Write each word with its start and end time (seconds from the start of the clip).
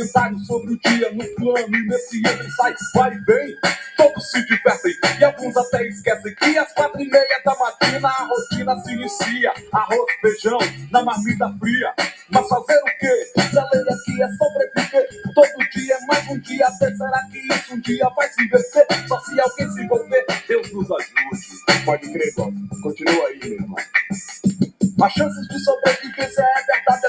Comentários 0.00 0.46
sobre 0.46 0.72
o 0.72 0.80
dia 0.80 1.12
no 1.12 1.24
plano. 1.34 1.76
E 1.76 1.86
nesse 1.86 2.18
entra 2.20 2.42
e 2.42 2.50
sai, 2.52 2.74
vai 2.94 3.10
vem. 3.10 3.54
Todos 3.98 4.30
se 4.30 4.42
divertem. 4.46 4.94
E 5.18 5.24
alguns 5.24 5.54
até 5.58 5.86
esquecem 5.86 6.34
que 6.36 6.56
às 6.56 6.72
quatro 6.72 7.02
e 7.02 7.10
meia 7.10 7.42
da 7.44 7.54
matina 7.54 8.08
a 8.08 8.24
rotina 8.24 8.80
se 8.82 8.92
inicia. 8.92 9.52
Arroz, 9.70 10.12
feijão, 10.22 10.58
na 10.90 11.04
marmita 11.04 11.54
fria. 11.58 11.92
Mas 12.30 12.48
fazer 12.48 12.78
o 12.78 12.98
quê? 12.98 13.32
A 13.36 13.68
lei 13.74 13.82
aqui 13.82 14.22
é 14.22 14.28
sobreviver. 14.38 15.08
Todo 15.34 15.70
dia 15.70 15.94
é 15.94 16.06
mais 16.06 16.28
um 16.28 16.38
dia. 16.38 16.66
Até 16.66 16.94
será 16.94 17.22
que 17.30 17.38
isso 17.38 17.74
um 17.74 17.80
dia 17.80 18.08
vai 18.16 18.28
se 18.30 18.42
inverter? 18.42 18.86
Só 19.06 19.20
se 19.20 19.38
alguém 19.38 19.70
se 19.70 19.82
envolver. 19.82 20.24
Deus 20.48 20.72
nos 20.72 20.90
ajude. 20.90 21.84
Pode 21.84 22.10
crer, 22.10 22.32
Bob. 22.36 22.54
Continua 22.82 23.26
aí, 23.26 23.38
meu 23.40 23.52
irmão. 23.52 23.76
As 25.02 25.12
chances 25.12 25.48
de 25.48 25.58
sobrevivência 25.60 26.42
é 26.42 26.62
verdade. 26.64 26.99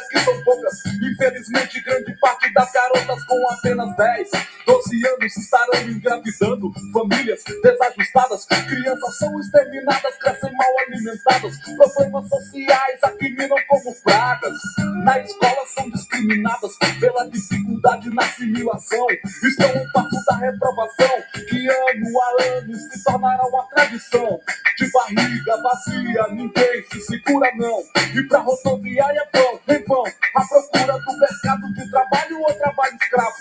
Infelizmente, 1.00 1.82
grande 1.82 2.13
parte 2.20 2.54
das 2.54 2.71
garotas 2.71 3.24
com 3.26 3.49
apenas 3.52 3.96
10, 3.96 4.29
12 4.65 5.07
anos 5.07 5.38
estarão 5.38 5.90
engravidando. 5.90 6.71
Famílias 6.93 7.43
desajustadas, 7.63 8.46
crianças 8.46 9.18
são 9.18 9.40
exterminadas, 9.40 10.15
crescem 10.18 10.52
mal 10.54 10.80
alimentadas. 10.88 11.57
Problemas 11.77 12.30
sociais 12.30 12.99
aqui 13.04 13.30
minam 13.30 13.57
como 13.68 13.96
pragas. 14.04 14.57
Na 15.04 15.20
escola 15.20 15.65
são 15.76 15.90
discriminadas 15.90 16.71
pela 16.99 17.30
dificuldade 17.30 18.10
na 18.10 18.24
assimilação. 18.24 19.05
Estão 19.43 19.70
um 19.70 19.91
passo 19.91 20.26
da 20.27 20.35
reprovação, 20.37 21.24
que 21.49 21.68
ano 21.70 22.21
a 22.21 22.43
ano 22.58 22.76
se 22.76 23.04
tornará 23.04 23.46
uma 23.48 23.63
tradição. 23.70 24.40
De 24.77 24.91
barriga 24.91 25.62
vazia, 25.62 26.27
ninguém 26.32 26.84
se 26.91 27.02
segura 27.02 27.52
não. 27.55 27.84
E 28.15 28.24
pra 28.27 28.40
rodoviária 28.40 29.27
vão, 29.34 29.60
em 29.68 29.84
vão, 29.85 30.04
à 30.35 30.46
procura 30.46 30.80
do 30.87 31.18
mercado 31.20 31.74
de 31.74 31.91
trabalho 31.91 32.41
ou 32.41 32.54
trabalho 32.55 32.98
escravo. 33.01 33.35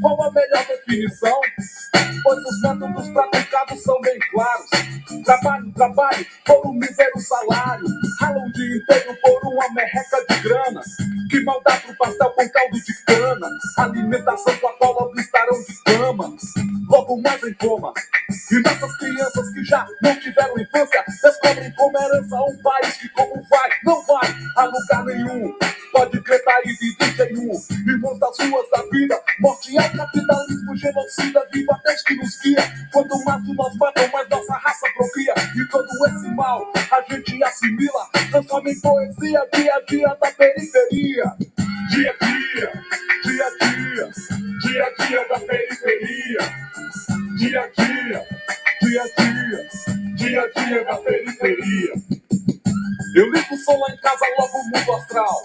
Qual 0.00 0.22
a 0.22 0.32
melhor 0.32 0.66
definição? 0.66 1.40
Pois 2.22 2.38
os 2.44 2.60
métodos 2.62 3.08
praticados 3.10 3.82
são 3.82 4.00
bem 4.02 4.18
claros. 4.30 4.70
Trabalho, 5.24 5.72
trabalho, 5.72 6.26
por 6.44 6.66
um 6.66 6.72
mísero 6.74 7.18
salário. 7.18 7.86
Ralam 8.20 8.46
o 8.46 8.52
dia 8.52 8.76
inteiro 8.76 9.16
por 9.22 9.48
uma 9.48 9.72
merreca 9.72 10.24
de 10.28 10.40
grana. 10.40 10.80
Que 11.30 11.40
mal 11.44 11.62
dá 11.64 11.76
pro 11.78 11.96
pastel 11.96 12.30
com 12.30 12.48
caldo 12.50 12.80
de 12.80 13.04
cana. 13.06 13.48
Alimentação 13.78 14.56
com 14.58 14.68
a 14.68 14.72
cola 14.78 15.10
estarão 15.20 15.62
de 15.62 15.82
cama. 15.84 16.36
Logo 16.88 17.20
mais 17.22 17.42
em 17.42 17.54
coma. 17.54 17.92
E 18.52 18.60
nossas 18.60 18.96
crianças 18.98 19.50
que 19.50 19.64
já 19.64 19.86
não 20.02 20.14
tiveram 20.20 20.58
infância 20.58 21.04
descobrem 21.22 21.72
como 21.72 21.98
herança 21.98 22.36
um 22.36 22.62
país 22.62 22.96
que 22.98 23.08
como 23.10 23.42
vai, 23.48 23.70
não 23.84 24.02
vai 24.04 24.34
a 24.56 24.64
lugar 24.64 25.04
nenhum. 25.04 25.56
Pode 25.92 26.20
crer, 26.22 26.33
aí 26.34 26.76
de 26.76 26.96
31. 26.96 27.52
Irmãos 27.86 28.18
das 28.18 28.38
ruas 28.38 28.68
da 28.70 28.82
vida, 28.90 29.20
morte 29.40 29.76
ao 29.78 29.90
capitalismo, 29.90 30.76
genocida, 30.76 31.46
viva 31.52 31.80
Deus 31.84 32.02
que 32.02 32.14
nos 32.16 32.40
guia. 32.40 32.88
Quanto 32.92 33.24
mais 33.24 33.42
nós 33.54 33.76
matam, 33.76 34.08
mais 34.12 34.28
nossa 34.28 34.54
raça 34.54 34.86
procria. 34.96 35.34
E 35.56 35.68
todo 35.68 35.86
esse 36.06 36.28
mal 36.34 36.72
a 36.90 37.02
gente 37.12 37.44
assimila, 37.44 38.08
transforma 38.30 38.70
em 38.70 38.80
poesia, 38.80 39.48
dia 39.54 39.74
a 39.74 39.80
dia 39.80 40.08
da 40.08 40.32
periferia. 40.32 41.24
Dia 41.90 42.10
a 42.20 42.24
dia, 42.24 42.72
dia 43.24 43.46
a 43.46 43.50
dia, 43.66 44.10
dia 44.62 44.84
a 44.84 45.04
dia 45.06 45.28
da 45.28 45.40
periferia. 45.40 46.38
Dia 47.38 47.60
a 47.60 47.66
dia, 47.68 48.24
dia 48.82 49.02
a 49.02 49.22
dia, 49.22 49.68
dia 50.16 50.42
a 50.42 50.48
dia 50.48 50.84
da 50.84 50.96
periferia. 50.96 51.94
Eu 53.14 53.30
ligo 53.30 53.54
o 53.54 53.58
som 53.58 53.78
lá 53.78 53.94
em 53.94 53.96
casa, 53.98 54.26
logo 54.40 54.58
mundo 54.64 54.92
astral. 54.96 55.42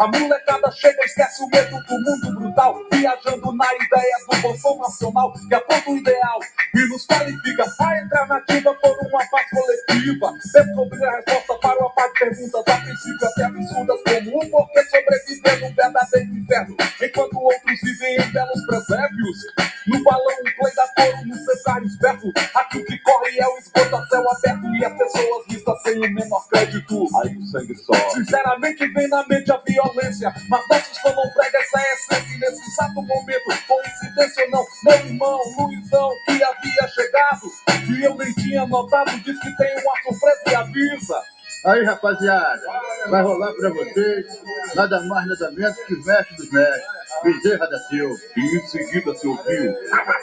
A 0.00 0.08
molecada 0.08 0.68
chega, 0.72 1.04
esquece 1.04 1.44
o 1.44 1.46
medo 1.46 1.80
do 1.84 2.00
mundo 2.00 2.40
brutal. 2.40 2.74
Viajando 2.92 3.52
na 3.52 3.66
ideia 3.72 4.16
do 4.28 4.36
bom 4.42 4.78
nacional, 4.78 5.32
que 5.32 5.54
aponta 5.54 5.90
o 5.92 5.96
ideal 5.96 6.40
e 6.74 6.88
nos 6.88 7.06
qualifica 7.06 7.64
a 7.80 8.00
entrar 8.00 8.26
na 8.26 8.38
ativa 8.38 8.74
por 8.74 8.98
uma 9.06 9.24
paz 9.30 9.46
coletiva. 9.48 10.32
Descobrir 10.42 11.04
a 11.04 11.16
resposta 11.16 11.54
para 11.62 11.78
uma 11.78 11.94
par 11.94 12.08
de 12.08 12.18
perguntas, 12.18 12.64
a 12.66 12.80
princípio 12.80 13.28
até 13.28 13.44
absurdas, 13.44 14.00
como 14.02 14.36
o 14.36 14.50
porquê 14.50 14.82
sobreviver 14.82 15.60
num 15.60 15.72
verdadeiro 15.72 16.36
inferno, 16.36 16.76
enquanto 17.00 17.38
outros 17.38 17.80
vivem 17.80 18.16
em 18.16 18.32
belos 18.32 18.66
presépios. 18.66 19.38
No 19.86 20.02
balão, 20.02 20.24
um 20.40 20.56
play 20.58 20.74
da 20.74 20.88
coro, 20.96 21.26
no 21.26 21.36
cesário 21.36 21.86
esperto. 21.86 22.32
Aqui 22.56 22.78
o 22.78 22.84
que 22.84 22.98
corre 22.98 23.38
é 23.38 23.46
o 23.46 23.58
esgoto 23.58 23.94
a 23.94 24.06
céu 24.08 24.24
aberto 24.32 24.74
e 24.74 24.84
as 24.84 24.98
pessoas 24.98 25.46
vistas 25.46 25.63
sem 25.84 25.98
o 25.98 26.12
menor 26.12 26.48
crédito. 26.48 27.06
Aí 27.22 27.36
o 27.36 27.46
sangue 27.46 27.76
sobe. 27.76 28.10
Sinceramente 28.12 28.86
vem 28.88 29.08
na 29.08 29.24
mente 29.28 29.52
a 29.52 29.56
violência 29.58 30.32
Mas 30.48 30.68
nossos 30.68 30.98
fãs 30.98 31.14
não 31.14 31.30
pregam 31.30 31.60
essa 31.60 31.80
essência 31.80 32.34
E 32.34 32.38
nesse 32.38 32.62
exato 32.70 32.94
momento, 32.94 33.44
coincidência 33.66 34.44
ou 34.44 34.50
não 34.50 34.66
Meu 34.84 35.06
irmão 35.06 35.40
Luizão 35.58 36.10
que 36.24 36.42
havia 36.42 36.88
chegado 36.88 37.50
E 37.88 38.04
eu 38.04 38.14
nem 38.16 38.32
tinha 38.34 38.66
notado 38.66 39.10
Diz 39.20 39.38
que 39.38 39.56
tem 39.56 39.72
uma 39.78 40.02
surpresa 40.02 40.42
e 40.48 40.54
avisa 40.54 41.22
Aí, 41.64 41.82
rapaziada, 41.82 42.60
vai 43.08 43.22
rolar 43.22 43.50
pra 43.54 43.70
vocês 43.70 44.26
nada 44.74 45.00
mais, 45.04 45.26
nada 45.26 45.50
menos 45.52 45.74
que 45.86 45.94
o 45.94 46.04
mestre 46.04 46.36
dos 46.36 46.50
mestres, 46.50 46.84
Bezerra 47.22 47.66
da 47.66 47.78
Silva. 47.78 48.14
E 48.36 48.40
em 48.40 48.66
seguida 48.66 49.14
se 49.14 49.26
ouviu 49.26 49.74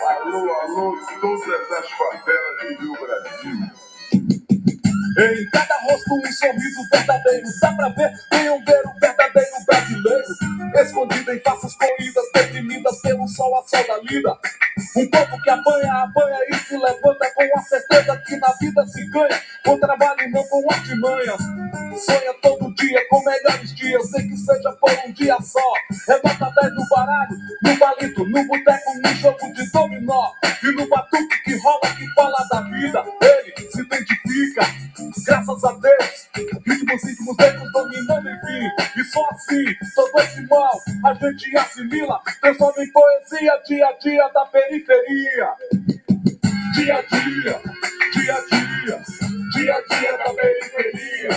Alô, 0.08 0.54
alô, 0.54 0.98
todas 1.20 1.72
as 1.72 1.92
favelas 1.94 2.78
do 2.78 2.84
Rio 2.84 2.94
Brasil. 2.94 3.91
Em 5.18 5.50
cada 5.50 5.76
rosto 5.82 6.16
um 6.16 6.32
sorriso 6.32 6.88
verdadeiro. 6.92 7.48
Dá 7.62 7.74
pra 7.74 7.90
ver, 7.90 8.14
venham 8.32 8.64
ver 8.64 8.82
o 8.86 9.00
verdadeiro 9.00 9.66
brasileiro. 9.66 10.26
Escondido 10.76 11.34
em 11.34 11.40
faces 11.42 11.76
corridas 11.76 12.26
Deprimidas 12.34 13.02
pelo 13.02 13.28
sol 13.28 13.56
a 13.58 13.64
sol 13.68 13.86
da 13.88 13.98
lida. 14.00 14.38
Um 14.96 15.10
povo 15.10 15.42
que 15.44 15.50
apanha, 15.50 15.94
apanha 16.04 16.38
e 16.50 16.56
se 16.56 16.78
levanta 16.78 17.32
Com 17.36 17.60
a 17.60 17.62
certeza 17.64 18.18
que 18.26 18.38
na 18.38 18.54
vida 18.54 18.86
se 18.88 19.06
ganha. 19.10 19.42
Com 19.66 19.80
trabalho 19.80 20.22
e 20.22 20.32
não 20.32 20.44
com 20.46 20.72
artimanhas 20.72 21.42
Sonha 21.98 22.34
todo 22.42 22.74
dia 22.76 23.08
com 23.10 23.24
melhores 23.24 23.74
dias. 23.76 24.12
Nem 24.12 24.28
que 24.30 24.38
seja 24.38 24.72
por 24.74 24.92
um 25.06 25.12
dia 25.12 25.38
só. 25.42 25.74
É 26.10 26.14
nota 26.16 26.62
10 26.62 26.76
no 26.76 26.88
baralho, 26.90 27.38
no 27.64 27.78
palito 27.78 28.26
No 28.26 28.48
boteco, 28.48 28.94
no 29.04 29.16
jogo 29.16 29.54
de 29.54 29.72
dominó. 29.72 30.32
E 30.64 30.72
no 30.76 30.88
batuque 30.90 31.44
que 31.44 31.58
rola, 31.58 31.96
que 31.98 32.08
fala 32.14 32.48
da 32.50 32.62
vida. 32.62 33.04
Ele 33.22 33.72
se 33.72 33.82
identifica 33.82 34.82
Graças 35.26 35.64
a 35.64 35.72
Deus, 35.74 36.30
ritmos 36.66 37.04
íntimos 37.04 37.38
dentro 37.38 37.72
dominando 37.72 38.30
enfim. 38.30 38.70
E 38.98 39.04
só 39.06 39.28
assim, 39.30 39.66
todo 39.96 40.20
esse 40.20 40.48
mal 40.48 40.80
a 41.06 41.14
gente 41.14 41.58
assimila, 41.58 42.20
transforma 42.42 42.84
em 42.84 42.92
poesia 42.92 43.62
dia 43.66 43.88
a 43.88 43.92
dia 43.94 44.30
da 44.30 44.46
periferia. 44.46 45.50
Dia 46.74 46.96
a 46.96 47.02
dia, 47.02 47.62
dia 48.14 48.36
a 48.36 48.42
dia, 48.42 49.31
dia 49.62 49.76
a 49.76 49.82
dia 49.82 50.18
da 50.18 50.34
periferia. 50.34 51.30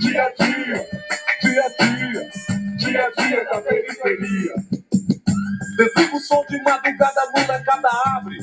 Dia 0.00 0.24
a 0.24 0.44
dia, 0.44 0.88
dia 1.42 1.64
a 1.64 1.68
dia, 1.68 2.30
dia 2.76 3.06
a 3.06 3.22
dia 3.22 3.44
da 3.44 3.60
periferia. 3.62 4.54
Desliga 5.76 6.16
o 6.16 6.20
som 6.20 6.44
de 6.46 6.62
madrugada, 6.62 7.30
molecada 7.34 7.88
abre. 8.16 8.36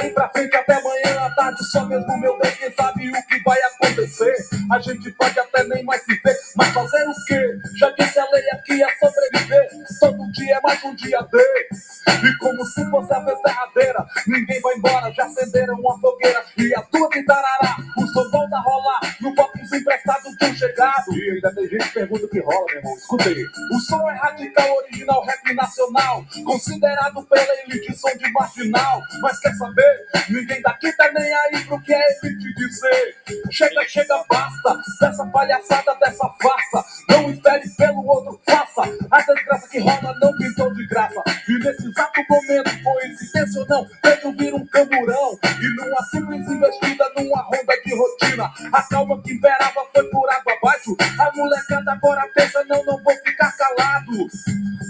Daí 0.00 0.10
pra 0.10 0.28
frente 0.30 0.56
até 0.56 0.74
amanhã 0.74 1.20
à 1.20 1.34
tarde, 1.34 1.62
só 1.66 1.84
mesmo 1.84 2.18
meu 2.18 2.38
Deus, 2.38 2.54
quem 2.54 2.72
sabe 2.72 3.10
o 3.10 3.26
que 3.26 3.42
vai 3.42 3.58
acontecer. 3.62 4.34
A 4.70 4.78
gente 4.78 5.10
pode 5.12 5.38
até 5.38 5.64
nem 5.64 5.84
mais 5.84 6.02
se 6.02 6.14
ver, 6.14 6.34
mas 6.56 6.68
fazer 6.68 7.06
o 7.06 7.12
quê? 7.26 7.58
Já 7.76 7.90
disse 7.90 8.18
a 8.18 8.30
lei 8.30 8.50
aqui 8.52 8.82
é 8.82 8.88
sobreviver. 8.96 9.68
Todo 10.00 10.32
dia 10.32 10.56
é 10.56 10.60
mais 10.62 10.82
um 10.82 10.94
dia 10.94 11.18
de. 11.20 12.26
E 12.26 12.38
como 12.38 12.64
se 12.64 12.88
fosse 12.90 13.12
a 13.12 13.18
vez 13.20 13.38
derradeira, 13.42 14.06
ninguém 14.26 14.60
vai 14.62 14.76
embora, 14.76 15.12
já 15.12 15.26
acenderam 15.26 15.74
uma 15.74 16.00
fogueira. 16.00 16.42
E 16.56 16.74
a 16.74 16.82
tua 16.82 17.08
guitarará, 17.10 17.76
o 17.98 18.06
som 18.06 18.30
volta 18.30 18.52
tenta 18.52 18.60
rolar 18.60 19.00
no 19.20 19.34
box 19.34 19.72
emprestado 19.72 20.28
um 20.28 20.54
chegado. 20.54 21.14
E 21.14 21.30
ainda 21.30 21.54
tem 21.54 21.68
gente 21.68 21.84
que 21.88 21.94
pergunta 21.94 22.26
o 22.26 22.28
que 22.28 22.40
rola, 22.40 22.66
meu 22.66 22.76
irmão. 22.76 22.94
Escuta 22.96 23.28
aí. 23.28 23.46
O 23.72 23.80
som 23.80 24.10
é 24.10 24.14
radical, 24.14 24.76
original, 24.76 25.24
rap 25.24 25.54
nacional. 25.54 26.24
Considerado 26.44 27.24
pela 27.26 27.54
elite 27.64 27.96
som 27.96 28.14
de 28.16 28.30
marginal. 28.30 29.00
Mas 29.22 29.38
quer 29.40 29.54
saber? 29.54 29.81
Ninguém 30.28 30.62
daqui 30.62 30.92
tá 30.96 31.10
nem 31.12 31.34
aí 31.34 31.64
pro 31.64 31.80
que 31.82 31.94
a 31.94 32.00
elite 32.00 32.54
dizer. 32.54 33.16
Chega, 33.50 33.84
chega, 33.88 34.24
basta. 34.28 34.80
Dessa 35.00 35.26
palhaçada, 35.26 35.94
dessa 35.96 36.28
farsa. 36.42 36.84
Não 37.10 37.30
espere 37.30 37.68
pelo 37.76 38.06
outro, 38.06 38.40
faça. 38.48 38.82
A 39.10 39.20
desgraça 39.22 39.68
que 39.68 39.78
rola 39.78 40.14
não 40.20 40.36
pintou 40.36 40.72
de 40.74 40.86
graça. 40.88 41.22
E 41.48 41.58
nesse 41.58 41.88
exato 41.88 42.22
momento, 42.28 42.82
coincidência 42.82 43.60
ou 43.60 43.68
não, 43.68 43.86
vejo 44.04 44.32
vir 44.36 44.54
um 44.54 44.66
camburão. 44.66 45.38
E 45.44 45.76
numa 45.76 46.02
simples 46.04 46.48
investida, 46.48 47.10
numa 47.16 47.42
ronda 47.42 47.74
de 47.84 47.94
rotina. 47.94 48.52
A 48.72 48.82
calma 48.84 49.22
que 49.22 49.32
imperava 49.34 49.86
foi 49.94 50.04
por 50.10 50.30
água 50.30 50.54
abaixo. 50.54 50.96
A 51.18 51.36
molecada 51.36 51.92
agora 51.92 52.28
pensa, 52.34 52.64
não, 52.64 52.84
não 52.84 53.02
vou 53.02 53.14
ficar 53.24 53.52
calado. 53.56 54.28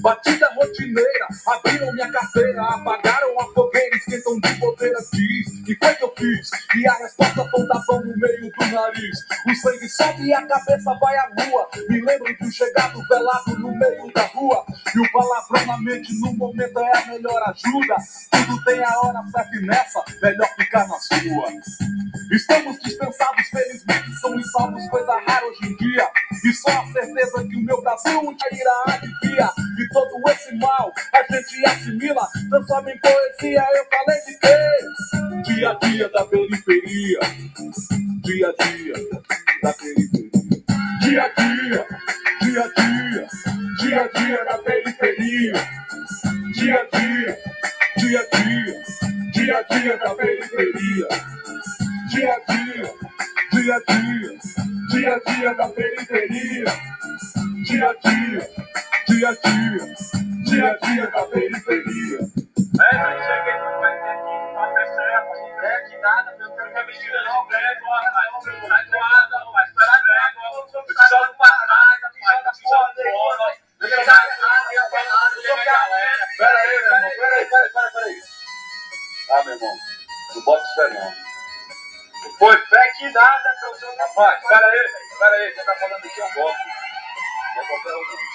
Batida 0.03 0.49
rotineira, 0.57 1.29
abriram 1.47 1.93
minha 1.93 2.11
carteira, 2.11 2.63
apagaram 2.63 3.41
a 3.41 3.47
fogueira, 3.55 3.97
esquentam 3.97 4.41
de 4.41 4.55
bobeira, 4.83 4.99
diz. 5.13 5.69
E 5.69 5.77
foi 5.77 5.95
que 5.95 6.05
eu 6.05 6.15
fiz? 6.17 6.51
E 6.77 6.87
a 6.87 6.95
resposta 6.95 7.49
foi 7.51 7.67
tapão 7.67 8.01
no 8.01 8.17
meio 8.17 8.51
do 8.51 8.67
nariz. 8.67 9.19
O 9.47 9.55
sangue 9.55 9.89
sobe 9.89 10.25
e 10.25 10.35
a 10.35 10.47
cabeça 10.47 10.95
vai 10.95 11.17
à 11.17 11.29
lua. 11.39 11.69
Me 11.89 12.01
lembro 12.01 12.37
um 12.43 12.51
chegado 12.51 13.01
velado 13.09 13.59
no 13.59 13.73
meio 13.73 14.13
da 14.13 14.27
rua. 14.27 14.65
E 14.95 14.99
o 14.99 15.13
palavrão 15.13 15.67
na 15.67 15.79
mente 15.79 16.13
no 16.21 16.33
momento 16.35 16.79
é 16.81 16.99
a 16.99 17.07
melhor 17.07 17.43
ajuda. 17.49 17.97
Tudo 18.31 18.65
tem 18.65 18.83
a 18.83 19.01
hora 19.01 19.23
certa 19.31 19.57
e 19.57 19.67
nessa, 19.67 20.05
melhor 20.21 20.49
ficar 20.57 20.89
na 20.89 20.99
sua. 20.99 21.53
Estamos 22.33 22.79
dispensados, 22.81 23.49
felizmente 23.49 24.17
somos 24.21 24.51
salvos, 24.51 24.89
coisa 24.89 25.13
rara 25.27 25.47
hoje 25.47 25.73
em 25.73 25.77
dia. 25.77 26.09
E 26.45 26.53
só 26.53 26.71
a 26.71 26.87
certeza 26.93 27.45
que 27.45 27.57
o 27.57 27.61
meu 27.61 27.79
um 27.79 28.35
dia 28.35 28.49
irá 28.53 28.85
alivia. 28.87 29.51
E 29.79 29.89
todo 29.93 30.31
esse 30.31 30.55
mal 30.57 30.93
a 31.13 31.23
gente 31.33 31.67
assimila, 31.67 32.29
transforma 32.51 32.91
em 32.91 32.99
poesia. 32.99 33.65
Eu 33.77 33.87
falei 33.87 34.21
de 34.27 34.39
quê? 34.39 35.53
Dia 35.53 35.71
a 35.71 35.75
dia 35.75 36.09
da 36.09 36.25
periferia. 36.25 37.19
Dia 38.25 38.49
a 38.49 38.65
dia 38.65 38.95
da 39.63 39.73
periferia. 39.73 40.31
Dia 41.01 41.23
a 41.23 41.29
dia, 41.29 41.87
dia 42.41 42.63
a 42.63 42.69
dia, 42.69 43.29
dia 43.79 44.01
a 44.03 44.09
dia 44.09 44.45
da 44.45 44.59
periferia. 44.59 45.53
Dia 46.55 46.75
a 46.75 46.99
dia, 46.99 47.39
dia 47.99 48.21
a 48.21 48.37
dia, 48.37 48.83
dia 49.33 49.59
a 49.59 49.63
dia 49.63 49.97
da 49.97 50.15
periferia. 50.15 51.09
Dia 52.13 52.35
a 52.35 52.39
dia, 52.41 52.95
dia 53.53 53.75
a 53.75 53.81
dia, 53.89 54.39
dia 54.91 55.15
a 55.17 55.19
dia 55.19 55.55
da 55.55 55.69
periferia. 55.69 56.65
Dia 57.65 57.89
a 57.89 57.95
dia, 57.95 58.51
dia 59.09 59.29
a 59.29 59.33
dia, 59.33 59.95
dia 60.45 60.67
a 60.69 60.77
dia 60.77 61.07
da 61.07 61.23
periferia. 61.25 62.19
É, 62.21 62.99
mas 62.99 63.17
cheguei 63.25 63.57
no 63.57 63.81
vai 63.81 63.97
ter 63.97 64.13
que 64.13 64.55
fazer 64.55 64.87
certo, 64.95 65.33
não 65.41 65.89
que 65.89 65.97
nada, 66.03 66.37
meu 66.37 66.49
filho 66.55 66.73
quer 66.75 66.87
mentira 66.87 67.23
não, 67.25 67.49
velho, 67.49 67.85
rapaz. 67.89 68.45
Sai 68.45 68.85
do 68.85 68.99
ar, 68.99 69.29
não, 69.31 69.53
vai 69.53 69.65
esperar 69.65 70.03
fora, 72.63 73.57
não 73.81 75.43
chega 75.43 75.63
a 75.63 75.65
galera. 75.65 76.27
Pera 76.37 76.59
aí, 76.59 76.69
meu 76.69 76.79
irmão. 76.79 77.11
Pera 77.17 77.37
aí, 77.37 77.45
pera 77.47 77.65
aí, 77.65 77.71
pera 77.73 77.87
aí, 77.87 77.93
pera 77.93 78.05
aí. 78.05 78.23
Ah, 79.31 79.45
meu 79.45 79.55
irmão. 79.55 79.75
Não 80.35 80.43
bota 80.43 80.65
fé, 80.77 80.89
não. 80.91 81.32
Foi 82.39 82.57
fé 82.67 82.93
que 82.99 83.11
nada, 83.11 83.55
senhor. 83.79 83.95
Rapaz, 83.99 84.47
pera 84.47 84.67
aí, 84.67 84.89
pera 85.19 85.37
aí. 85.37 85.55
Você 85.55 85.65
tá 85.65 85.75
falando 85.75 86.05
aqui 86.05 86.21
é 86.21 86.25
um 86.25 86.35
golpe. 86.35 86.59
Não 87.57 87.63
é 87.63 87.83
não. 87.85 88.33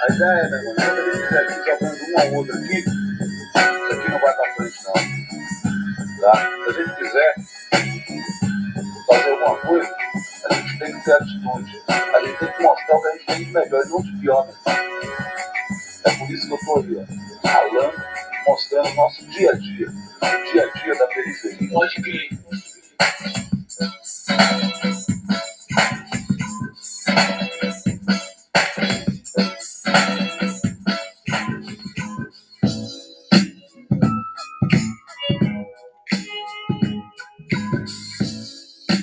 A 0.00 0.06
ideia 0.14 0.30
é, 0.30 0.48
meu 0.48 0.58
irmão, 0.58 0.74
quando 0.76 0.98
a 0.98 1.04
gente 1.04 1.18
estiver 1.20 1.40
aqui 1.40 1.54
jogando 1.64 2.00
um 2.02 2.20
ao 2.20 2.34
outro 2.34 2.54
aqui, 2.56 2.78
isso 2.78 4.00
aqui 4.00 4.10
não 4.10 4.20
vai 4.20 4.34
pra 4.34 4.54
frente, 4.54 4.84
não. 4.84 4.92
Tá? 6.20 6.36
Se 6.36 6.70
a 6.70 6.72
gente 6.72 6.96
quiser 6.96 7.34
fazer 9.06 9.30
alguma 9.30 9.56
coisa, 9.58 9.96
a 10.48 10.54
gente 10.54 10.78
tem 10.78 10.92
que 10.92 11.04
ter 11.04 11.12
atitude. 11.12 11.82
A 11.88 12.20
gente 12.20 12.38
tem 12.38 12.52
que 12.52 12.62
mostrar 12.62 12.96
o 12.96 13.02
que 13.02 13.08
a 13.08 13.12
gente 13.12 13.26
tem 13.26 13.44
de 13.44 13.52
melhor 13.52 13.86
não 13.86 14.02
de 14.02 14.20
pior. 14.20 14.48
É 16.04 16.10
por 16.16 16.30
isso 16.30 16.46
que 16.46 16.54
eu 16.54 16.58
tô 16.64 16.78
ali, 16.78 16.96
ó, 16.96 17.48
falando, 17.48 18.02
mostrando 18.46 18.88
o 18.88 18.94
nosso 18.94 19.26
dia 19.26 19.50
a 19.50 19.54
dia. 19.54 19.88
O 19.88 20.52
dia 20.52 20.64
a 20.64 20.78
dia 20.78 20.94
da 20.94 21.06
periferia. 21.08 21.70
Pode 21.70 21.94
crer. 22.02 22.28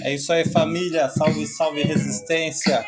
É 0.07 0.15
isso 0.15 0.31
aí, 0.31 0.45
família. 0.45 1.09
Salve, 1.09 1.45
salve, 1.45 1.83
resistência. 1.83 2.81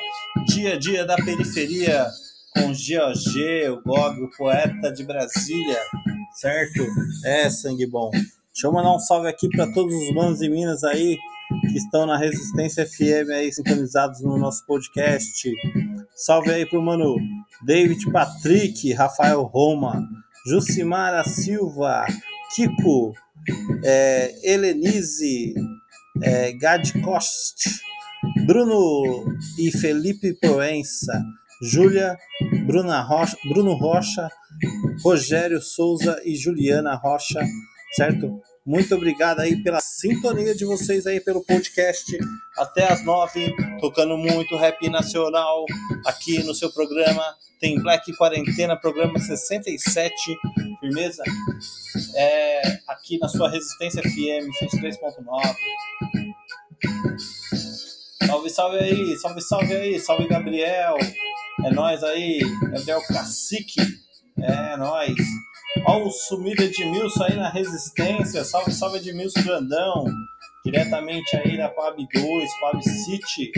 Dia 0.47 0.75
a 0.75 0.79
dia 0.79 1.05
da 1.05 1.17
periferia 1.17 2.07
com 2.53 2.67
GOG, 2.67 3.69
o 3.69 3.81
Gog, 3.81 4.21
o 4.21 4.29
poeta 4.37 4.89
de 4.89 5.03
Brasília. 5.03 5.79
Certo? 6.35 6.87
É, 7.25 7.49
sangue 7.49 7.85
bom. 7.85 8.09
Deixa 8.59 8.67
eu 8.67 8.73
mandar 8.73 8.93
um 8.93 8.99
salve 8.99 9.29
aqui 9.29 9.47
para 9.47 9.71
todos 9.71 9.95
os 9.95 10.13
manos 10.13 10.41
e 10.41 10.49
minas 10.49 10.83
aí 10.83 11.17
que 11.71 11.77
estão 11.77 12.05
na 12.05 12.17
Resistência 12.17 12.85
FM 12.85 13.29
aí 13.33 13.53
sintonizados 13.53 14.19
no 14.19 14.37
nosso 14.37 14.65
podcast. 14.65 15.49
Salve 16.13 16.51
aí 16.51 16.65
pro 16.65 16.81
mano 16.81 17.15
David 17.65 18.11
Patrick, 18.11 18.91
Rafael 18.91 19.43
Roma, 19.43 20.05
Jucimara 20.45 21.23
Silva, 21.23 22.05
Kiko, 22.53 23.13
é, 23.81 24.35
Helenise, 24.43 25.53
é, 26.21 26.51
Gad 26.51 26.85
Cost, 27.01 27.79
Bruno 28.45 29.37
e 29.57 29.71
Felipe 29.71 30.33
Proença, 30.33 31.23
Júlia, 31.63 32.17
Rocha, 33.07 33.37
Bruno 33.47 33.75
Rocha, 33.75 34.27
Rogério 35.01 35.61
Souza 35.61 36.21
e 36.25 36.35
Juliana 36.35 36.93
Rocha, 36.95 37.39
certo? 37.95 38.41
Muito 38.65 38.93
obrigado 38.93 39.39
aí 39.39 39.61
pela 39.63 39.79
sintonia 39.79 40.53
de 40.53 40.65
vocês 40.65 41.07
aí 41.07 41.19
pelo 41.19 41.43
podcast 41.43 42.17
até 42.57 42.91
as 42.91 43.03
nove, 43.03 43.53
tocando 43.79 44.17
muito 44.17 44.55
rap 44.57 44.87
nacional 44.89 45.65
aqui 46.05 46.43
no 46.43 46.53
seu 46.53 46.71
programa. 46.71 47.23
Tem 47.59 47.81
Black 47.81 48.15
Quarentena, 48.15 48.77
programa 48.77 49.19
67, 49.19 50.37
firmeza? 50.79 51.23
É, 52.15 52.61
aqui 52.87 53.17
na 53.17 53.27
sua 53.27 53.49
Resistência 53.49 54.01
FM 54.01 54.47
103.9. 54.61 55.55
Salve, 58.25 58.49
salve 58.49 58.77
aí, 58.77 59.17
salve, 59.17 59.41
salve 59.41 59.75
aí, 59.75 59.99
salve 59.99 60.27
Gabriel. 60.27 60.95
É 61.65 61.71
nós 61.71 62.03
aí, 62.03 62.39
Gabriel 62.71 63.01
Cacique. 63.07 63.81
É 64.37 64.77
nós. 64.77 65.15
Ó 65.85 66.03
o 66.03 66.11
sumido 66.11 66.63
Edmilson 66.63 67.23
aí 67.23 67.35
na 67.35 67.49
Resistência. 67.49 68.43
Salve, 68.43 68.71
salve 68.71 68.97
Edmilson 68.97 69.41
Grandão. 69.43 70.05
Diretamente 70.65 71.35
aí 71.37 71.57
da 71.57 71.69
Pab 71.69 71.95
2, 72.13 72.59
Pab 72.59 72.83
City. 72.83 73.51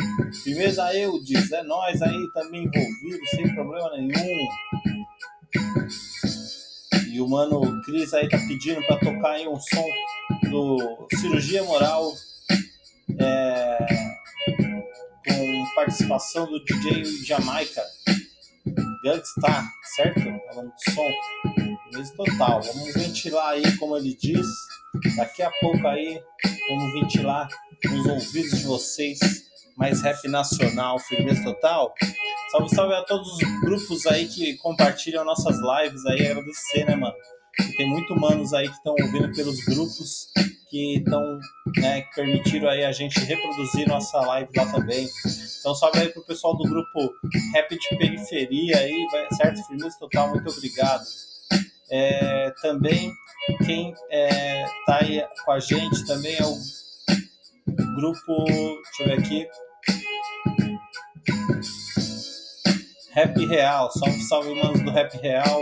Firmeza 0.44 0.94
Eudes, 0.96 1.52
é 1.52 1.64
nós 1.64 2.02
aí 2.02 2.32
também 2.34 2.64
envolvidos, 2.66 3.30
sem 3.32 3.54
problema 3.54 3.90
nenhum. 3.92 4.48
E 7.12 7.20
o 7.20 7.28
mano 7.28 7.82
Cris 7.82 8.14
aí 8.14 8.30
tá 8.30 8.38
pedindo 8.48 8.82
pra 8.86 8.98
tocar 8.98 9.32
aí 9.32 9.48
um 9.48 9.60
som 9.60 9.86
do 10.50 11.08
Cirurgia 11.20 11.64
Moral. 11.64 12.14
É, 13.20 13.78
com 15.28 15.76
participação 15.76 16.46
do 16.46 16.64
DJ 16.64 17.04
Jamaica. 17.26 17.84
Gangstar, 19.04 19.68
certo? 19.96 20.22
Falando 20.48 20.72
de 20.76 20.94
som. 20.94 21.71
Beleza 21.92 22.14
total. 22.16 22.62
Vamos 22.62 22.94
ventilar 22.94 23.50
aí, 23.50 23.78
como 23.78 23.98
ele 23.98 24.16
diz. 24.16 24.48
Daqui 25.18 25.44
a 25.44 25.52
pouco 25.60 25.86
aí, 25.88 26.22
vamos 26.70 26.94
ventilar 26.94 27.50
nos 27.84 28.06
ouvidos 28.06 28.60
de 28.60 28.66
vocês. 28.66 29.20
Mais 29.76 30.02
rap 30.02 30.26
nacional, 30.28 31.00
firmeza 31.00 31.44
total. 31.44 31.94
Salve, 32.52 32.76
salve 32.76 32.94
a 32.94 33.04
todos 33.04 33.28
os 33.34 33.62
grupos 33.62 34.06
aí 34.06 34.28
que 34.28 34.56
compartilham 34.58 35.26
nossas 35.26 35.58
lives 35.58 36.06
aí. 36.06 36.28
Agradecer, 36.28 36.86
né, 36.86 36.96
mano? 36.96 37.16
E 37.60 37.76
tem 37.76 37.90
muito 37.90 38.16
manos 38.16 38.54
aí 38.54 38.68
que 38.70 38.76
estão 38.76 38.96
ouvindo 39.00 39.34
pelos 39.34 39.60
grupos 39.66 40.28
que 40.70 40.98
estão, 40.98 41.22
né, 41.78 42.02
que 42.02 42.16
permitiram 42.16 42.70
aí 42.70 42.86
a 42.86 42.94
gente 42.94 43.20
reproduzir 43.20 43.86
nossa 43.88 44.20
live 44.22 44.50
lá 44.56 44.72
também. 44.72 45.10
Então 45.60 45.76
salve 45.76 46.00
aí 46.00 46.10
pro 46.10 46.26
pessoal 46.26 46.56
do 46.58 46.64
grupo 46.64 47.14
Rap 47.54 47.78
de 47.78 47.98
Periferia 47.98 48.78
aí, 48.78 49.06
certo? 49.36 49.62
Firmeza 49.68 49.98
total, 50.00 50.30
muito 50.30 50.50
obrigado. 50.50 51.04
É, 51.92 52.52
também 52.62 53.14
quem 53.66 53.94
é, 54.10 54.66
tá 54.86 55.00
aí 55.02 55.26
com 55.44 55.52
a 55.52 55.60
gente 55.60 56.06
também 56.06 56.36
é 56.38 56.46
o 56.46 56.58
grupo, 57.96 58.46
deixa 58.46 59.04
eu 59.04 59.08
ver 59.08 59.20
aqui. 59.20 59.48
Rap 63.12 63.46
Real, 63.46 63.92
salve, 63.92 64.22
salve, 64.22 64.56
manos 64.56 64.82
do 64.82 64.92
Rap 64.92 65.14
Real. 65.18 65.62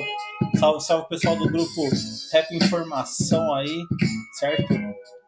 Salve, 0.60 0.84
salve, 0.84 1.10
pessoal 1.10 1.36
do 1.36 1.48
grupo 1.48 1.90
Rap 2.32 2.52
Informação 2.56 3.54
aí, 3.56 3.84
certo? 4.34 4.74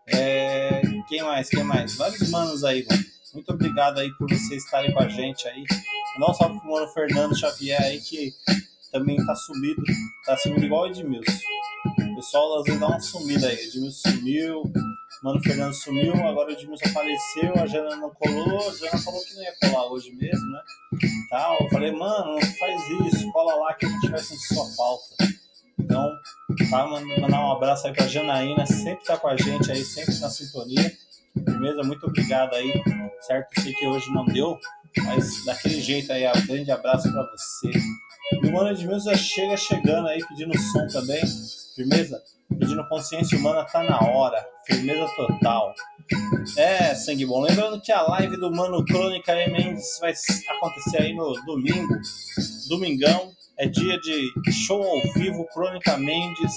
É, 0.07 0.81
quem 1.09 1.23
mais, 1.23 1.49
quem 1.49 1.63
mais? 1.63 1.95
Vários 1.95 2.29
manos 2.29 2.63
aí, 2.63 2.85
mano. 2.87 3.03
Muito 3.33 3.51
obrigado 3.53 3.99
aí 3.99 4.09
por 4.17 4.29
vocês 4.29 4.63
estarem 4.63 4.93
com 4.93 5.01
a 5.01 5.07
gente 5.07 5.47
aí. 5.47 5.63
Não 6.19 6.33
salve 6.33 6.59
pro 6.59 6.69
mano 6.69 6.87
Fernando 6.89 7.35
Xavier 7.35 7.81
aí, 7.81 7.99
que 8.01 8.33
também 8.91 9.17
tá 9.25 9.35
sumido, 9.35 9.81
tá 10.25 10.37
sumindo 10.37 10.65
igual 10.65 10.83
o 10.83 10.87
Edmilson. 10.87 11.31
O 12.11 12.15
pessoal 12.15 12.59
às 12.59 12.65
vezes 12.65 12.79
dá 12.79 12.87
uma 12.87 12.99
sumida 12.99 13.47
aí. 13.47 13.55
Edmilson 13.55 14.09
sumiu, 14.09 14.63
Mano 15.21 15.39
Fernando 15.43 15.73
sumiu, 15.73 16.15
agora 16.25 16.49
o 16.49 16.51
Edmilson 16.51 16.89
apareceu, 16.89 17.53
a 17.55 17.67
Jana 17.67 17.95
não 17.95 18.09
colou, 18.09 18.69
a 18.69 18.73
Jana 18.73 18.97
falou 18.97 19.23
que 19.23 19.35
não 19.35 19.43
ia 19.43 19.53
colar 19.61 19.91
hoje 19.91 20.11
mesmo, 20.15 20.47
né? 20.49 20.61
Tal. 21.29 21.57
Eu 21.61 21.69
falei, 21.69 21.91
mano, 21.91 22.33
não 22.33 22.41
faz 22.41 22.81
isso, 23.05 23.31
cola 23.31 23.53
lá 23.53 23.73
que 23.75 23.85
a 23.85 23.89
gente 23.89 24.09
vai 24.09 24.19
sentir 24.19 24.47
sua 24.47 24.65
falta. 24.75 25.15
Então, 25.79 26.11
tá, 26.71 26.87
mandar 26.87 27.39
um 27.39 27.51
abraço 27.51 27.85
aí 27.85 27.93
pra 27.93 28.07
Janaína, 28.07 28.65
sempre 28.65 29.05
tá 29.05 29.15
com 29.15 29.27
a 29.27 29.37
gente 29.37 29.71
aí, 29.71 29.85
sempre 29.85 30.17
na 30.19 30.29
sintonia. 30.29 30.91
Firmeza, 31.45 31.83
muito 31.83 32.07
obrigado 32.07 32.55
aí, 32.55 32.73
certo? 33.21 33.61
Sei 33.61 33.73
que 33.73 33.85
hoje 33.85 34.11
não 34.11 34.25
deu, 34.25 34.59
mas 35.05 35.45
daquele 35.45 35.79
jeito 35.81 36.11
aí, 36.11 36.27
um 36.27 36.47
grande 36.47 36.71
abraço 36.71 37.11
para 37.11 37.29
você. 37.31 37.71
E 38.31 38.47
o 38.47 38.51
Mano 38.51 38.69
Edmilson 38.69 39.11
já 39.11 39.17
chega 39.17 39.57
chegando 39.57 40.07
aí, 40.07 40.19
pedindo 40.27 40.57
som 40.57 40.87
também. 40.87 41.21
Firmeza? 41.75 42.21
Pedindo 42.59 42.87
consciência 42.87 43.37
humana 43.37 43.65
tá 43.65 43.83
na 43.83 43.99
hora. 43.99 44.45
Firmeza 44.65 45.07
total. 45.15 45.73
É, 46.57 46.93
sangue 46.95 47.25
bom. 47.25 47.41
Lembrando 47.41 47.81
que 47.81 47.91
a 47.91 48.01
live 48.01 48.37
do 48.37 48.51
Mano 48.51 48.83
Crônica 48.85 49.33
Mendes 49.33 49.97
vai 49.99 50.13
acontecer 50.49 51.01
aí 51.01 51.15
no 51.15 51.33
domingo. 51.45 51.95
Domingão. 52.69 53.31
É 53.57 53.67
dia 53.67 53.99
de 53.99 54.51
show 54.51 54.81
ao 54.81 55.01
vivo, 55.13 55.45
Crônica 55.53 55.95
Mendes. 55.97 56.53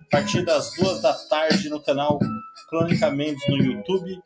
A 0.00 0.10
partir 0.10 0.44
das 0.44 0.72
duas 0.74 1.02
da 1.02 1.12
tarde 1.12 1.68
no 1.68 1.80
canal 1.80 2.18
Crônica 2.70 3.10
Mendes 3.10 3.46
no 3.48 3.56
YouTube 3.56 4.18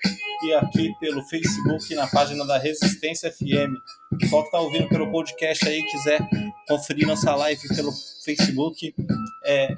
e 0.44 0.52
aqui 0.54 0.92
pelo 0.98 1.22
Facebook 1.22 1.94
na 1.94 2.06
página 2.06 2.44
da 2.44 2.58
Resistência 2.58 3.30
FM. 3.30 3.74
O 4.12 4.16
pessoal 4.16 4.42
que 4.42 4.48
está 4.48 4.60
ouvindo 4.60 4.88
pelo 4.88 5.10
podcast 5.10 5.68
aí 5.68 5.82
quiser 5.84 6.20
conferir 6.66 7.06
nossa 7.06 7.34
live 7.36 7.68
pelo 7.68 7.92
Facebook, 8.24 8.94
é, 9.44 9.74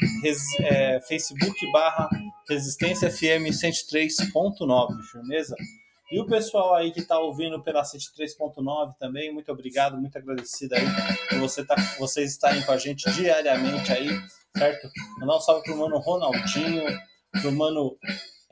é 0.60 1.00
Facebook 1.00 1.72
barra 1.72 2.08
Resistência 2.48 3.10
FM 3.10 3.50
103.9, 3.50 5.02
firmeza? 5.10 5.54
E 6.10 6.20
o 6.20 6.26
pessoal 6.26 6.74
aí 6.74 6.92
que 6.92 7.00
está 7.00 7.18
ouvindo 7.18 7.62
pela 7.62 7.82
103.9 7.82 8.94
também, 8.98 9.32
muito 9.32 9.50
obrigado, 9.52 9.96
muito 9.98 10.16
agradecido 10.16 10.74
aí 10.74 10.84
por 11.28 11.38
você 11.40 11.64
tá, 11.64 11.74
vocês 11.98 12.30
estarem 12.30 12.62
com 12.62 12.72
a 12.72 12.78
gente 12.78 13.10
diariamente 13.12 13.92
aí, 13.92 14.08
certo? 14.56 14.88
Mandar 15.18 15.36
um 15.36 15.40
salve 15.40 15.62
pro 15.64 15.76
mano 15.76 15.98
Ronaldinho, 15.98 16.84
pro 17.32 17.52
mano 17.52 17.98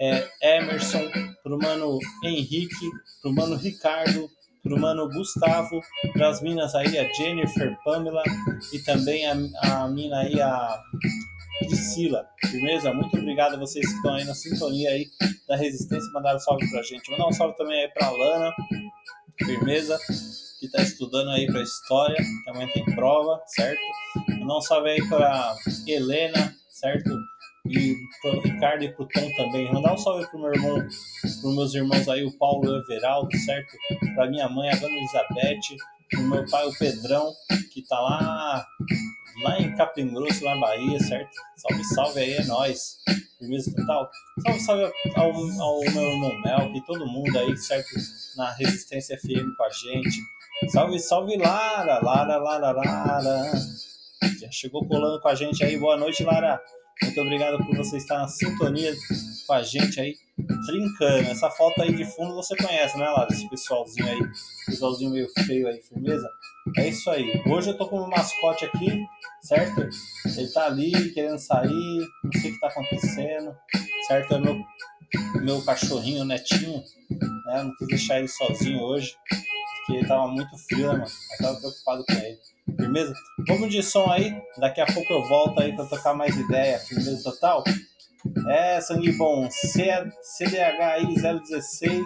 é, 0.03 0.59
Emerson, 0.59 1.09
pro 1.45 1.57
mano 1.59 2.01
Henrique, 2.25 2.91
pro 3.21 3.33
mano 3.33 3.55
Ricardo, 3.55 4.29
pro 4.61 4.77
mano 4.77 5.09
Gustavo, 5.09 5.81
pras 6.13 6.43
minas 6.43 6.75
aí, 6.75 6.99
a 6.99 7.13
Jennifer, 7.13 7.79
Pamela 7.85 8.25
e 8.73 8.81
também 8.81 9.25
a, 9.27 9.35
a 9.63 9.89
mina 9.89 10.19
aí, 10.19 10.41
a 10.41 10.83
Priscila. 11.61 12.27
Firmeza? 12.47 12.93
Muito 12.93 13.17
obrigado 13.17 13.55
a 13.55 13.59
vocês 13.59 13.87
que 13.87 13.95
estão 13.95 14.15
aí 14.15 14.25
na 14.25 14.35
sintonia 14.35 14.91
aí 14.91 15.07
da 15.47 15.55
Resistência 15.55 16.11
mandaram 16.13 16.37
um 16.37 16.41
salve 16.41 16.69
pra 16.69 16.83
gente. 16.83 17.09
Mandar 17.09 17.29
um 17.29 17.33
salve 17.33 17.57
também 17.57 17.83
aí 17.83 17.89
pra 17.93 18.11
Lana, 18.11 18.53
firmeza, 19.39 19.97
que 20.59 20.69
tá 20.69 20.83
estudando 20.83 21.31
aí 21.31 21.47
pra 21.47 21.63
história, 21.63 22.17
que 22.17 22.51
amanhã 22.51 22.69
tem 22.75 22.85
prova, 22.97 23.41
certo? 23.47 23.81
Mandar 24.41 24.57
um 24.57 24.61
salve 24.61 24.91
aí 24.91 25.09
pra 25.09 25.55
Helena, 25.87 26.53
certo? 26.71 27.17
E 27.67 27.97
pro 28.21 28.41
Ricardo 28.41 28.85
e 28.85 28.93
pro 28.93 29.07
Tom 29.07 29.31
também. 29.37 29.73
Mandar 29.73 29.95
um 29.95 29.99
salve 29.99 30.27
pro 30.29 30.41
meu 30.41 30.53
irmão, 30.53 30.79
pros 31.21 31.55
meus 31.55 31.75
irmãos 31.75 32.09
aí, 32.09 32.25
o 32.25 32.37
Paulo 32.39 32.77
Everaldo, 32.77 33.37
certo? 33.39 33.77
Pra 34.15 34.29
minha 34.29 34.49
mãe, 34.49 34.71
a 34.71 34.77
Dona 34.77 34.95
Elizabeth, 34.95 35.77
pro 36.11 36.23
meu 36.23 36.51
pai, 36.51 36.67
o 36.67 36.79
Pedrão, 36.79 37.33
que 37.73 37.87
tá 37.87 38.01
lá, 38.01 38.67
lá 39.43 39.61
em 39.61 39.75
Capim 39.77 40.13
Grosso, 40.13 40.45
na 40.45 40.57
Bahia, 40.57 40.99
certo? 41.01 41.31
Salve, 41.57 41.85
salve 41.85 42.21
aí, 42.21 42.33
é 42.35 42.45
nóis. 42.45 42.97
Firmeza 43.39 43.73
total. 43.75 44.11
Salve, 44.41 44.61
salve 44.61 44.93
ao, 45.17 45.31
ao 45.61 45.81
meu 45.81 46.03
irmão 46.03 46.43
Mel 46.43 46.73
e 46.75 46.85
todo 46.85 47.07
mundo 47.07 47.39
aí, 47.39 47.57
certo? 47.57 47.91
Na 48.37 48.53
Resistência 48.53 49.19
FM 49.19 49.57
com 49.57 49.65
a 49.65 49.71
gente. 49.71 50.19
Salve, 50.69 50.99
salve 50.99 51.37
Lara, 51.37 52.01
Lara, 52.03 52.37
Lara, 52.37 52.71
Lara. 52.73 53.53
Já 54.41 54.51
chegou 54.51 54.87
colando 54.87 55.21
com 55.21 55.29
a 55.29 55.35
gente 55.35 55.65
aí. 55.65 55.77
Boa 55.77 55.97
noite, 55.97 56.23
Lara. 56.23 56.61
Muito 57.03 57.21
obrigado 57.21 57.59
por 57.59 57.77
você 57.77 57.97
estar 57.97 58.19
na 58.19 58.29
sintonia 58.29 58.93
com 59.47 59.53
a 59.53 59.63
gente 59.63 60.01
aí, 60.01 60.15
trincando. 60.67 61.31
Essa 61.31 61.51
foto 61.51 61.83
aí 61.83 61.95
de 61.95 62.05
fundo 62.05 62.35
você 62.35 62.57
conhece, 62.57 62.97
né, 62.99 63.05
Lara? 63.05 63.29
Esse 63.31 63.49
pessoalzinho 63.49 64.09
aí, 64.09 64.21
pessoalzinho 64.67 65.11
meio 65.11 65.29
feio 65.47 65.67
aí, 65.69 65.81
firmeza? 65.83 66.29
É 66.77 66.89
isso 66.89 67.11
aí. 67.11 67.43
Hoje 67.47 67.71
eu 67.71 67.77
tô 67.77 67.89
com 67.89 68.01
um 68.01 68.09
mascote 68.09 68.65
aqui, 68.65 69.05
certo? 69.43 69.89
Ele 70.37 70.53
tá 70.53 70.67
ali 70.67 71.13
querendo 71.13 71.39
sair, 71.39 72.07
não 72.23 72.41
sei 72.41 72.51
o 72.51 72.55
que 72.55 72.61
tá 72.61 72.69
acontecendo, 72.69 73.57
certo? 74.07 74.35
É 74.35 74.41
meu, 74.41 74.61
meu 75.43 75.65
cachorrinho, 75.65 76.25
netinho, 76.25 76.83
né? 77.47 77.63
Não 77.65 77.75
quis 77.77 77.89
deixar 77.89 78.19
ele 78.19 78.29
sozinho 78.29 78.81
hoje, 78.81 79.13
porque 79.87 80.07
tava 80.07 80.29
muito 80.29 80.57
frio, 80.69 80.93
né, 80.93 80.99
mano? 80.99 81.05
Eu 81.05 81.39
tava 81.39 81.61
preocupado 81.61 82.05
com 82.07 82.13
ele. 82.13 82.39
Firmeza? 82.77 83.15
Vamos 83.49 83.71
de 83.71 83.83
som 83.83 84.11
aí. 84.11 84.41
Daqui 84.59 84.81
a 84.81 84.87
pouco 84.87 85.13
eu 85.13 85.25
volto 85.25 85.61
aí 85.61 85.75
para 85.75 85.87
tocar 85.87 86.15
mais 86.15 86.37
ideia. 86.37 86.79
Firmeza 86.79 87.23
total? 87.23 87.65
É, 88.49 88.81
sangue 88.81 89.13
bom. 89.13 89.49
C 89.51 89.91
CDHI 90.23 91.15
016. 91.15 92.05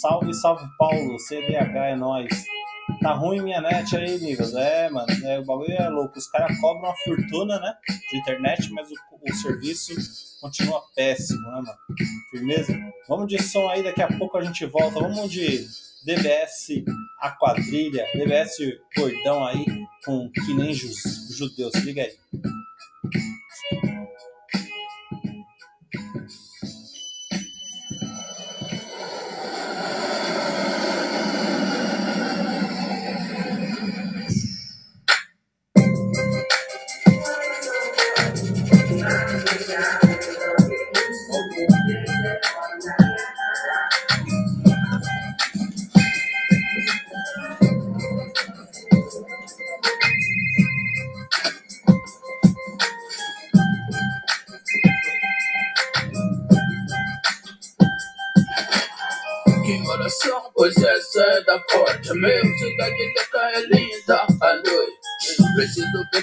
Salve, 0.00 0.34
salve 0.34 0.66
Paulo. 0.76 1.18
CDH 1.18 1.76
é 1.76 1.96
nós. 1.96 2.44
Tá 3.00 3.12
ruim 3.12 3.40
minha 3.40 3.60
net 3.60 3.96
aí, 3.96 4.16
amigos. 4.16 4.52
É, 4.54 4.90
mano. 4.90 5.06
É, 5.24 5.38
o 5.38 5.44
bagulho 5.44 5.72
é 5.72 5.88
louco. 5.88 6.18
Os 6.18 6.26
caras 6.26 6.58
cobram 6.58 6.88
uma 6.88 6.96
fortuna, 7.04 7.60
né? 7.60 7.74
De 8.10 8.18
internet, 8.18 8.68
mas 8.72 8.88
o, 8.90 8.94
o 9.22 9.34
serviço 9.36 9.94
continua 10.40 10.82
péssimo, 10.96 11.40
né, 11.42 11.62
mano? 11.62 11.78
Firmeza? 12.30 12.76
Vamos 13.08 13.28
de 13.28 13.40
som 13.40 13.68
aí. 13.68 13.84
Daqui 13.84 14.02
a 14.02 14.08
pouco 14.18 14.36
a 14.36 14.42
gente 14.42 14.66
volta. 14.66 14.98
Vamos 14.98 15.30
de 15.30 15.64
DBS 16.04 16.82
a 17.20 17.30
quadrilha, 17.30 18.06
DBS 18.14 18.56
cordão 18.94 19.44
aí 19.44 19.64
com 20.04 20.30
que 20.30 20.54
nem 20.54 20.72
judeus. 20.74 21.74
Liga 21.84 22.02
aí. 22.02 22.16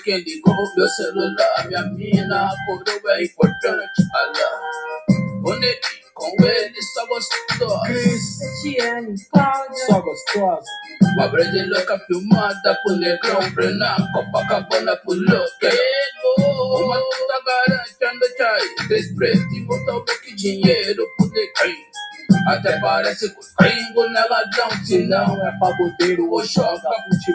Quem 0.07 0.23
ligou 0.23 0.55
meu 0.73 0.87
celular, 0.87 1.67
minha 1.67 1.83
mina, 1.87 2.49
coroa 2.65 3.11
é 3.17 3.25
importante, 3.25 4.07
alá. 4.13 5.05
O 5.43 5.53
neguinho 5.55 6.07
com 6.13 6.45
ele 6.45 6.81
só 6.81 7.05
gostosa. 7.07 7.81
Cristiane, 7.87 9.15
Cláudia, 9.29 9.85
só 9.85 9.99
gostosa. 9.99 10.65
Uma 11.13 11.27
brasileira 11.27 11.99
filmada 12.07 12.79
pro 12.85 12.95
negrão, 12.95 13.51
Brenan, 13.51 13.97
Copacabana 14.13 14.95
pro 14.95 15.13
louco. 15.13 16.83
Uma 16.85 17.01
puta 17.01 17.43
garante, 17.45 17.97
anda 18.01 18.53
aí, 18.53 18.87
três 18.87 19.13
pretos 19.13 19.57
e 19.57 19.65
volta 19.65 19.93
o 19.93 20.05
que 20.05 20.33
dinheiro 20.35 21.05
pro 21.17 21.27
negrão. 21.31 22.06
Até 22.47 22.79
parece 22.79 23.29
que 23.29 23.39
os 23.39 23.53
é 23.59 24.27
ladrão, 24.29 24.85
se 24.85 25.05
não 25.05 25.47
é 25.47 25.51
pagodeiro 25.59 26.29
ou 26.31 26.43
joga 26.45 26.89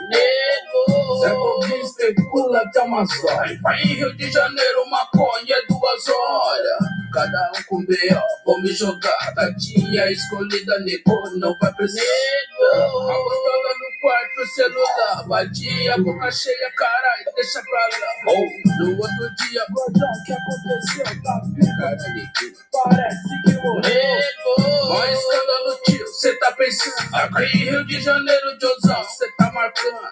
nego. 0.09 1.21
Zé 1.21 1.31
Gomes 1.31 1.91
especula 1.91 2.63
umas 2.85 3.25
horas. 3.25 3.61
Vai 3.61 3.83
em 3.83 3.87
Rio 3.87 4.17
de 4.17 4.31
Janeiro, 4.31 4.89
maconha 4.91 5.55
é 5.55 5.67
duas 5.69 6.09
horas. 6.09 6.79
Cada 7.13 7.51
um 7.51 7.63
com 7.69 7.85
B.O. 7.85 8.45
Vou 8.47 8.63
me 8.63 8.73
jogar, 8.73 9.35
gatinha 9.35 10.11
escolhida, 10.11 10.79
nego, 10.81 11.39
não 11.39 11.55
vai 11.61 11.73
precisar. 11.75 12.03
A 12.03 12.77
gostosa 12.79 13.75
no 13.79 14.01
quarto, 14.01 14.47
celular, 14.55 15.29
batia, 15.29 15.99
boca 15.99 16.31
cheia, 16.31 16.73
caralho, 16.75 17.25
deixa 17.35 17.61
pra 17.63 17.81
lá. 17.81 18.13
Oh, 18.29 18.85
no 18.85 18.97
outro 18.97 19.35
dia, 19.37 19.67
gordão, 19.71 20.13
que 20.25 20.33
aconteceu? 20.33 21.23
Tá 21.23 21.43
caralho, 21.79 22.31
parece 22.73 23.43
que 23.45 23.53
morreu. 23.63 24.82
Mó 24.89 25.05
escândalo, 25.05 25.79
tio, 25.85 26.07
cê 26.09 26.35
tá 26.39 26.53
pensando. 26.53 27.15
Aqui 27.15 27.45
em 27.45 27.71
Rio 27.71 27.87
de 27.87 28.01
Janeiro, 28.01 28.59
Josão, 28.61 29.05
cê 29.05 29.27
tá 29.39 29.51
marcando. 29.53 30.11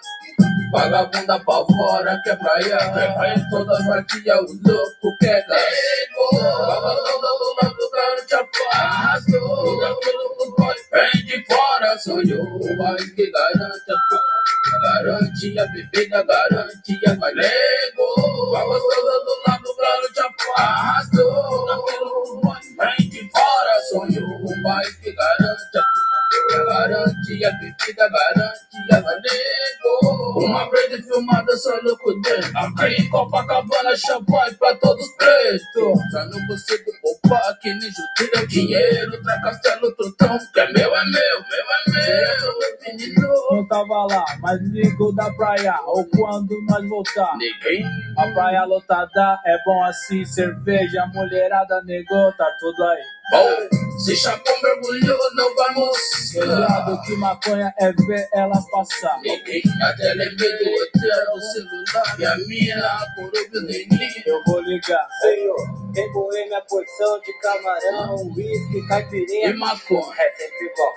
Vagabunda 0.71 1.37
pra 1.39 1.65
fora, 1.65 2.21
quer 2.23 2.37
praia, 2.39 2.77
quer 2.77 3.13
praia 3.13 3.47
toda 3.49 3.77
vadia, 3.85 4.37
o 4.37 4.47
louco 4.65 5.17
quer 5.19 5.45
garego. 5.45 6.39
Vagabunda 6.39 7.27
do 7.27 7.55
lado 7.61 7.75
do 7.75 7.89
cara 7.91 8.25
te 8.25 8.35
afasta, 8.35 9.31
tudo 9.31 9.85
aquilo 9.85 10.37
que 10.37 10.55
pode, 10.55 10.79
vem 10.93 11.25
de 11.25 11.45
fora, 11.45 11.99
sonhou, 11.99 12.59
mas 12.77 13.09
que 13.11 13.31
garante 13.31 13.91
a 13.91 13.95
tua, 14.09 14.81
garante 14.81 15.59
a 15.59 15.65
bebida, 15.67 16.23
garante 16.23 16.99
a 17.05 17.15
galego. 17.15 18.51
Vagabunda 18.51 19.19
do 19.25 19.35
lado 19.47 19.63
do 19.63 19.75
cara 19.75 20.07
te 20.13 20.21
afasta, 20.21 21.17
tudo 21.17 21.71
aquilo 21.71 22.23
que 22.23 22.41
pode, 22.41 22.67
vem 22.77 23.09
de 23.09 23.29
fora, 23.29 23.81
sonhou, 23.89 24.39
mas 24.61 24.95
que 24.95 25.11
garante 25.11 25.77
a 25.77 25.81
tua, 25.81 26.65
garante 26.65 27.45
a 27.45 27.51
bebida, 27.51 28.09
garante 28.09 28.91
a 28.91 29.01
galego. 29.01 30.45
Uma 30.45 30.69
vez 30.69 31.05
filmada 31.05 31.55
só 31.57 31.71
no. 31.83 31.91
Aqui 31.91 33.01
em 33.01 33.09
Copacabana, 33.09 33.95
champanhe 33.95 34.53
pra 34.55 34.75
todos 34.75 35.05
pretos. 35.17 35.99
Já 36.11 36.25
não 36.25 36.47
consigo 36.47 36.91
poupar 37.01 37.57
que 37.59 37.69
nem 37.69 37.89
judeia. 37.91 38.47
Dinheiro 38.47 39.21
pra 39.23 39.41
castelo, 39.41 39.91
trutão. 39.95 40.37
Que 40.53 40.59
é 40.59 40.71
meu, 40.71 40.95
é 40.95 41.05
meu, 41.05 41.11
meu 41.11 41.65
é 41.71 41.91
meu. 41.91 42.59
Meu 42.59 42.77
menino. 42.87 43.31
Não 43.51 43.67
tava 43.67 44.05
lá, 44.05 44.25
mas 44.39 44.61
ligo 44.61 45.13
da 45.13 45.31
praia, 45.33 45.79
ou 45.85 46.05
quando 46.05 46.55
nós 46.69 46.87
voltar. 46.87 47.37
Ninguém. 47.37 47.85
A 48.17 48.27
praia 48.33 48.63
lotada 48.65 49.39
é 49.45 49.57
bom 49.65 49.83
assim, 49.83 50.25
cerveja, 50.25 51.05
mulherada, 51.13 51.81
negou, 51.83 52.31
tá 52.33 52.49
tudo 52.59 52.83
aí. 52.83 53.01
Oh, 53.33 53.99
se 53.99 54.15
chapou, 54.15 54.53
mergulhou, 54.61 55.19
não 55.35 55.55
vai 55.55 55.73
moscar. 55.73 56.21
Cuidado 56.33 57.01
que 57.03 57.15
maconha 57.17 57.73
é 57.79 57.91
ver 57.93 58.27
ela 58.33 58.61
passar. 58.71 59.19
Ninguém. 59.21 59.61
Até 59.83 60.13
lembrei 60.13 60.57
do 60.57 60.71
hotel, 60.71 61.33
do 61.33 61.41
celular. 61.41 62.19
E 62.19 62.25
a 62.25 62.37
mina, 62.47 63.05
coroa, 63.15 63.31
o. 63.51 64.23
Eu 64.25 64.43
vou 64.45 64.61
ligar. 64.61 65.07
Senhor, 65.21 65.91
tem 65.93 66.11
boêmia, 66.13 66.61
porção 66.69 67.19
de 67.21 67.33
camarão, 67.39 68.15
uísque, 68.35 68.77
E 68.77 68.87
caipirinha. 68.87 69.55
maconha. 69.57 70.13
É 70.17 70.31
sempre 70.35 70.73
bom. 70.75 70.91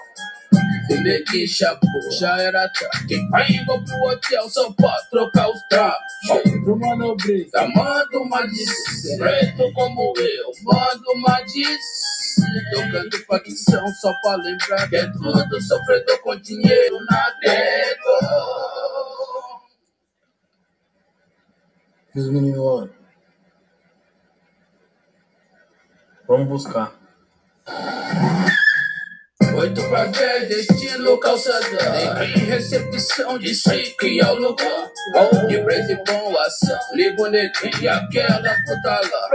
Bebê 0.88 1.22
que 1.24 1.46
chapou, 1.48 1.88
já 2.12 2.38
era 2.40 2.68
tarde. 2.68 3.06
Quem 3.08 3.28
vai 3.30 3.48
indo 3.50 3.84
pro 3.84 4.08
hotel 4.10 4.48
só 4.50 4.70
pode 4.72 5.10
trocar 5.10 5.48
os 5.50 5.60
trapos. 5.68 6.04
Do 6.64 6.76
Mano 6.76 7.16
Brisa. 7.16 7.50
Tá, 7.52 7.68
manda 7.68 8.18
uma 8.18 8.46
disso, 8.46 9.16
preto 9.18 9.72
como 9.74 10.12
eu, 10.18 10.52
manda 10.62 11.02
uma 11.14 11.40
disso. 11.42 12.03
Tocando 12.70 13.24
facção 13.26 13.88
só 13.94 14.12
pra 14.22 14.36
lembrar 14.36 14.88
que 14.88 14.96
é 14.96 15.06
tudo 15.10 15.60
sofredor 15.62 16.18
com 16.20 16.36
dinheiro 16.36 16.98
na 17.10 17.30
teta. 17.40 18.00
Diz 22.14 22.26
o 22.26 22.32
menino, 22.32 22.62
ó. 22.62 22.88
Vamos 26.28 26.48
buscar. 26.48 26.92
Oito 29.56 29.88
pra 29.88 30.06
dez, 30.06 30.48
destino 30.48 31.18
calçadão. 31.20 31.92
Neguinho, 32.18 32.46
recepção 32.46 33.38
de 33.38 33.52
que 33.98 34.20
é 34.20 34.26
o 34.26 34.34
lugar. 34.34 34.90
Bom 35.12 35.46
de 35.46 35.62
preço 35.62 35.92
e 35.92 36.04
bom 36.04 36.38
ação. 36.38 36.78
Liga 36.94 37.22
o 37.22 37.26
neguinho, 37.28 37.92
aquela 37.92 38.54
puta 38.64 38.90
lá. 38.90 39.30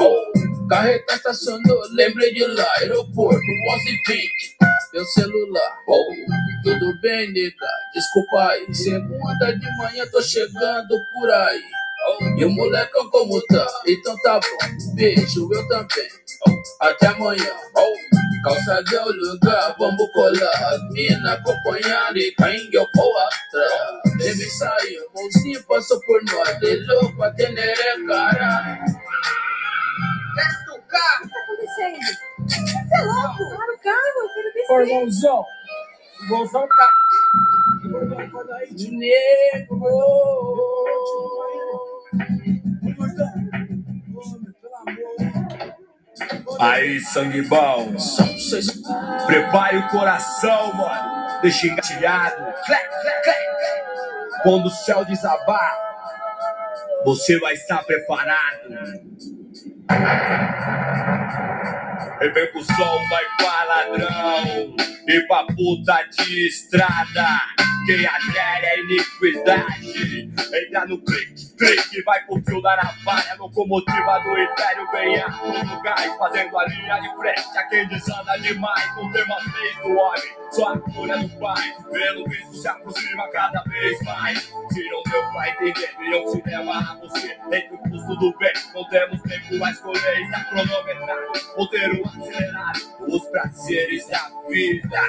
Oh, 0.00 0.53
carreta 0.74 1.14
estacionou, 1.14 1.82
lembrei 1.92 2.34
de 2.34 2.44
lá, 2.46 2.68
aeroporto, 2.78 3.38
11h20, 3.38 4.28
meu 4.92 5.04
celular. 5.04 5.78
Oh, 5.86 6.14
tudo 6.64 7.00
bem, 7.00 7.32
nega, 7.32 7.68
desculpa 7.94 8.48
aí, 8.48 8.74
segunda 8.74 9.52
de 9.56 9.76
manhã 9.76 10.04
tô 10.10 10.20
chegando 10.20 10.88
por 11.12 11.30
aí. 11.30 11.62
Oh, 12.08 12.40
e 12.40 12.44
o 12.44 12.50
molecão 12.50 13.08
como 13.10 13.40
tá? 13.46 13.66
Então 13.86 14.16
tá 14.24 14.40
bom, 14.40 14.94
beijo, 14.96 15.48
eu 15.52 15.68
também. 15.68 16.08
Oh, 16.48 16.86
até 16.86 17.06
amanhã. 17.06 17.54
Oh, 17.76 18.42
calçadão, 18.42 19.06
lugar, 19.06 19.76
vamos 19.78 20.10
colar. 20.12 20.78
Mina 20.90 21.34
acompanhando 21.34 22.18
e 22.18 22.32
quem 22.32 22.68
eu 22.72 22.86
vou 22.96 23.18
atrás. 23.18 24.18
Deve 24.18 24.50
sair, 24.50 24.98
o 24.98 25.22
mocinho 25.22 25.62
passou 25.62 26.00
por 26.00 26.20
nós, 26.24 26.58
de 26.58 26.76
louco 26.86 27.22
a 27.22 27.30
teneré, 27.30 28.04
caralho. 28.08 29.04
O 30.94 31.26
que 31.26 31.28
tá 31.28 31.40
acontecendo? 31.40 31.98
Você 32.46 32.94
é 32.94 33.00
louco? 33.02 33.56
Para 33.56 33.74
o 33.74 33.78
carro, 33.78 34.18
eu 34.22 34.28
quero 34.34 34.52
descer. 34.54 34.72
Ô, 34.72 34.80
irmãozão. 34.80 35.44
Irmãozão, 36.22 36.68
cara. 36.68 36.92
Acorda 38.26 38.54
aí, 46.60 47.00
sangue 47.00 47.42
bom. 47.42 47.92
Prepare 49.26 49.78
o 49.78 49.88
coração, 49.88 50.72
mano. 50.74 51.40
Deixa 51.42 51.66
engatilhado. 51.66 52.54
Quando 54.42 54.66
o 54.66 54.70
céu 54.70 55.04
desabar, 55.04 55.93
você 57.04 57.38
vai 57.38 57.54
estar 57.54 57.84
preparado. 57.84 59.04
Repercussão 62.24 63.06
vai 63.10 63.24
pra 63.36 63.64
ladrão 63.64 64.74
e 65.06 65.20
pra 65.26 65.44
puta 65.44 66.08
de 66.10 66.46
estrada. 66.46 67.54
Quem 67.84 68.06
adere 68.06 68.66
à 68.66 68.78
iniquidade 68.78 70.32
entra 70.54 70.86
no 70.86 70.98
clique, 71.04 71.54
clique, 71.58 72.02
vai 72.02 72.24
pro 72.24 72.42
fio 72.42 72.62
da 72.62 72.76
navalha. 72.76 73.34
Locomotiva 73.38 74.20
do 74.20 74.38
império 74.38 74.90
vem 74.90 75.20
a 75.20 75.30
todo 75.32 75.82
gás, 75.82 76.16
fazendo 76.16 76.58
a 76.58 76.66
linha 76.66 76.98
de 77.00 77.14
frente. 77.16 77.58
A 77.58 77.62
quem 77.64 77.86
desanda 77.88 78.38
demais, 78.40 78.96
não 78.96 79.12
tem 79.12 79.26
mais 79.28 79.44
vez 79.52 79.76
do 79.82 79.94
homem, 79.94 80.22
só 80.50 80.72
a 80.72 80.78
cura 80.78 81.18
do 81.18 81.28
pai. 81.38 81.74
Pelo 81.92 82.26
visto 82.26 82.54
se 82.54 82.68
aproxima 82.68 83.28
cada 83.32 83.62
vez 83.64 84.00
mais. 84.02 84.38
Se 84.40 84.88
não 84.88 85.02
deu 85.02 85.22
pra 85.30 85.50
entender, 85.50 85.94
eu 86.10 86.24
te 86.32 86.48
levar 86.48 86.90
a 86.90 86.94
você. 86.94 87.36
Entre 87.52 87.74
o 87.74 87.78
custo 87.78 88.16
do 88.16 88.38
bem, 88.38 88.52
não 88.72 88.88
temos 88.88 89.20
tempo 89.20 89.62
a 89.62 89.70
escolher. 89.70 90.22
Está 90.22 90.44
cronometrado, 90.44 91.32
roteiro 91.54 92.02
Os 93.08 93.24
prazeres 93.28 94.06
da 94.08 94.30
vida. 94.48 95.02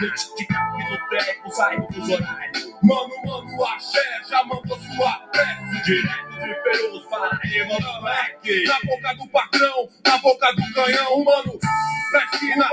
No 0.00 0.14
tic-tac 0.14 0.88
do 0.88 1.08
tempo, 1.08 1.50
saindo 1.50 1.86
dos 1.88 2.08
horários. 2.08 2.70
Mano, 2.82 3.10
mano, 3.24 3.64
axé, 3.66 4.22
já 4.28 4.42
mandou 4.44 4.78
sua 4.78 5.12
prece. 5.30 5.82
Direto 5.84 6.30
de 6.40 6.54
Perus, 6.62 7.06
Paraíba, 7.06 7.78
moleque. 7.80 8.64
Na 8.64 8.80
boca 8.84 9.14
do 9.14 9.28
patrão, 9.28 9.88
na 10.06 10.18
boca 10.18 10.52
do 10.52 10.74
canhão, 10.74 11.24
mano. 11.24 11.58
Na 12.12 12.24
esquina, 12.24 12.68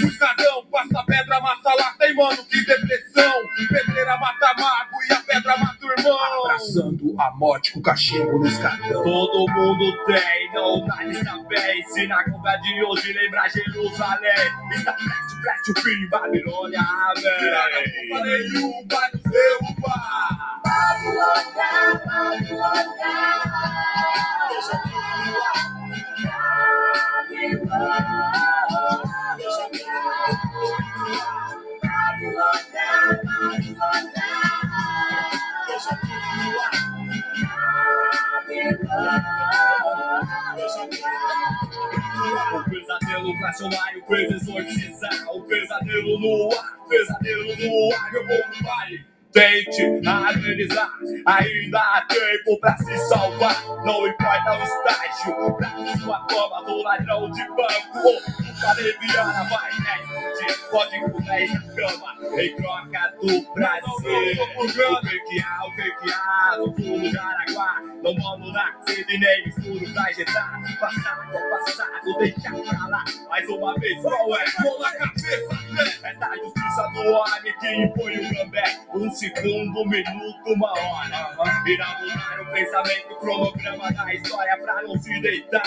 no 0.00 0.08
escadão, 0.08 0.66
passa 0.66 1.02
pedra, 1.06 1.40
mata 1.40 1.74
lata, 1.74 2.06
e 2.06 2.14
mano, 2.14 2.44
que 2.44 2.64
depressão. 2.66 3.32
Pedreira 3.68 4.16
mata 4.18 4.54
mago 4.58 4.96
e 5.08 5.12
a 5.12 5.20
pedra 5.20 5.56
mata 5.56 5.86
o 5.86 5.92
irmão. 5.92 6.44
Abraçando 6.44 7.14
a 7.18 7.30
morte 7.32 7.72
com 7.72 7.80
cachimbo 7.80 8.38
no 8.38 8.46
escadão. 8.46 9.02
Todo 9.02 9.52
mundo 9.52 10.04
tem, 10.04 10.52
não 10.52 10.86
dá 10.86 11.02
lista 11.04 11.36
bem. 11.48 11.82
Sinagoga 11.88 12.56
de 12.58 12.84
hoje 12.86 13.12
lembra 13.12 13.48
Jerusalém. 13.48 14.32
Está 14.76 14.92
preste, 14.92 15.40
preste 15.42 15.70
o 15.72 15.82
fim, 15.82 16.08
Babilônia, 16.08 16.80
Tiraram 17.38 17.74
a 17.74 17.78
amém. 17.78 18.08
culpa 18.08 18.20
nenhuma, 18.22 18.86
vai 18.88 19.10
nos 19.12 19.22
derrubar. 19.22 20.46
O 42.52 42.64
pesadelo 42.70 43.32
Racionário 43.40 44.04
fez 44.06 44.32
exorcizar 44.32 45.28
o 45.34 45.42
pesadelo 45.42 46.18
no 46.18 46.48
ar, 46.56 46.78
pesadelo 46.88 47.56
no 47.56 47.94
ar, 47.94 48.12
meu 48.12 48.26
povo 48.26 48.64
vale. 48.64 49.06
Tente 49.32 49.82
amenizar, 50.06 50.90
ainda 51.26 51.78
há 51.78 52.06
tempo 52.08 52.58
pra 52.58 52.76
se 52.78 52.96
salvar. 53.08 53.62
Não 53.84 54.06
importa 54.06 54.52
o 54.52 54.62
estágio, 54.62 55.58
da 55.58 55.98
sua 55.98 56.26
forma 56.30 56.64
do 56.64 56.82
ladrão 56.82 57.30
de 57.30 57.46
banco. 57.48 58.46
Do 58.56 58.82
leviana 58.82 59.44
vai 59.50 59.70
10 59.70 60.38
de 60.38 60.54
código 60.70 61.22
10 61.22 61.52
na 61.52 61.60
cama, 61.74 62.40
em 62.40 62.56
troca 62.56 63.14
do 63.20 63.42
prazer. 63.52 64.40
O 64.56 65.00
que 65.02 65.20
que 65.20 65.42
há, 65.42 65.66
o 65.66 65.76
que 65.76 65.90
que 65.96 66.12
há 66.12 66.56
no 66.56 66.74
fundo 66.74 67.10
de 67.10 67.18
Araguá? 68.06 68.12
Não 68.12 68.14
mano 68.14 68.52
na 68.52 68.72
sede 68.86 69.18
nem 69.18 69.48
escuro 69.48 69.92
pra 69.92 70.10
injetar. 70.10 70.62
Passado, 70.78 71.32
passado, 71.50 72.18
deixa 72.18 72.40
pra 72.40 72.86
lá. 72.86 73.04
Mais 73.28 73.48
uma 73.48 73.74
vez, 73.74 74.00
qual 74.00 74.36
é? 74.36 74.44
Mão 74.62 74.78
na 74.78 74.92
cabeça, 74.92 76.06
é 76.06 76.14
da 76.14 76.36
justiça 76.36 76.82
do 76.94 77.00
homem 77.00 77.54
que 77.58 77.82
impõe 77.82 78.18
o 78.18 78.34
gambé. 78.34 78.80
Um 78.94 79.10
segundo, 79.10 79.80
um 79.80 79.88
minuto, 79.88 80.52
uma 80.54 80.70
hora. 80.70 81.36
Irá 81.66 81.98
mudar 82.00 82.40
o 82.42 82.52
pensamento, 82.52 83.12
o 83.12 83.16
cronograma 83.16 83.92
da 83.92 84.14
história 84.14 84.56
pra 84.58 84.82
não 84.82 84.96
se 84.98 85.20
deitar 85.20 85.64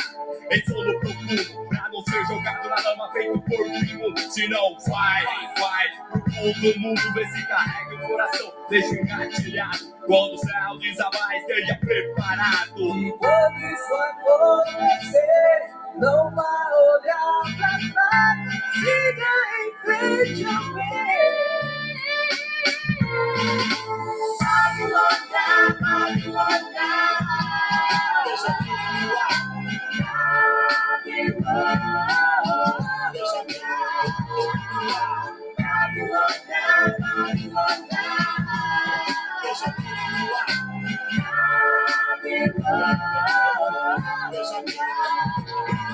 em 0.49 0.63
sono 0.63 0.99
profundo, 1.01 1.67
pra 1.67 1.88
não 1.99 2.03
ser 2.03 2.25
jogado 2.25 2.69
na 2.69 2.81
lama 2.81 3.11
feito 3.11 3.41
por 3.41 3.67
mimo. 3.67 4.17
Se 4.17 4.47
não 4.47 4.77
vai, 4.87 5.25
vai 5.59 5.87
pro 6.11 6.31
fundo 6.31 6.73
do 6.73 6.79
mundo, 6.79 7.13
vê 7.13 7.25
se 7.27 7.47
carrega 7.47 7.95
o 7.95 8.07
coração, 8.07 8.53
deixa 8.69 8.95
engatilhado. 8.95 9.97
Quando 10.05 10.33
o 10.33 10.37
céu 10.37 10.77
desabar, 10.79 11.35
esteja 11.35 11.75
preparado. 11.75 12.97
E 12.97 13.11
quando 13.17 13.57
isso 13.57 13.93
acontecer, 13.95 15.73
não 15.97 16.33
vá 16.33 16.69
olhar 16.93 17.41
pra 17.57 17.77
trás, 17.93 18.39
siga 18.79 19.33
em 19.59 19.73
frente 19.83 20.45
ao 20.45 20.73
ver. 20.73 21.49
Babilônia, 24.39 25.77
Babilônia, 25.81 26.89
deixa 28.23 28.51
Babilônia, 28.53 29.48
Babilônia, 31.05 31.29
deixa 33.11 33.39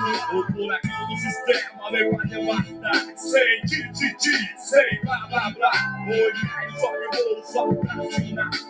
O 0.06 0.52
furacão 0.52 1.06
do 1.08 1.16
sistema 1.16 1.90
veio 1.90 2.16
pra 2.16 2.24
devastar. 2.26 3.16
Sem 3.16 3.60
tititi, 3.62 4.58
sem 4.58 5.00
blá 5.02 5.26
blá 5.28 5.50
blá. 5.50 5.70
Cai, 5.72 6.70
sobe 6.78 7.06
o 7.06 7.10
bolo, 7.10 7.44
sobe 7.44 7.76
pra. 7.80 7.96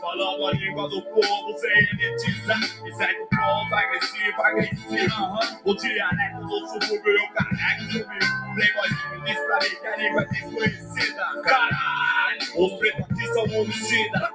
Falando 0.00 0.46
a 0.46 0.52
língua 0.52 0.88
do 0.88 1.02
povo 1.02 1.58
sem 1.58 1.78
elitizar. 1.78 2.60
E 2.86 2.92
segue 2.94 3.20
o 3.20 3.26
ponto 3.28 3.74
agressivo, 3.74 4.42
agressivo. 4.42 5.38
O 5.64 5.74
dialeto 5.74 6.40
do 6.40 6.68
subúrbio 6.68 7.12
eu 7.12 7.28
carrego 7.34 8.04
comigo. 8.04 8.36
Playboyzinho 8.54 9.24
diz 9.24 9.38
pra 9.38 9.58
mim 9.58 9.76
que 9.80 9.86
a 9.86 9.96
língua 9.96 10.22
é 10.22 10.26
desconhecida. 10.26 11.24
Caralho, 11.44 12.64
os 12.64 12.78
pretos 12.78 13.04
aqui 13.10 13.26
são 13.34 13.60
homicida. 13.60 14.30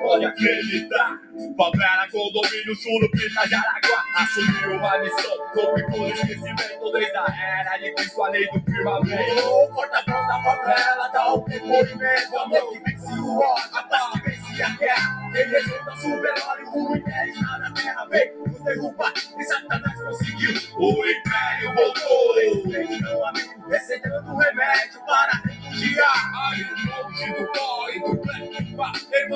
Pode 0.00 0.24
acreditar, 0.24 1.20
favela, 1.56 2.08
condomínio, 2.10 2.74
churupita 2.74 3.46
de 3.46 3.54
Araguá. 3.54 4.04
Assumiu 4.16 4.76
uma 4.78 4.98
missão, 4.98 5.36
não 5.54 5.74
ficou 5.76 5.98
no 5.98 6.08
esquecimento 6.08 6.92
Desde 6.92 7.16
a 7.16 7.26
era 7.38 7.76
de 7.76 7.94
Cristo, 7.94 8.22
a 8.22 8.28
lei 8.30 8.46
do 8.48 8.60
firmamento. 8.62 9.46
O 9.46 9.74
porta-voz 9.74 10.26
da 10.26 10.42
favela 10.42 11.08
dá 11.12 11.34
o 11.34 11.44
depoimento 11.44 12.38
Amor 12.38 12.72
que 12.72 12.78
vence 12.80 13.12
o 13.20 13.38
ódio, 13.38 13.78
a 13.78 13.82
paz 13.82 14.12
que 14.12 14.30
vence 14.30 14.62
a 14.62 14.70
guerra. 14.70 15.30
Quem 15.32 15.44
rejeita 15.46 15.92
o 15.92 16.20
velório, 16.20 16.70
o 16.74 16.96
império 16.96 17.32
está 17.34 17.58
na 17.58 17.70
terra 17.72 18.06
Vem 18.06 18.38
nos 18.38 18.64
derrubar, 18.64 19.12
e 19.38 19.44
Satanás 19.44 20.02
conseguiu. 20.02 20.54
O 20.78 21.06
império 21.06 21.74
voltou, 21.74 22.34
respeito 22.34 23.02
meu 23.02 23.26
amigo 23.26 23.68
Receitando 23.68 24.36
remédio 24.36 25.00
para 25.06 25.32
refugiar. 25.44 26.50
Aí 26.50 26.66
longe 26.88 27.32
do 27.32 27.52
pó 27.52 27.88
e 27.90 28.00
do 28.00 28.14
black 28.16 28.74
bar 28.74 28.92
Ei 29.12 29.28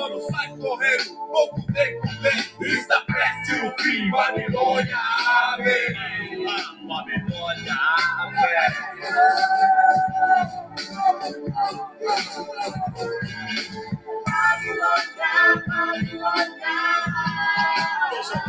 sai 0.55 0.57
correndo, 0.57 1.15
pouco 1.31 1.61
tempo 1.73 2.07
tem 2.21 2.67
Está 2.67 3.01
prestes 3.01 3.61
o 3.63 3.83
fim, 3.83 4.09
Babilônia, 4.09 4.97
amém 5.53 5.95
Babilônia, 6.87 7.75
deixa 18.09 18.39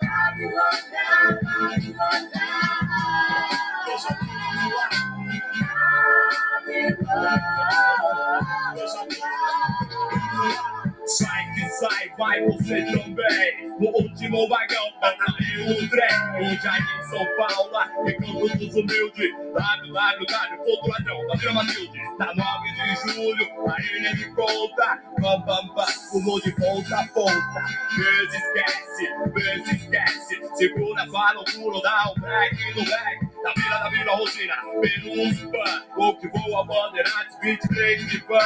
Babilônia, 0.00 1.02
Babilônia, 1.42 2.52
Sai 11.06 11.52
que 11.54 11.68
sai, 11.68 12.08
vai 12.18 12.44
você 12.46 12.82
também. 12.86 13.68
No 13.78 13.88
último 13.88 14.48
vagão, 14.48 14.92
aí 15.02 15.70
o 15.70 15.88
trem. 15.88 16.10
Aí 16.34 16.44
em 16.44 17.02
São 17.04 17.26
Paulo, 17.36 17.70
recanto 18.04 18.58
dos 18.58 18.74
humildes. 18.74 19.32
Matilde. 21.54 22.00
Na 22.18 22.34
9 22.34 22.72
de 22.72 23.12
julho, 23.12 23.46
a 23.70 23.80
ilha 23.80 24.14
de 24.16 24.34
conta. 24.34 25.02
Bam, 25.20 25.40
bam, 25.42 25.74
bam, 25.74 25.86
pulou 26.10 26.40
de 26.40 26.52
ponta 26.52 27.00
a 27.00 27.06
ponta. 27.08 27.64
Se 28.30 28.36
esquece, 28.36 29.06
se 29.64 29.76
esquece. 29.76 30.56
Segura 30.56 31.06
sua 31.06 31.32
loucura, 31.32 31.80
dá 31.82 32.10
um 32.10 32.20
break 32.20 32.74
no 32.74 32.84
back. 32.84 33.31
Da 33.42 33.52
vila, 33.56 33.78
da 33.78 33.88
vila, 33.88 34.14
rotina, 34.14 34.54
penúltima. 34.80 35.84
O 35.96 36.14
que 36.14 36.28
voa, 36.28 36.64
bandeirantes, 36.64 37.36
23 37.42 38.06
de 38.06 38.18
van. 38.18 38.38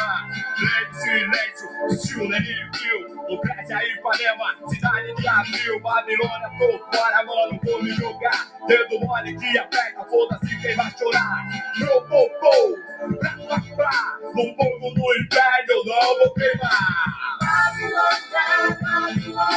Grande 0.59 0.97
silêncio, 1.03 1.69
estilo 1.91 2.29
nem 2.31 2.43
frio. 2.43 3.21
O 3.29 3.39
prédio 3.41 3.77
aí, 3.77 3.93
Ipanema, 3.93 4.57
cidade 4.69 5.15
de 5.17 5.29
abril. 5.29 5.81
Babilônia, 5.81 6.51
tô 6.59 6.79
fora, 6.97 7.25
mano, 7.27 7.61
vou 7.63 7.83
me 7.83 7.91
jogar. 7.91 8.47
Dedo 8.67 9.01
mole 9.01 9.37
que 9.39 9.59
aperta, 9.59 10.03
foda-se 10.05 10.63
quem 10.63 10.75
vai 10.75 10.91
chorar. 10.99 11.45
Pro, 11.79 12.01
pro, 12.01 13.19
pra, 13.19 13.31
pra, 13.31 13.77
pra. 13.77 14.19
No 14.23 14.55
fogo 14.57 14.95
do 14.95 15.15
inferno, 15.21 15.69
eu 15.69 15.85
não 15.85 16.19
vou 16.21 16.35
queimar. 16.35 17.17
Babilônia, 17.41 18.79
Babilônia, 18.81 19.57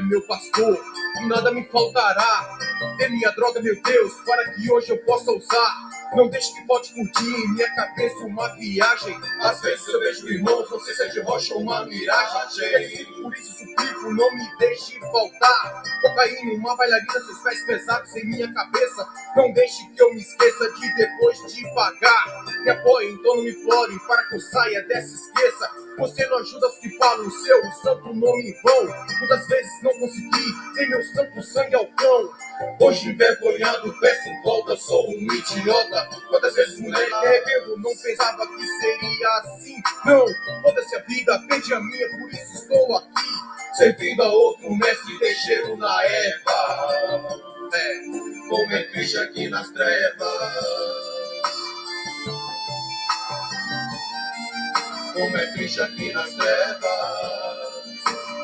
é 0.00 0.02
meu 0.02 0.22
pastor 0.22 0.78
e 1.20 1.26
nada 1.26 1.52
me 1.52 1.64
faltará. 1.66 2.58
Dê 2.96 3.08
minha 3.08 3.30
droga, 3.32 3.60
meu 3.60 3.80
Deus, 3.82 4.14
para 4.24 4.50
que 4.52 4.70
hoje 4.72 4.90
eu 4.90 4.98
possa 5.04 5.30
usar. 5.30 5.89
Não 6.14 6.28
deixe 6.28 6.52
que 6.54 6.66
pode 6.66 6.92
curtir 6.92 7.24
em 7.24 7.54
minha 7.54 7.74
cabeça 7.74 8.24
uma 8.24 8.48
viagem. 8.56 9.16
Às 9.40 9.60
vezes 9.60 9.86
eu 9.86 10.00
vejo 10.00 10.28
irmãos, 10.28 10.68
não 10.68 10.80
sei 10.80 10.94
se 10.94 11.02
é 11.02 11.08
de 11.08 11.20
rocha 11.20 11.54
ou 11.54 11.60
uma 11.60 11.84
miragem. 11.84 13.06
Por 13.22 13.32
isso 13.32 13.52
suplico, 13.58 14.12
não 14.12 14.34
me 14.34 14.56
deixe 14.58 14.98
faltar. 14.98 15.82
Cocaína, 16.02 16.54
uma 16.54 16.76
bailarina, 16.76 17.12
seus 17.12 17.38
pés 17.42 17.64
pesados 17.64 18.16
em 18.16 18.26
minha 18.26 18.52
cabeça. 18.52 19.06
Não 19.36 19.52
deixe 19.52 19.86
que 19.90 20.02
eu 20.02 20.12
me 20.12 20.20
esqueça 20.20 20.72
de 20.72 20.96
depois 20.96 21.38
de 21.54 21.74
pagar. 21.74 22.44
Me 22.64 22.70
apoie, 22.70 23.12
então 23.12 23.36
não 23.36 23.44
me 23.44 23.50
implore 23.50 23.98
para 24.06 24.24
que 24.24 24.34
eu 24.34 24.40
saia 24.40 24.82
dessa 24.82 25.14
esqueça. 25.14 25.70
Você 25.98 26.26
não 26.26 26.38
ajuda 26.38 26.66
os 26.66 26.78
que 26.78 26.96
falam 26.96 27.26
o 27.26 27.30
seu 27.30 27.62
santo 27.82 28.14
nome 28.14 28.50
em 28.50 28.62
vão. 28.62 28.86
Muitas 29.18 29.46
vezes 29.46 29.82
não 29.82 29.92
consegui, 29.98 30.54
em 30.78 30.88
meu 30.88 31.02
santo 31.04 31.42
sangue 31.42 31.74
ao 31.74 31.86
cão. 31.86 32.30
Hoje 32.80 33.10
envergonhado, 33.10 33.94
peço 34.00 34.28
volta, 34.42 34.76
sou 34.76 35.10
um 35.10 35.32
idiota. 35.34 35.99
Quantas 36.28 36.54
vezes 36.54 36.80
mulher 36.80 37.08
revendo, 37.22 37.76
não 37.78 37.96
pensava 37.96 38.46
que 38.46 38.66
seria 38.66 39.28
assim. 39.38 39.76
Não, 40.04 40.26
foda-se 40.62 40.96
a 40.96 41.00
vida, 41.00 41.38
perdi 41.48 41.74
a 41.74 41.80
minha, 41.80 42.10
por 42.10 42.30
isso 42.30 42.54
estou 42.54 42.96
aqui. 42.96 43.76
Servindo 43.76 44.22
a 44.22 44.28
outro 44.28 44.74
mestre, 44.74 45.18
deixeiro 45.18 45.76
na 45.76 46.04
erva. 46.04 47.40
É, 47.72 48.00
como 48.48 48.72
é 48.72 48.82
triste 48.84 49.16
aqui 49.18 49.48
nas 49.48 49.70
trevas. 49.70 51.00
Como 55.12 55.36
é 55.36 55.46
triste 55.52 55.80
aqui 55.80 56.12
nas 56.12 56.34
trevas, 56.34 56.84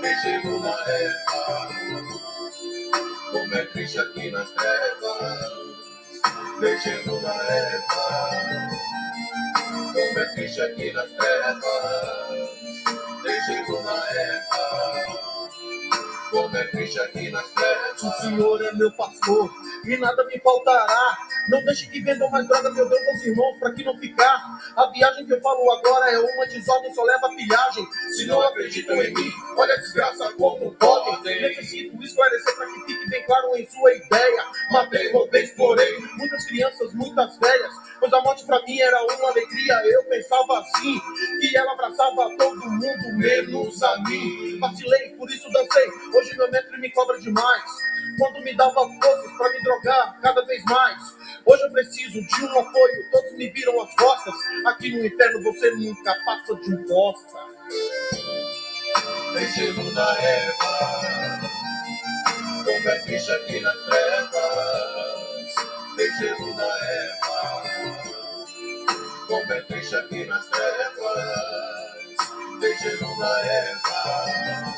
deixei-lo 0.00 0.60
na 0.60 0.78
erva. 0.88 1.68
Como 3.32 3.54
é 3.54 3.64
triste 3.66 3.98
aqui 3.98 4.30
nas 4.30 4.50
trevas, 4.50 5.65
deixei-lo 6.60 7.20
na 7.20 7.34
erva. 7.34 8.30
Como 9.92 10.18
é 10.18 10.24
triste 10.34 10.60
aqui 10.60 10.92
nas 10.92 11.10
trevas, 11.10 11.60
deixei-lo 13.22 13.82
na 13.82 14.06
erva. 14.12 15.06
Como 16.30 16.56
é 16.56 16.64
triste 16.64 17.00
aqui 17.00 17.30
nas 17.30 17.48
trevas. 17.50 18.02
O 18.02 18.12
Senhor 18.20 18.62
é 18.64 18.72
meu 18.72 18.92
pastor 18.92 19.50
e 19.86 19.96
nada 19.96 20.24
me 20.24 20.38
faltará. 20.40 21.18
Não 21.48 21.62
deixe 21.64 21.86
que 21.86 22.00
vendam 22.00 22.28
mais 22.30 22.46
droga, 22.46 22.70
meu 22.70 22.88
Deus, 22.88 23.06
aos 23.08 23.24
irmãos, 23.24 23.58
pra 23.58 23.72
que 23.72 23.84
não 23.84 23.96
ficar. 23.98 24.58
A 24.76 24.86
viagem 24.90 25.26
que 25.26 25.32
eu 25.32 25.40
falo 25.40 25.70
agora 25.70 26.10
é 26.10 26.18
uma 26.18 26.46
desordem, 26.46 26.92
só 26.94 27.02
leva 27.04 27.28
pilhagem. 27.30 27.86
Se 28.16 28.26
não 28.26 28.40
acreditam 28.40 29.00
em 29.02 29.14
mim, 29.14 29.30
olha 29.56 29.74
a 29.74 29.76
desgraça 29.78 30.32
como 30.32 30.74
podem. 30.74 31.40
Necessito 31.40 32.02
esclarecer 32.02 32.56
pra 32.56 32.66
que 32.66 32.80
fique 32.86 33.10
bem 33.10 33.22
claro 33.24 33.56
em 33.56 33.66
sua 33.66 33.94
ideia. 33.94 34.44
Matei, 34.70 35.12
roubei, 35.12 35.44
explorei 35.44 35.98
muitas 36.16 36.44
crianças, 36.46 36.92
muitas 36.94 37.38
velhas. 37.38 37.74
Pois 38.00 38.12
a 38.12 38.20
morte 38.22 38.44
pra 38.44 38.60
mim 38.62 38.80
era 38.80 39.02
uma 39.04 39.30
alegria. 39.30 39.82
Eu 39.86 40.04
pensava 40.04 40.60
assim, 40.60 41.00
que 41.40 41.56
ela 41.56 41.72
abraçava 41.72 42.36
todo 42.36 42.70
mundo, 42.70 43.18
menos 43.18 43.82
a 43.82 43.98
mim. 44.02 44.58
Vacilei, 44.58 45.10
por 45.10 45.30
isso 45.30 45.50
dancei. 45.50 45.88
Hoje 46.14 46.36
meu 46.36 46.50
mestre 46.50 46.78
me 46.78 46.90
cobra 46.90 47.18
demais. 47.20 47.62
Quando 48.18 48.42
me 48.42 48.54
dava 48.56 48.74
forças 48.74 49.32
pra 49.36 49.50
me 49.50 49.62
drogar 49.62 50.20
cada 50.20 50.44
vez 50.46 50.64
mais. 50.64 51.02
Hoje 51.44 51.62
eu 51.64 51.70
preciso 51.70 52.20
de 52.26 52.44
um 52.44 52.58
apoio, 52.58 53.10
todos 53.10 53.32
me 53.32 53.48
viram 53.50 53.80
as 53.82 53.94
costas. 53.94 54.34
Aqui 54.66 54.90
no 54.96 55.04
inferno 55.04 55.42
você 55.42 55.70
nunca 55.72 56.14
passa 56.24 56.54
de 56.56 56.74
um 56.74 56.84
bosta. 56.86 57.38
Tem 59.34 59.46
gelo 59.52 59.92
na 59.92 60.18
erva, 60.18 61.40
como 62.64 62.88
é 62.88 62.98
triste 63.00 63.30
aqui 63.32 63.60
nas 63.60 63.76
trevas. 63.84 65.54
Tem 65.96 66.16
gelo 66.18 66.54
na 66.54 66.64
erva, 66.64 67.62
como 69.28 69.52
é 69.52 69.60
triste 69.62 69.94
aqui 69.96 70.24
nas 70.24 70.46
trevas. 70.46 70.96
Tem 72.60 72.78
gelo 72.78 73.18
na 73.18 73.40
erva, 73.40 74.74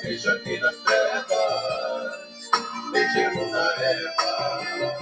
triste 0.00 0.28
aqui 0.28 0.58
nas 0.60 0.76
trevas. 0.76 1.28
Gelo 3.14 3.50
na 3.50 3.64
erva, 3.82 4.98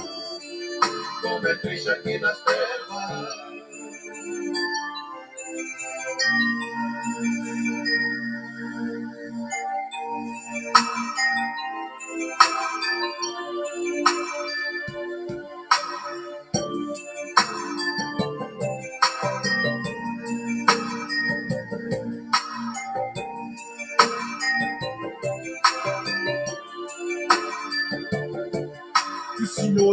triste 1.61 1.91
aqui 1.91 2.19
nas 2.19 2.39
trevas. 2.41 3.47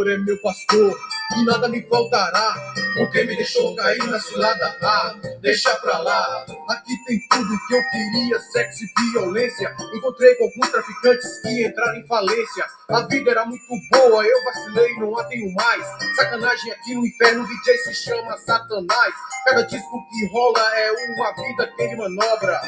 Senhor 0.04 0.10
é 0.10 0.18
meu 0.18 0.38
pastor 0.38 0.98
e 1.36 1.44
nada 1.44 1.66
me 1.68 1.82
faltará. 1.88 2.54
Porque 2.96 3.24
me 3.24 3.36
deixou 3.36 3.74
cair 3.74 4.04
na 4.04 4.20
cilada, 4.20 4.76
ah, 4.82 5.14
deixa 5.40 5.74
pra 5.76 5.98
lá. 5.98 6.44
Aqui 6.68 6.96
tem 7.06 7.18
tudo 7.28 7.58
que 7.66 7.74
eu 7.74 7.82
queria, 7.90 8.38
sexo 8.52 8.84
e 8.84 9.10
violência. 9.12 9.74
Encontrei 9.94 10.34
com 10.36 10.44
alguns 10.44 10.68
traficantes 10.70 11.40
que 11.40 11.66
entraram 11.66 11.98
em 11.98 12.06
falência. 12.06 12.66
A 12.90 13.00
vida 13.00 13.30
era 13.30 13.46
muito 13.46 13.64
boa, 13.90 14.24
eu 14.24 14.44
vacilei, 14.44 14.94
não 14.98 15.18
a 15.18 15.24
tenho 15.24 15.52
mais. 15.54 15.86
Sacanagem 16.16 16.72
aqui 16.72 16.94
no 16.94 17.06
inferno, 17.06 17.44
o 17.44 17.48
DJ 17.48 17.78
se 17.78 17.94
chama 17.94 18.36
Satanás. 18.38 19.14
Cada 19.46 19.62
disco 19.62 20.06
que 20.08 20.26
rola 20.32 20.76
é 20.76 20.92
uma 20.92 21.32
vida 21.32 21.72
que 21.74 21.82
ele 21.82 21.96
manobra. 21.96 22.60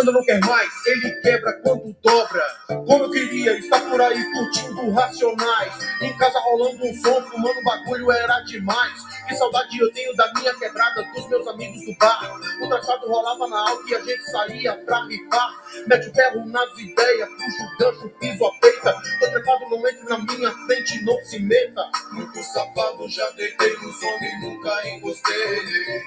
Quando 0.00 0.12
não 0.12 0.24
quer 0.24 0.40
mais, 0.40 0.70
ele 0.86 1.10
quebra 1.20 1.52
quando 1.62 1.94
dobra. 2.02 2.42
Como 2.68 3.04
eu 3.04 3.10
queria 3.10 3.58
estar 3.58 3.80
por 3.80 4.00
aí 4.00 4.32
curtindo 4.32 4.90
racionais. 4.92 5.74
Em 6.00 6.16
casa 6.16 6.40
rolando 6.40 6.82
um 6.86 6.94
som, 7.02 7.22
fumando 7.24 7.62
bagulho 7.62 8.10
era 8.10 8.40
demais. 8.40 8.94
Que 9.28 9.36
saudade 9.36 9.78
eu 9.78 9.92
tenho 9.92 10.16
da 10.16 10.32
minha 10.32 10.54
quebrada, 10.54 11.02
dos 11.14 11.28
meus 11.28 11.46
amigos 11.48 11.84
do 11.84 11.94
bar. 11.98 12.34
O 12.62 12.68
traçado 12.70 13.08
rolava 13.08 13.46
na 13.46 13.58
alta 13.58 13.90
e 13.90 13.94
a 13.94 14.00
gente 14.00 14.22
saía 14.30 14.74
pra 14.86 15.04
rifar. 15.04 15.54
Mete 15.86 16.08
o 16.08 16.14
ferro 16.14 16.46
nas 16.46 16.78
ideias, 16.78 17.28
puxa 17.28 17.62
o 17.62 17.78
gancho, 17.78 18.08
piso 18.18 18.46
a 18.46 18.52
peita. 18.58 18.94
Tô 19.20 19.30
trepado, 19.30 19.68
não 19.68 19.86
entre 19.86 20.08
na 20.08 20.18
minha 20.18 20.50
frente, 20.64 21.04
não 21.04 21.22
se 21.26 21.38
meta. 21.40 21.82
Muito 22.12 22.42
safado, 22.42 23.06
já 23.06 23.28
deitei 23.32 23.76
nos 23.76 24.02
homens, 24.02 24.40
nunca 24.40 24.88
encostei. 24.88 26.02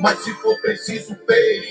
Mas 0.00 0.18
se 0.18 0.34
for 0.34 0.60
preciso, 0.60 1.16
pei. 1.24 1.70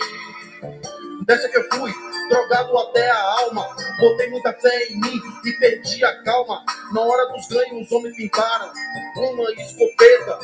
Dessa 1.25 1.49
que 1.49 1.57
eu 1.57 1.67
fui, 1.73 1.91
drogado 2.29 2.77
até 2.77 3.09
a 3.09 3.23
alma. 3.39 3.75
Botei 3.99 4.29
muita 4.29 4.53
fé 4.53 4.87
em 4.89 4.99
mim 5.01 5.21
e 5.43 5.51
perdi 5.53 6.05
a 6.05 6.23
calma. 6.23 6.63
Na 6.93 7.01
hora 7.01 7.25
dos 7.33 7.47
ganhos, 7.47 7.87
os 7.87 7.91
homens 7.91 8.15
pintaram 8.15 8.71
uma 9.15 9.51
escopeta. 9.53 10.39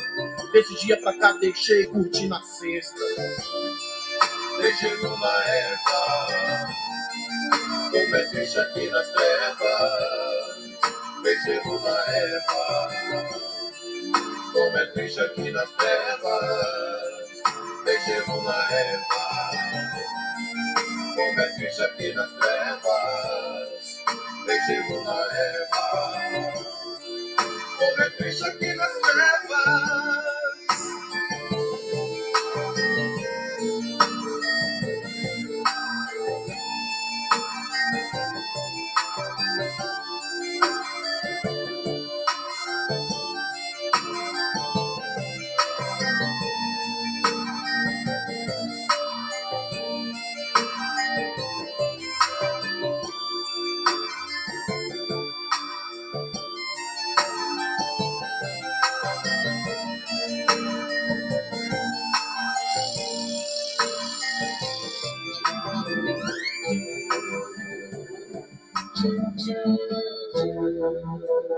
Desse 0.52 0.74
dia 0.84 1.00
pra 1.00 1.16
cá, 1.16 1.32
deixei 1.34 1.86
curtir 1.86 2.26
na 2.26 2.42
sexta. 2.42 2.98
Deixei 4.60 4.90
na 5.02 5.44
erva, 5.46 6.68
como 7.90 8.16
é 8.16 8.24
triste 8.30 8.58
aqui 8.58 8.90
nas 8.90 9.08
trevas. 9.08 9.62
Deixei 11.22 11.60
na 11.64 12.12
erva, 12.12 12.90
como 14.52 14.78
é 14.78 14.86
triste 14.86 15.20
aqui 15.20 15.50
nas 15.52 15.70
trevas. 15.70 16.42
Deixei 17.84 18.18
na 18.18 18.72
erva. 18.72 20.21
Como 21.14 21.40
é 21.40 21.48
triste 21.56 21.82
aqui 21.82 22.12
nas 22.14 22.30
trevas, 22.32 24.00
deixei 24.46 24.78
na 25.04 25.26
erva. 25.36 26.52
Como 27.78 28.02
é 28.02 28.10
triste 28.10 28.44
aqui 28.44 28.74
nas 28.74 28.92
trevas. 28.92 30.41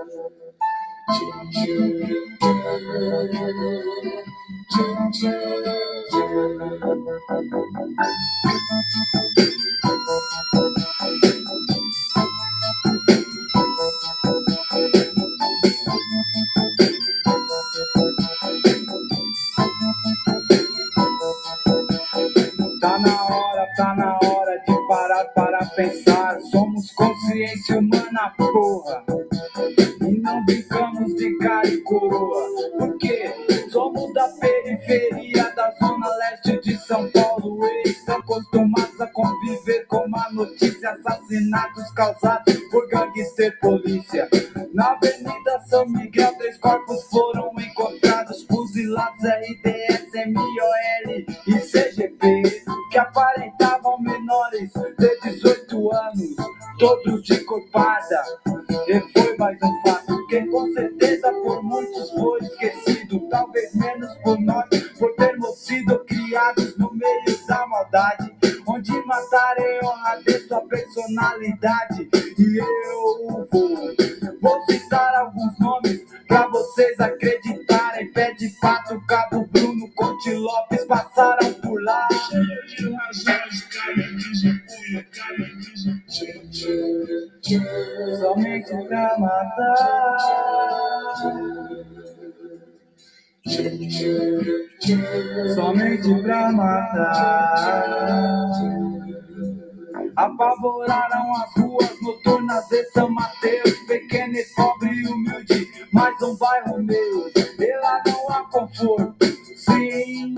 Tá 0.04 0.10
na 22.98 23.24
hora, 23.24 23.68
tá 23.74 23.94
na 23.96 24.18
hora 24.22 24.58
de 24.66 24.86
parar 24.86 25.24
para 25.34 25.64
pensar. 25.74 26.40
Somos 26.42 26.90
consciência 26.92 27.78
humana, 27.78 28.34
porra. 28.36 29.13
Cara 31.44 31.68
e 31.68 31.76
coroa. 31.82 32.48
Porque 32.78 33.30
somos 33.70 34.12
da 34.14 34.26
periferia 34.28 35.52
da 35.54 35.70
zona 35.78 36.08
leste 36.16 36.58
de 36.62 36.76
São 36.78 37.06
Paulo. 37.10 37.62
Eles 37.66 38.08
acostumados 38.08 38.98
a 38.98 39.06
conviver 39.08 39.86
com 39.86 40.08
má 40.08 40.30
notícia. 40.32 40.90
Assassinatos 40.90 41.90
causados 41.92 42.54
por 42.70 42.88
gangster 42.88 43.58
polícia. 43.60 44.26
Na 44.72 44.92
Avenida 44.92 45.60
São 45.68 45.86
Miguel, 45.86 46.34
três 46.38 46.56
corpos 46.56 47.04
foram 47.10 47.52
encontrados. 47.58 48.44
Fuzilados 48.44 49.22
RDS, 49.22 50.32
MOL 50.32 51.24
e 51.46 51.60
CGP. 51.60 52.64
Que 52.90 52.98
aparentavam 52.98 54.00
menores 54.00 54.70
de 54.98 55.30
18 55.30 55.92
anos. 55.92 56.36
Todos 56.78 57.22
de 57.22 57.38
corpada. 57.44 58.22
E 58.88 59.00
foi 59.12 59.36
mais 59.36 59.58
um 59.62 59.82
fato 59.82 60.03
com 60.42 60.72
certeza 60.72 61.32
por 61.32 61.62
muitos 61.62 62.10
foi 62.10 62.40
esquecido. 62.40 63.28
Talvez 63.28 63.74
menos 63.74 64.12
por 64.22 64.40
nós, 64.40 64.66
por 64.98 65.14
termos 65.14 65.58
sido 65.58 65.98
criados 66.04 66.76
no 66.76 66.92
meio 66.92 67.46
da 67.46 67.66
maldade. 67.66 68.34
Onde 68.66 68.92
matar 69.06 69.56
é 69.58 69.80
honra 69.84 70.22
de 70.26 70.38
sua 70.46 70.60
personalidade. 70.62 72.08
E 72.38 72.58
eu 72.58 73.46
vou, 73.50 73.94
vou 74.40 74.62
citar 74.66 75.14
alguns 75.16 75.58
nomes 75.58 76.03
pra 76.34 76.48
vocês 76.48 76.98
acreditarem. 76.98 78.12
Pé 78.12 78.34
de 78.34 78.48
pato, 78.60 79.00
Cabo 79.06 79.46
Bruno, 79.46 79.88
Conte 79.94 80.34
Lopes 80.34 80.84
passaram 80.84 81.52
por 81.54 81.80
lá. 81.82 82.08
Somente 88.20 88.88
pra 88.88 89.18
matar. 89.18 90.16
Somente 95.54 96.22
pra 96.22 96.52
matar. 96.52 98.04
Apavoraram 100.16 101.32
as 101.34 101.54
ruas 101.56 102.00
noturnas 102.02 102.68
de 102.68 102.84
São 102.90 103.08
Mateus. 103.10 103.74
Pequeno 103.86 104.34
e 104.34 104.44
pobre 104.56 104.90
e 104.90 105.06
humilde, 105.06 105.63
mais 105.94 106.20
um 106.22 106.36
bairro 106.36 106.82
meu. 106.82 107.30
E 107.36 107.76
lá 107.80 108.02
não 108.04 108.28
há 108.30 108.44
conforto. 108.50 109.14
Sim, 109.56 110.34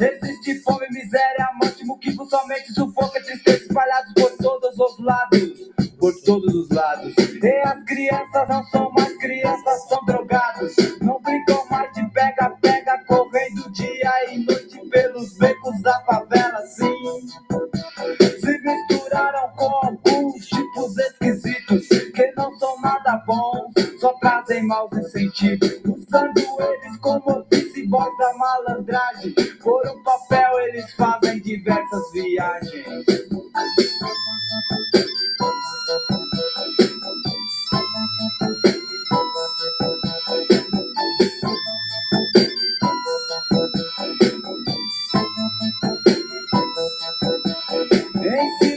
existe 0.00 0.60
fome, 0.62 0.88
miséria, 0.90 1.50
morte, 1.62 1.84
muquico, 1.84 2.24
somente 2.24 2.72
sufoco 2.72 3.16
e 3.18 3.22
tristeza 3.22 3.64
espalhados 3.64 4.12
por 4.14 4.30
todos 4.38 4.78
os 4.78 4.98
lados. 5.04 5.70
Por 6.00 6.14
todos 6.24 6.54
os 6.54 6.68
lados. 6.70 7.14
E 7.18 7.62
as 7.62 7.84
crianças 7.84 8.48
não 8.48 8.64
são 8.64 8.90
mais 8.92 9.14
crianças, 9.18 9.88
são 9.88 10.02
drogados. 10.06 10.74
Não 11.02 11.20
brincam 11.20 11.64
mais 11.70 11.92
de 11.92 12.10
pega-pega, 12.10 13.04
correndo 13.06 13.70
dia 13.70 14.32
e 14.32 14.38
noite 14.38 14.78
pelos 14.88 15.36
becos 15.36 15.82
da 15.82 16.00
favela, 16.00 16.66
sim 16.66 16.94
se 18.44 18.58
misturaram 18.58 19.48
com 19.56 19.70
alguns 19.86 20.46
tipos 20.46 20.96
esquisitos 20.98 21.88
que 21.88 22.32
não 22.36 22.56
são 22.58 22.80
nada 22.80 23.22
bons, 23.26 23.53
só 24.04 24.12
trazem 24.18 24.62
maus 24.66 24.92
incentivos. 24.92 25.80
Usando 25.82 26.38
eles 26.38 26.96
como 27.00 27.46
voz 27.88 28.18
da 28.18 28.34
malandragem, 28.36 29.34
por 29.62 29.82
um 29.88 30.02
papel 30.02 30.60
eles 30.60 30.92
fazem 30.92 31.40
diversas 31.40 32.12
viagens. 32.12 33.06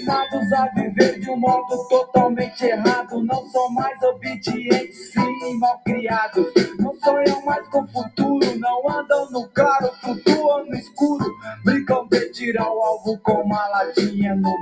Ensinados 0.08 0.54
a 0.54 0.68
viver 0.68 1.20
de 1.20 1.30
um 1.30 1.36
modo 1.36 1.86
totalmente 1.90 2.64
errado, 2.64 3.22
não 3.26 3.46
são 3.50 3.70
mais 3.72 4.02
obedientes, 4.02 5.12
sim, 5.12 5.60
mal 5.60 5.82
criados. 5.84 6.48
Não 6.80 6.96
sonham 6.96 7.44
mais 7.44 7.68
com 7.68 7.82
o 7.82 7.88
futuro, 7.90 8.58
não 8.58 8.90
andam 8.90 9.30
no 9.32 9.50
claro, 9.50 9.92
flutuam 10.00 10.66
no 10.66 10.76
escuro. 10.76 11.26
Brincam 11.66 12.08
de 12.08 12.30
tirar 12.30 12.72
o 12.72 12.82
alvo 12.82 13.20
com 13.20 13.42
uma 13.42 13.68
latinha 13.68 14.34
no 14.34 14.44
muro. 14.44 14.58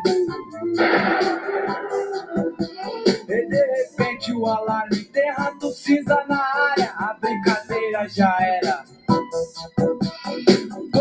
E 3.29 3.45
de 3.47 3.65
repente 3.67 4.33
o 4.33 4.47
alarme 4.47 5.03
tem 5.05 5.31
rato 5.31 5.71
cinza 5.73 6.25
na 6.27 6.41
área, 6.41 6.91
a 6.97 7.13
brincadeira 7.21 8.09
já 8.09 8.35
era. 8.41 8.83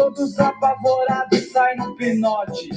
Todos 0.05 0.39
apavorados 0.39 1.51
saem 1.51 1.79
no 1.79 1.97
pinote. 1.97 2.69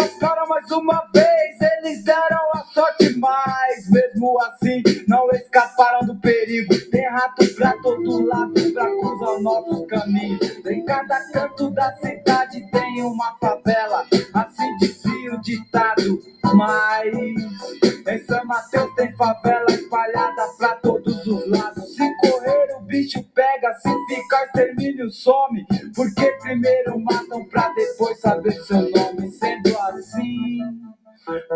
Escaparam 0.00 0.48
mais 0.48 0.70
uma 0.70 1.06
vez, 1.12 1.60
eles 1.60 2.04
deram 2.04 2.40
a 2.54 2.64
sorte, 2.72 3.14
mas 3.18 3.90
mesmo 3.90 4.40
assim 4.40 4.82
não 5.06 5.28
escaparam 5.32 6.06
do 6.06 6.16
perigo. 6.16 6.74
Tem 6.90 7.06
rato 7.06 7.46
pra 7.54 7.76
todo 7.82 8.26
lado 8.26 8.54
pra 8.72 8.86
cruzar 8.86 9.42
nossos 9.42 9.86
caminhos. 9.88 10.40
Em 10.64 10.82
cada 10.86 11.20
canto 11.32 11.70
da 11.72 11.94
cidade 11.96 12.66
tem 12.70 13.02
uma 13.02 13.36
favela, 13.38 14.06
assim 14.32 14.76
dizia 14.78 15.34
o 15.34 15.40
ditado. 15.42 16.18
Mas 16.54 17.14
em 17.14 18.18
São 18.24 18.42
Mateus 18.46 18.94
tem 18.94 19.14
favela 19.16 19.66
espalhada 19.68 20.48
pra 20.56 20.76
todos 20.76 21.26
os 21.26 21.50
lados. 21.50 21.94
Se 21.94 22.16
correr 22.22 22.74
o 22.78 22.80
bicho 22.80 23.22
pega, 23.34 23.74
se 23.74 23.90
ficar 24.08 24.44
extermínio 24.46 25.10
some. 25.10 25.66
Porque 26.06 26.30
primeiro 26.40 27.00
matam 27.00 27.44
pra 27.46 27.68
depois 27.70 28.20
saber 28.20 28.52
seu 28.62 28.80
nome. 28.90 29.28
Sendo 29.32 29.76
assim, 29.78 30.58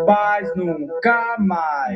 paz 0.05 0.53
nunca 0.57 1.37
mais. 1.39 1.95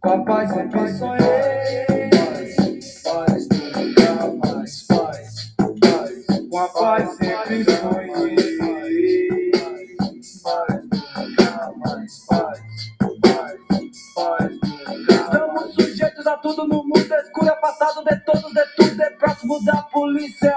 Com 0.00 0.10
a 0.10 0.24
paz 0.24 0.50
sempre 0.50 0.92
sonhei. 0.92 2.10
Paz 3.04 3.48
nunca 3.48 4.26
mais. 4.44 4.82
Paz, 4.86 5.54
paz. 5.80 6.26
Com 6.50 6.58
a 6.58 6.68
paz 6.68 7.16
sempre 7.16 7.64
sonhei. 7.64 9.50
Paz 10.42 10.80
nunca 10.92 11.72
mais. 11.78 12.26
Paz, 12.26 12.60
paz, 13.22 13.60
paz 14.14 14.75
a 16.28 16.36
tudo 16.38 16.66
no 16.66 16.82
mundo 16.82 17.14
escuro, 17.14 17.52
afastado 17.52 18.02
de 18.02 18.16
todos, 18.24 18.52
de 18.52 18.64
tudo, 18.76 19.02
é 19.02 19.10
próximo 19.10 19.64
da 19.64 19.82
polícia. 19.82 20.56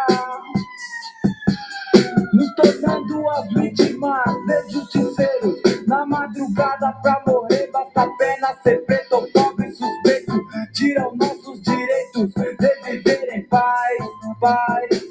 Nos 2.33 2.55
tornando 2.55 3.29
as 3.29 3.47
vítimas 3.49 4.23
de 4.47 4.73
justiceiros. 4.73 5.59
Na 5.87 6.05
madrugada 6.05 6.91
pra 7.03 7.21
morrer, 7.27 7.69
basta 7.71 8.01
apenas 8.01 8.61
ser 8.63 8.83
preto 8.85 9.27
pobre 9.31 9.71
suspeito. 9.71 10.41
Tiram 10.73 11.15
nossos 11.15 11.61
direitos 11.61 12.33
de 12.33 12.91
viver 12.91 13.29
em 13.33 13.43
paz, 13.47 13.97
paz, 14.39 15.03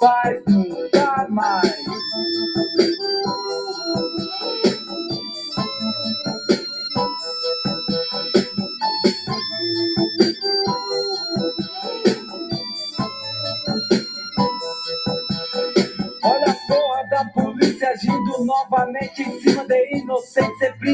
paz 0.00 0.45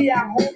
Yeah. 0.02 0.20
at 0.20 0.26
home 0.28 0.51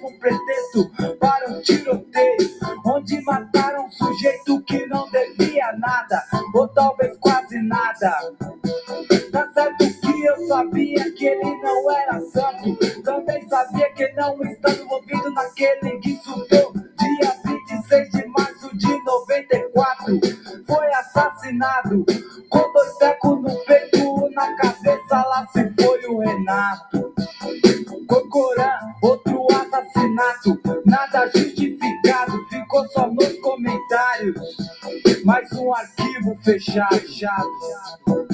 Shot. 36.73 37.07
Shot. 37.09 38.26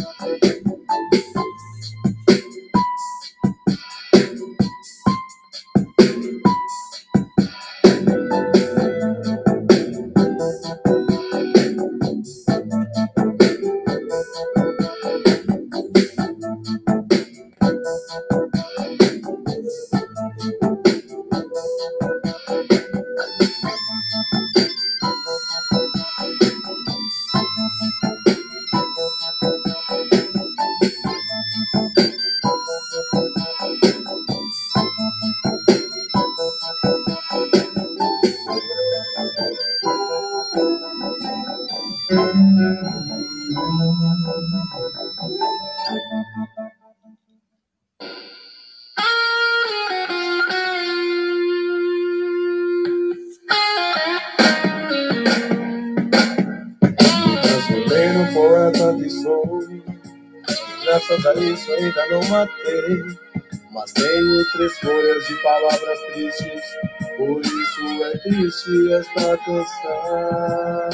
Canção. 69.45 70.89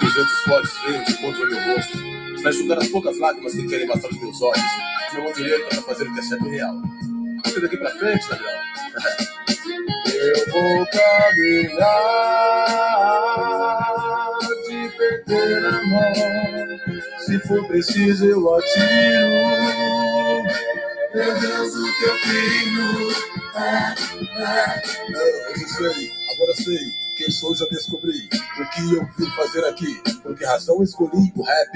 200 0.00 0.32
flores 0.44 0.70
frios 0.70 1.16
contra 1.16 1.46
meu 1.46 1.74
rosto, 1.74 1.98
pra 2.42 2.50
enxugar 2.50 2.78
as 2.78 2.88
poucas 2.88 3.18
lágrimas 3.18 3.54
que 3.54 3.66
querem 3.68 3.86
matar 3.86 4.08
os 4.08 4.20
meus 4.20 4.40
olhos. 4.42 4.62
Meu 5.12 5.24
mão 5.24 5.32
direita 5.32 5.68
pra 5.68 5.82
fazer 5.82 6.08
o 6.08 6.14
que 6.14 6.20
é 6.20 6.22
certo 6.22 6.48
real. 6.48 6.74
Porque 7.42 7.60
daqui 7.60 7.76
pra 7.76 7.90
frente, 7.90 8.30
ladrão. 8.30 8.48
Eu 10.16 10.50
vou 10.50 10.86
caminhar 10.86 11.86
de 14.66 14.88
perder 14.96 15.66
a 15.66 15.82
mão. 15.86 16.12
Se 17.18 17.38
for 17.40 17.66
preciso, 17.66 18.24
eu 18.24 18.54
atiro. 18.54 18.86
Meu 21.16 21.40
Deus, 21.40 21.74
o 21.74 21.98
teu 21.98 22.14
filho. 22.18 23.08
Não, 25.08 25.18
eu 25.18 25.56
não 25.56 25.68
sei, 25.68 26.12
agora 26.30 26.54
sei. 26.54 26.94
Quem 27.16 27.30
sou 27.30 27.56
já 27.56 27.64
descobri. 27.70 28.28
O 28.60 28.70
que 28.70 28.94
eu 28.94 29.08
vim 29.16 29.30
fazer 29.30 29.64
aqui? 29.64 29.94
Por 30.22 30.36
que 30.36 30.44
razão 30.44 30.82
escolhi 30.82 31.32
o 31.34 31.42
rap? 31.42 31.70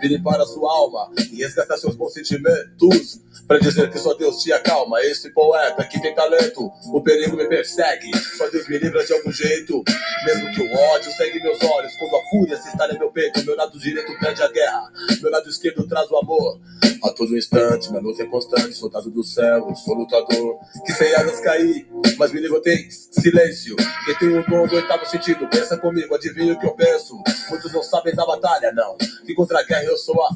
Vire 0.00 0.18
para 0.22 0.46
sua 0.46 0.72
alma 0.72 1.10
e 1.30 1.36
resgatar 1.36 1.76
seus 1.76 1.94
bons 1.94 2.12
sentimentos. 2.12 3.20
Pra 3.46 3.58
dizer 3.58 3.90
que 3.90 3.98
só 3.98 4.14
Deus 4.14 4.42
te 4.42 4.52
acalma. 4.52 5.00
Esse 5.02 5.30
poeta 5.30 5.84
que 5.84 6.00
tem 6.00 6.14
talento, 6.14 6.70
o 6.92 7.02
perigo 7.02 7.36
me 7.36 7.48
persegue. 7.48 8.10
Só 8.36 8.48
Deus 8.48 8.68
me 8.68 8.78
livra 8.78 9.04
de 9.04 9.12
algum 9.12 9.32
jeito. 9.32 9.82
Mesmo 10.24 10.50
que 10.52 10.62
o 10.62 10.74
ódio 10.74 11.10
segue 11.12 11.42
meus 11.42 11.60
olhos. 11.62 11.92
Quando 11.96 12.16
a 12.16 12.30
fúria 12.30 12.56
se 12.56 12.68
está 12.68 12.88
no 12.88 12.98
meu 12.98 13.10
peito, 13.10 13.44
meu 13.44 13.56
lado 13.56 13.78
direito 13.78 14.12
pede 14.20 14.42
a 14.42 14.48
guerra. 14.48 14.92
Meu 15.20 15.30
lado 15.30 15.48
esquerdo 15.48 15.86
traz 15.86 16.10
o 16.10 16.16
amor. 16.16 16.60
A 17.02 17.10
todo 17.10 17.36
instante, 17.36 17.90
minha 17.90 18.02
luta 18.02 18.22
é 18.22 18.26
constante. 18.26 18.74
Soldado 18.74 19.10
do 19.10 19.24
céu, 19.24 19.74
sou 19.74 19.94
lutador. 19.94 20.58
Que 20.86 20.92
sem 20.92 21.14
asas 21.14 21.40
cair, 21.40 21.88
mas 22.18 22.32
me 22.32 22.40
livro 22.40 22.60
tem 22.60 22.88
silêncio. 22.90 23.74
Quem 24.04 24.14
tem 24.16 24.38
o 24.38 24.46
dom 24.46 24.66
do 24.66 24.76
oitavo 24.76 25.04
sentido, 25.06 25.48
pensa 25.48 25.76
comigo, 25.76 26.14
adivinha 26.14 26.52
o 26.52 26.58
que 26.58 26.66
eu 26.66 26.72
penso. 26.72 27.20
Muitos 27.48 27.72
não 27.72 27.82
sabem 27.82 28.14
da 28.14 28.24
batalha, 28.24 28.72
não. 28.72 28.96
Que 29.26 29.34
contra 29.34 29.60
a 29.60 29.62
guerra 29.62 29.89
eu 29.90 29.96
sou 29.96 30.22
a 30.22 30.30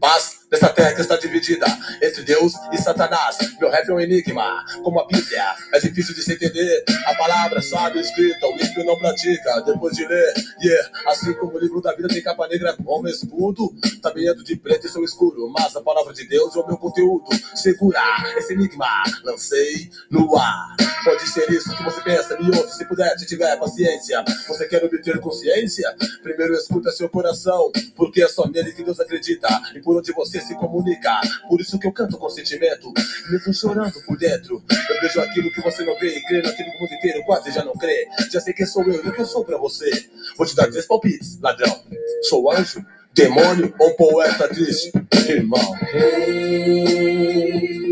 paz 0.00 0.46
dessa 0.50 0.68
terra 0.70 0.94
que 0.94 1.00
está 1.00 1.16
dividida 1.16 1.66
entre 2.02 2.22
Deus 2.22 2.52
e 2.72 2.78
Satanás. 2.78 3.36
Meu 3.60 3.70
rap 3.70 3.88
é 3.88 3.92
um 3.92 4.00
enigma, 4.00 4.64
como 4.82 5.00
a 5.00 5.06
Bíblia. 5.06 5.44
É 5.72 5.80
difícil 5.80 6.14
de 6.14 6.22
se 6.22 6.32
entender. 6.32 6.84
A 7.06 7.14
palavra 7.14 7.60
sabe 7.60 8.00
escrita, 8.00 8.46
o 8.46 8.54
ímpio 8.54 8.84
não 8.84 8.98
pratica. 8.98 9.60
Depois 9.62 9.96
de 9.96 10.06
ler, 10.06 10.34
yeah. 10.62 10.90
Assim 11.06 11.32
como 11.34 11.56
o 11.56 11.58
livro 11.58 11.80
da 11.80 11.94
vida 11.94 12.08
tem 12.08 12.22
capa 12.22 12.48
negra 12.48 12.76
como 12.84 13.08
escudo, 13.08 13.74
também 14.02 14.28
ando 14.28 14.42
de 14.42 14.56
preto 14.56 14.86
e 14.86 14.90
sou 14.90 15.04
escuro. 15.04 15.50
Mas 15.50 15.76
a 15.76 15.82
palavra 15.82 16.12
de 16.12 16.26
Deus 16.26 16.54
é 16.56 16.58
o 16.58 16.66
meu 16.66 16.76
conteúdo. 16.76 17.26
Segura 17.54 18.00
esse 18.36 18.52
enigma, 18.52 18.86
lancei 19.24 19.90
no 20.10 20.36
ar. 20.36 20.76
Pode 21.04 21.28
ser 21.28 21.50
isso 21.50 21.74
que 21.76 21.82
você 21.82 22.00
pensa, 22.00 22.38
me 22.38 22.54
ouve 22.56 22.70
se 22.72 22.84
puder, 22.84 23.18
se 23.18 23.26
tiver 23.26 23.56
paciência. 23.58 24.24
Você 24.46 24.66
quer 24.66 24.84
obter 24.84 25.20
consciência? 25.20 25.94
Primeiro 26.22 26.54
escuta 26.54 26.90
seu 26.90 27.08
coração, 27.08 27.70
porque 27.96 28.22
é 28.22 28.28
só 28.28 28.46
nele 28.48 28.72
que 28.72 28.82
Deus 28.82 28.98
acredita 28.98 29.48
e 29.74 29.80
por 29.80 29.96
onde 29.96 30.12
você 30.12 30.37
se 30.40 30.54
comunica. 30.54 31.20
Por 31.48 31.60
isso 31.60 31.78
que 31.78 31.86
eu 31.86 31.92
canto 31.92 32.18
com 32.18 32.28
sentimento, 32.28 32.92
mesmo 33.30 33.52
chorando 33.54 34.00
por 34.06 34.16
dentro. 34.18 34.62
Eu 34.70 35.00
vejo 35.00 35.20
aquilo 35.20 35.50
que 35.52 35.60
você 35.60 35.84
não 35.84 35.98
vê 35.98 36.16
e 36.16 36.22
crê 36.24 36.42
naquilo 36.42 36.70
que 36.70 36.76
o 36.76 36.80
mundo 36.80 36.94
inteiro 36.94 37.22
quase 37.24 37.50
já 37.50 37.64
não 37.64 37.74
crê. 37.74 38.08
Já 38.30 38.40
sei 38.40 38.52
quem 38.52 38.66
sou 38.66 38.82
eu 38.84 39.04
e 39.04 39.08
o 39.08 39.12
que 39.12 39.20
eu 39.20 39.26
sou 39.26 39.44
pra 39.44 39.56
você. 39.58 39.90
Vou 40.36 40.46
te 40.46 40.54
dar 40.54 40.68
três 40.68 40.86
palpites, 40.86 41.38
ladrão. 41.40 41.82
Sou 42.22 42.50
anjo, 42.52 42.84
demônio 43.12 43.74
ou 43.78 43.94
poeta 43.96 44.48
triste? 44.48 44.92
Irmão. 45.28 45.74
Ei, 45.92 46.98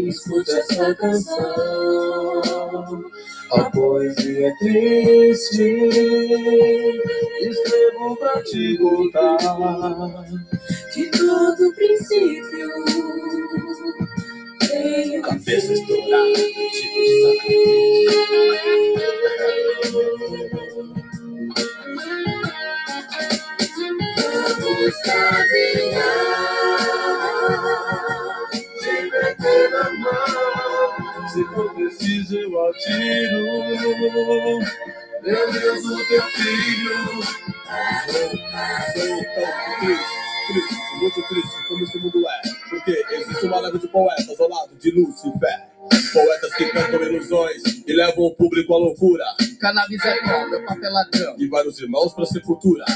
escute 0.08 0.50
essa 0.52 0.94
canção. 0.94 1.46
A 3.52 3.70
poesia 3.70 4.48
é 4.48 4.56
triste. 4.56 5.62
Escrevo 7.40 8.16
pra 8.16 8.42
te 8.42 8.76
contar. 8.78 9.36
De 10.94 11.10
todo 11.10 11.74
princípio. 11.74 12.70
Tenho 14.68 15.22
Cabeça 15.22 15.72
estourada, 15.72 16.32
tipo 16.34 17.00
de 17.48 17.56
Vamos 24.16 24.96
caminhar 25.04 26.06
de 28.52 29.10
perder 29.10 29.74
a 29.74 29.90
mão. 29.94 30.95
Se 31.36 31.44
for 31.48 31.70
preciso, 31.74 32.34
eu 32.34 32.66
atiro. 32.66 33.44
Meu 35.22 35.52
Deus, 35.52 35.84
o 35.84 36.08
teu 36.08 36.22
filho. 36.22 36.94
Sou 38.06 39.20
tão 39.34 39.78
triste, 39.78 40.16
triste, 40.46 40.74
muito 40.98 41.28
triste 41.28 41.68
como 41.68 41.84
esse 41.84 41.98
mundo 41.98 42.26
é. 42.26 42.40
Porque 42.70 43.04
existe 43.16 43.44
uma 43.44 43.60
leva 43.60 43.78
de 43.78 43.86
poetas 43.86 44.40
ao 44.40 44.48
lado 44.48 44.76
de 44.76 44.90
Lúcifer. 44.92 45.68
Poetas 46.10 46.54
que 46.54 46.70
cantam 46.70 47.02
ilusões 47.02 47.62
e 47.86 47.92
levam 47.92 48.24
o 48.24 48.34
público 48.34 48.72
à 48.72 48.78
loucura. 48.78 49.26
Cannabis 49.60 50.02
é 50.06 50.22
bom, 50.22 50.48
meu 50.48 50.64
papel 50.64 50.90
ladrão. 50.90 51.34
E 51.36 51.46
vários 51.48 51.78
irmãos 51.78 52.14
pra 52.14 52.24
sepultura. 52.24 52.86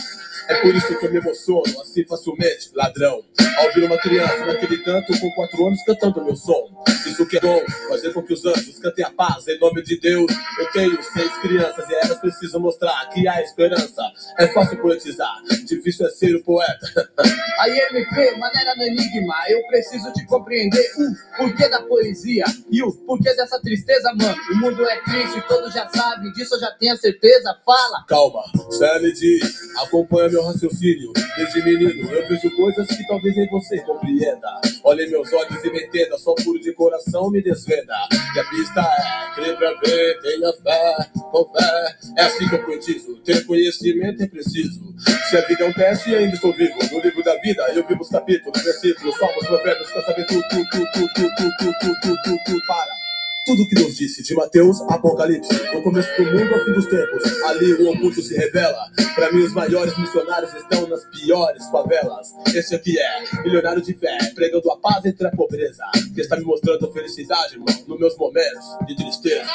É 0.50 0.60
por 0.62 0.74
isso 0.74 0.98
que 0.98 1.06
eu 1.06 1.12
me 1.12 1.18
emociono 1.18 1.80
assim 1.80 2.04
facilmente, 2.04 2.70
ladrão. 2.74 3.22
Ao 3.56 3.66
ouvir 3.66 3.84
uma 3.84 3.96
criança 3.98 4.44
naquele 4.46 4.78
canto 4.78 5.18
com 5.20 5.30
quatro 5.30 5.64
anos 5.64 5.80
cantando 5.84 6.24
meu 6.24 6.34
som. 6.34 6.82
Isso 7.06 7.24
que 7.24 7.36
é 7.36 7.40
dom, 7.40 7.60
fazer 7.88 8.12
com 8.12 8.20
que 8.20 8.32
os 8.32 8.44
anjos 8.44 8.78
cantem 8.80 9.04
a 9.04 9.10
paz 9.10 9.46
em 9.46 9.58
nome 9.60 9.80
de 9.84 10.00
Deus. 10.00 10.30
Eu 10.58 10.70
tenho 10.72 11.00
seis 11.02 11.32
crianças 11.38 11.88
e 11.88 11.94
elas 11.94 12.18
precisam 12.18 12.60
mostrar 12.60 13.08
que 13.10 13.28
há 13.28 13.40
esperança. 13.40 14.02
É 14.38 14.48
fácil 14.48 14.76
poetizar, 14.78 15.40
difícil 15.66 16.06
é 16.06 16.10
ser 16.10 16.34
o 16.34 16.42
poeta. 16.42 17.10
Aí, 17.60 17.78
MP, 17.90 18.36
maneira 18.38 18.74
no 18.74 18.82
enigma, 18.82 19.34
eu 19.48 19.64
preciso 19.68 20.12
te 20.14 20.24
compreender 20.26 20.90
o 20.98 21.36
porquê 21.36 21.68
da 21.68 21.82
poesia 21.82 22.44
e 22.70 22.82
o 22.82 22.90
porquê 23.06 23.34
dessa 23.34 23.60
tristeza, 23.60 24.12
mano. 24.14 24.36
O 24.52 24.56
mundo 24.56 24.82
é 24.88 25.00
triste, 25.02 25.40
todos 25.46 25.72
já 25.72 25.88
sabem 25.90 26.32
disso, 26.32 26.54
eu 26.56 26.60
já 26.60 26.70
tenho 26.72 26.94
a 26.94 26.96
certeza. 26.96 27.56
Fala! 27.64 28.04
Calma, 28.08 28.42
CLD, 28.70 29.40
acompanha 29.76 30.30
meu 30.30 30.39
meu 30.40 30.46
raciocínio. 30.46 31.12
Desde 31.36 31.62
menino, 31.62 32.10
eu 32.10 32.28
vejo 32.28 32.56
coisas 32.56 32.86
que 32.86 33.06
talvez 33.06 33.36
nem 33.36 33.48
você 33.48 33.78
compreenda. 33.80 34.60
Olhe 34.84 35.06
meus 35.08 35.32
olhos 35.32 35.64
e 35.64 35.70
me 35.70 35.84
entenda, 35.84 36.18
só 36.18 36.34
puro 36.34 36.58
de 36.58 36.72
coração 36.72 37.30
me 37.30 37.42
desvenda. 37.42 37.94
E 38.34 38.38
a 38.38 38.44
pista 38.44 38.80
é, 38.80 39.34
crê 39.34 39.54
pra 39.54 39.72
ver, 39.84 40.20
tenha 40.22 40.52
fé, 40.52 41.10
com 41.30 41.44
fé. 41.52 41.96
É 42.16 42.22
assim 42.22 42.48
que 42.48 42.54
eu 42.54 42.64
profetizo, 42.64 43.16
ter 43.22 43.44
conhecimento 43.44 44.22
é 44.22 44.26
preciso. 44.26 44.80
Se 45.28 45.36
a 45.36 45.40
vida 45.42 45.64
é 45.64 45.68
um 45.68 45.72
teste, 45.72 46.14
ainda 46.14 46.34
estou 46.34 46.52
vivo. 46.52 46.78
No 46.90 47.00
livro 47.00 47.22
da 47.22 47.36
vida, 47.40 47.62
eu 47.74 47.86
vivo 47.86 48.00
os 48.00 48.08
capítulos, 48.08 48.62
versículos, 48.62 49.16
salmos, 49.18 49.46
provérbios, 49.46 49.90
pra 49.90 50.02
saber 50.02 50.26
tudo, 50.26 50.42
tudo, 50.50 50.64
tudo, 50.72 50.86
tudo, 50.92 51.08
tudo, 51.14 51.34
tudo, 51.36 51.58
tudo, 51.58 51.74
tudo, 51.80 52.16
tudo, 52.24 52.38
tudo, 52.44 52.66
para. 52.66 52.99
Tudo 53.46 53.66
que 53.66 53.74
Deus 53.74 53.96
disse, 53.96 54.22
de 54.22 54.34
Mateus 54.34 54.82
Apocalipse, 54.82 55.50
no 55.74 55.82
começo 55.82 56.08
do 56.16 56.24
mundo 56.30 56.54
ao 56.54 56.64
fim 56.64 56.72
dos 56.72 56.86
tempos, 56.86 57.42
ali 57.44 57.72
o 57.72 57.90
oculto 57.90 58.20
se 58.20 58.36
revela. 58.36 58.78
Para 59.14 59.32
mim, 59.32 59.42
os 59.42 59.54
maiores 59.54 59.96
missionários 59.98 60.52
estão 60.54 60.86
nas 60.86 61.02
piores 61.06 61.66
favelas. 61.70 62.34
Esse 62.54 62.74
aqui 62.74 62.98
é 62.98 63.42
milionário 63.42 63.80
de 63.80 63.94
fé, 63.94 64.18
pregando 64.34 64.70
a 64.70 64.76
paz 64.78 65.06
entre 65.06 65.26
a 65.26 65.30
pobreza, 65.30 65.82
que 66.14 66.20
está 66.20 66.36
me 66.36 66.44
mostrando 66.44 66.92
felicidade, 66.92 67.54
irmão, 67.54 67.66
nos 67.88 67.98
meus 67.98 68.16
momentos 68.18 68.64
de 68.86 68.94
tristeza. 68.96 69.50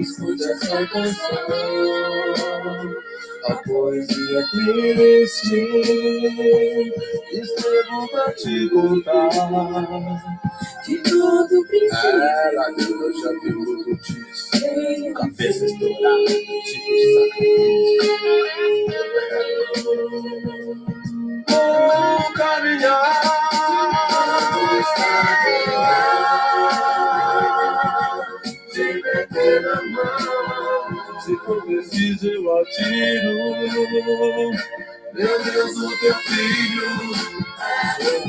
Escute 0.00 0.44
essa 0.44 0.86
canção, 0.86 1.36
a 3.44 3.54
poesia 3.56 4.42
triste. 4.50 5.58
Escrevo 7.32 8.08
pra 8.10 8.32
te 8.32 8.68
contar 8.70 9.28
de 10.86 10.98
tudo 10.98 11.66
precisa. 11.66 12.52
Lá 12.54 12.68
dentro 12.76 13.02
eu 13.02 13.12
já 13.20 13.30
vi 13.40 13.52
muito 13.52 13.94
disso. 13.96 15.12
Cabeça 15.14 15.64
estourada, 15.64 16.24
tipo 16.24 16.92
sacrifício. 17.14 18.12
Vou 21.48 22.32
caminhar. 22.34 23.22
Te 28.72 28.86
meter 29.02 29.60
na 29.62 29.82
mão. 29.82 30.61
Se 31.24 31.36
for 31.38 31.62
preciso, 31.64 32.26
eu 32.26 32.58
atiro. 32.58 33.60
Meu 35.14 35.44
Deus, 35.44 35.76
o 35.76 36.00
teu 36.00 36.14
filho. 36.14 37.14
Sou, 37.96 38.22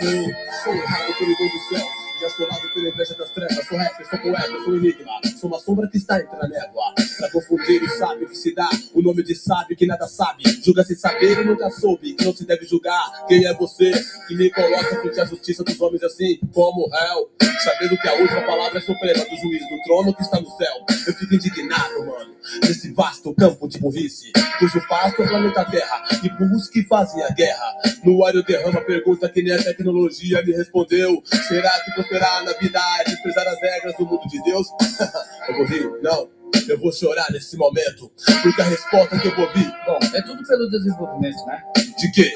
sou, 0.00 0.34
sou 0.64 0.74
o 0.74 0.86
raio 0.86 1.14
pelo 1.16 1.34
do 1.34 1.58
céu. 1.68 2.05
E 2.18 2.24
assolado 2.24 2.68
pela 2.72 2.88
inveja 2.88 3.14
das 3.14 3.30
trevas. 3.30 3.66
Sou 3.66 3.76
rapper, 3.76 4.08
sou 4.08 4.18
poeta, 4.18 4.64
sou 4.64 4.76
enigma. 4.76 5.12
Sou 5.38 5.50
uma 5.50 5.60
sombra 5.60 5.86
que 5.88 5.98
está 5.98 6.18
entre 6.18 6.34
a 6.34 6.48
névoa. 6.48 6.94
Pra 7.18 7.30
confundir 7.30 7.82
o 7.82 7.88
sábio 7.90 8.28
que 8.28 8.36
se 8.36 8.54
dá. 8.54 8.68
O 8.94 9.02
nome 9.02 9.22
de 9.22 9.34
sábio 9.34 9.76
que 9.76 9.86
nada 9.86 10.06
sabe. 10.08 10.44
Julga 10.64 10.82
sem 10.82 10.96
saber 10.96 11.40
e 11.40 11.44
nunca 11.44 11.68
soube. 11.70 12.14
Que 12.14 12.24
não 12.24 12.34
se 12.34 12.46
deve 12.46 12.64
julgar. 12.64 13.26
Quem 13.28 13.44
é 13.44 13.52
você 13.52 13.92
que 14.26 14.34
me 14.34 14.50
coloca 14.50 15.00
frente 15.02 15.20
à 15.20 15.24
justiça 15.26 15.62
dos 15.62 15.78
homens 15.78 16.02
assim 16.04 16.38
como 16.54 16.88
réu? 16.88 17.30
Sabendo 17.62 17.98
que 17.98 18.08
a 18.08 18.14
última 18.14 18.42
palavra 18.42 18.78
é 18.78 18.80
suprema 18.80 19.24
do 19.24 19.36
juiz 19.36 19.68
do 19.68 19.82
trono 19.84 20.14
que 20.14 20.22
está 20.22 20.40
no 20.40 20.50
céu. 20.56 20.74
Eu 21.06 21.14
fico 21.14 21.34
indignado, 21.34 22.06
mano. 22.06 22.34
Nesse 22.62 22.92
vasto 22.92 23.34
campo 23.34 23.68
de 23.68 23.78
burrice. 23.78 24.32
Cujo 24.58 24.80
pasto 24.88 25.22
é 25.22 25.24
o 25.26 25.28
planeta 25.28 25.64
Terra. 25.64 26.04
E 26.22 26.28
burros 26.30 26.68
que 26.68 26.82
fazem 26.84 27.22
a 27.24 27.30
guerra. 27.30 27.76
No 28.04 28.24
ar 28.24 28.34
eu 28.34 28.42
derramo 28.42 28.78
a 28.78 28.82
pergunta 28.82 29.28
que 29.28 29.42
nem 29.42 29.52
a 29.52 29.62
tecnologia 29.62 30.42
me 30.42 30.52
respondeu. 30.52 31.22
Será 31.48 31.70
que 31.84 32.05
prosperar 32.06 32.44
na 32.44 32.52
vida 32.52 32.80
desprezar 33.06 33.46
as 33.48 33.60
regras 33.60 33.94
do 33.96 34.06
mundo 34.06 34.26
de 34.28 34.42
Deus? 34.42 34.68
eu 35.48 35.56
vou 35.56 36.02
não. 36.02 36.35
Eu 36.68 36.78
vou 36.78 36.92
chorar 36.92 37.26
nesse 37.30 37.56
momento. 37.56 38.10
Porque 38.42 38.60
a 38.60 38.64
resposta 38.64 39.18
que 39.18 39.28
eu 39.28 39.36
vou 39.36 39.46
ouvir. 39.46 39.72
Bom, 39.86 39.98
é 40.14 40.22
tudo 40.22 40.46
pelo 40.46 40.68
desenvolvimento, 40.68 41.46
né? 41.46 41.62
De 41.98 42.10
quê? 42.10 42.32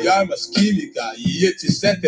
De 0.00 0.08
armas 0.08 0.46
químicas 0.46 1.14
e 1.18 1.46
etc. 1.46 1.98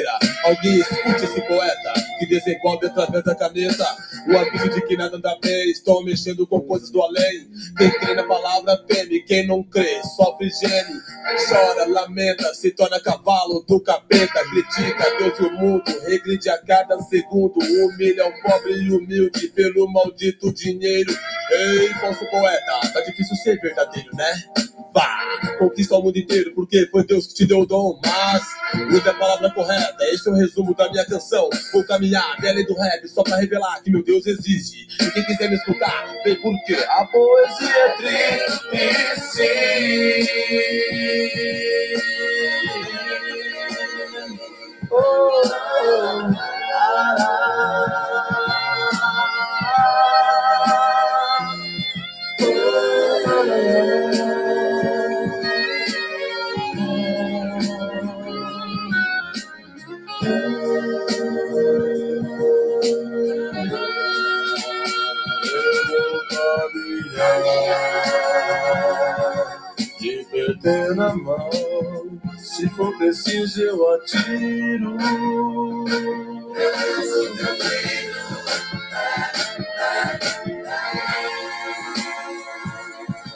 Alguém 0.44 0.80
escute 0.80 1.24
esse 1.24 1.40
poeta 1.42 1.94
que 2.18 2.26
desenvolve 2.26 2.86
através 2.86 3.24
da 3.24 3.34
caneta 3.34 3.84
o 4.28 4.36
aviso 4.38 4.70
de 4.70 4.86
que 4.86 4.96
nada 4.96 5.16
anda 5.16 5.36
bem. 5.42 5.70
Estão 5.70 6.02
mexendo 6.04 6.46
com 6.46 6.60
coisas 6.60 6.90
do 6.90 7.02
além. 7.02 7.48
Quem 7.76 7.90
crê 7.98 8.14
na 8.14 8.24
palavra 8.24 8.76
teme, 8.86 9.24
quem 9.24 9.46
não 9.46 9.62
crê 9.62 10.02
sofre 10.16 10.48
gene. 10.50 11.00
Chora, 11.48 11.88
lamenta, 11.88 12.54
se 12.54 12.70
torna 12.70 13.00
cavalo 13.00 13.64
do 13.66 13.80
capeta. 13.80 14.44
Critica 14.50 15.16
Deus 15.18 15.38
e 15.38 15.42
o 15.42 15.52
mundo, 15.52 15.84
regride 16.06 16.48
a 16.48 16.58
cada 16.58 16.98
segundo. 17.02 17.58
Humilha 17.58 18.26
o 18.26 18.42
pobre 18.42 18.72
e 18.72 18.92
humilde 18.92 19.48
pelo 19.48 19.90
maldito 19.92 20.52
dinheiro. 20.52 21.12
Ei, 21.50 21.88
falso 22.00 22.24
poeta, 22.30 22.80
tá 22.92 23.00
difícil 23.02 23.36
ser 23.36 23.60
verdadeiro, 23.60 24.10
né? 24.14 24.44
Vá, 24.94 25.56
conquista 25.58 25.96
o 25.96 26.02
mundo 26.02 26.16
inteiro, 26.18 26.52
porque 26.54 26.86
foi 26.86 27.04
Deus 27.04 27.26
que 27.26 27.34
te 27.34 27.46
deu 27.46 27.60
o 27.60 27.66
dom. 27.66 28.00
Mas 28.04 28.42
use 28.92 29.08
a 29.08 29.14
palavra 29.14 29.50
correta, 29.50 30.04
esse 30.04 30.28
é 30.28 30.32
o 30.32 30.36
resumo 30.36 30.74
da 30.74 30.90
minha 30.90 31.04
canção. 31.04 31.50
Vou 31.72 31.84
caminhar 31.84 32.40
bem 32.40 32.50
além 32.50 32.64
do 32.64 32.74
rap, 32.74 33.06
só 33.08 33.22
pra 33.22 33.36
revelar 33.36 33.82
que 33.82 33.90
meu 33.90 34.02
Deus 34.04 34.26
existe. 34.26 34.86
E 35.00 35.10
quem 35.10 35.24
quiser 35.24 35.48
me 35.50 35.56
escutar, 35.56 36.14
vem 36.24 36.40
porque 36.40 36.74
a 36.74 37.04
poesia 37.06 37.76
é 37.76 37.96
triste. 37.96 39.44
Oh, 44.90 44.96
oh, 44.96 46.30
ah, 46.72 48.33
perder 70.64 70.96
na 70.96 71.14
mão, 71.14 71.50
se 72.38 72.66
for 72.70 72.96
preciso 72.96 73.60
eu 73.60 73.94
atiro. 73.94 74.96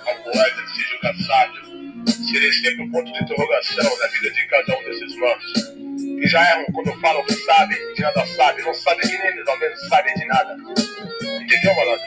Ao 0.07 0.15
poeta 0.25 0.63
que 0.63 0.71
se 0.71 0.83
julga 0.89 1.15
sábio, 1.27 1.63
serei 2.31 2.53
sempre 2.53 2.83
um 2.85 2.91
ponto 2.91 3.13
de 3.13 3.23
interrogação 3.23 3.99
na 3.99 4.07
vida 4.09 4.31
de 4.31 4.47
cada 4.47 4.79
um 4.79 4.85
desses 4.85 5.17
manos. 5.17 5.53
Que 6.19 6.27
já 6.29 6.43
erram 6.51 6.65
quando 6.73 7.01
falam 7.01 7.25
que 7.25 7.35
sabem, 7.35 7.95
de 7.95 8.03
nada 8.03 8.27
sabem, 8.27 8.65
não 8.65 8.75
sabem 8.75 9.09
que 9.09 9.19
nem 9.19 9.29
eles 9.29 9.47
ao 9.47 9.59
menos 9.59 9.89
sabem 9.89 10.15
de 10.15 10.27
nada. 10.27 10.57
Entendeu, 11.43 11.77
malandro? 11.77 12.07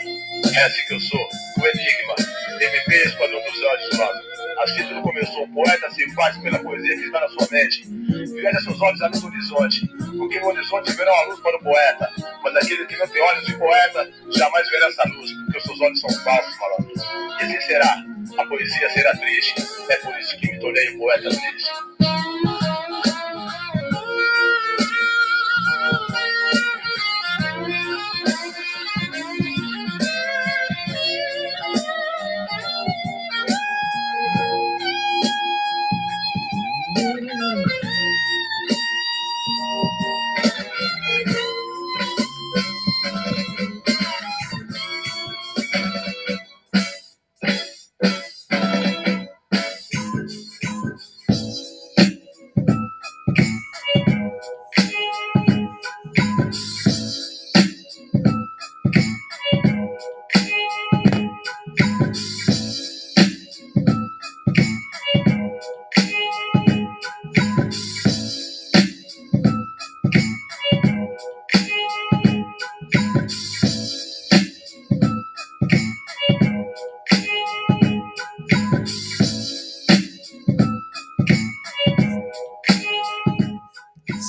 É 0.55 0.63
assim 0.63 0.81
que 0.87 0.95
eu 0.95 0.99
sou, 0.99 1.29
o 1.59 1.67
enigma, 1.67 2.15
MP 2.59 2.95
Esquadrão 3.05 3.39
dos 3.39 3.63
Anjos, 3.63 3.97
mano. 3.99 4.30
Assim 4.61 4.83
tudo 4.87 5.01
começou, 5.01 5.43
um 5.43 5.51
poeta 5.53 5.89
se 5.89 6.07
faz 6.13 6.37
pela 6.37 6.59
poesia 6.59 6.95
que 6.95 7.05
está 7.05 7.19
na 7.19 7.27
sua 7.29 7.47
mente. 7.51 7.83
Veja 7.87 8.61
seus 8.61 8.79
olhos 8.79 9.01
além 9.01 9.19
do 9.19 9.27
horizonte, 9.27 9.87
porque 10.17 10.39
no 10.39 10.47
horizonte 10.47 10.91
verão 10.93 11.13
a 11.13 11.25
luz 11.25 11.39
para 11.39 11.57
o 11.57 11.63
poeta. 11.63 12.09
Mas 12.43 12.55
aquele 12.55 12.85
que 12.85 12.95
não 12.97 13.07
tem 13.07 13.21
olhos 13.23 13.45
de 13.45 13.57
poeta, 13.57 14.11
jamais 14.29 14.69
verá 14.69 14.87
essa 14.87 15.03
luz, 15.09 15.31
porque 15.31 15.57
os 15.57 15.63
seus 15.63 15.81
olhos 15.81 15.99
são 15.99 16.09
falsos, 16.23 16.55
malandro. 16.59 16.93
E 17.39 17.43
assim 17.43 17.61
será, 17.61 18.05
a 18.37 18.45
poesia 18.45 18.89
será 18.91 19.15
triste, 19.17 19.55
é 19.89 19.95
por 19.95 20.15
isso 20.19 20.37
que 20.37 20.51
me 20.51 20.59
tornei 20.59 20.95
um 20.95 20.99
poeta 20.99 21.29
triste. 21.29 21.71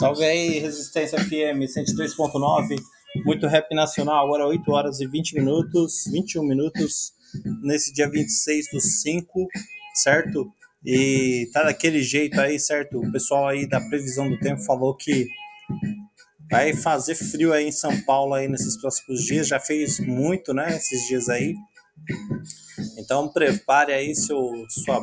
Salve 0.02 0.24
aí, 0.24 0.58
Resistência 0.58 1.16
FM 1.16 1.62
103.9. 1.62 2.76
Muito 3.24 3.46
rap 3.46 3.72
nacional, 3.72 4.26
agora 4.26 4.48
8 4.48 4.72
horas 4.72 4.98
e 4.98 5.06
20 5.06 5.36
minutos, 5.36 6.06
21 6.10 6.42
minutos, 6.42 7.12
nesse 7.62 7.92
dia 7.92 8.10
26 8.10 8.66
do 8.72 8.80
5, 8.80 9.46
certo? 9.94 10.52
E 10.84 11.48
tá 11.52 11.62
daquele 11.62 12.02
jeito 12.02 12.40
aí, 12.40 12.58
certo? 12.58 12.98
O 12.98 13.12
pessoal 13.12 13.46
aí 13.46 13.64
da 13.64 13.80
previsão 13.80 14.28
do 14.28 14.36
tempo 14.40 14.60
falou 14.62 14.96
que 14.96 15.28
vai 16.50 16.74
fazer 16.74 17.14
frio 17.14 17.52
aí 17.52 17.68
em 17.68 17.72
São 17.72 17.96
Paulo 18.00 18.34
aí 18.34 18.48
nesses 18.48 18.76
próximos 18.80 19.22
dias. 19.22 19.46
Já 19.46 19.60
fez 19.60 20.00
muito, 20.00 20.52
né? 20.52 20.74
Esses 20.74 21.06
dias 21.06 21.28
aí. 21.28 21.54
Então 22.98 23.28
prepare 23.28 23.92
aí 23.92 24.16
seu, 24.16 24.36
sua, 24.68 25.00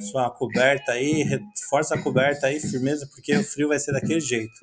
sua 0.00 0.30
coberta 0.30 0.92
aí, 0.92 1.22
reforça 1.22 1.94
a 1.94 2.02
coberta 2.02 2.46
aí, 2.46 2.60
firmeza, 2.60 3.08
porque 3.14 3.36
o 3.36 3.44
frio 3.44 3.68
vai 3.68 3.78
ser 3.78 3.92
daquele 3.92 4.20
jeito. 4.20 4.54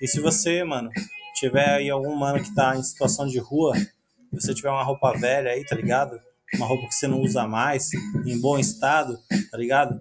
E 0.00 0.06
se 0.06 0.20
você, 0.20 0.62
mano, 0.62 0.90
tiver 1.34 1.68
aí 1.68 1.90
algum 1.90 2.14
mano 2.14 2.42
que 2.42 2.54
tá 2.54 2.76
em 2.76 2.82
situação 2.82 3.26
de 3.26 3.38
rua, 3.38 3.74
você 4.32 4.54
tiver 4.54 4.70
uma 4.70 4.82
roupa 4.82 5.12
velha 5.18 5.50
aí, 5.50 5.64
tá 5.64 5.74
ligado? 5.76 6.18
Uma 6.54 6.66
roupa 6.66 6.86
que 6.88 6.94
você 6.94 7.08
não 7.08 7.20
usa 7.20 7.46
mais, 7.46 7.90
em 8.26 8.40
bom 8.40 8.58
estado, 8.58 9.18
tá 9.50 9.58
ligado? 9.58 9.98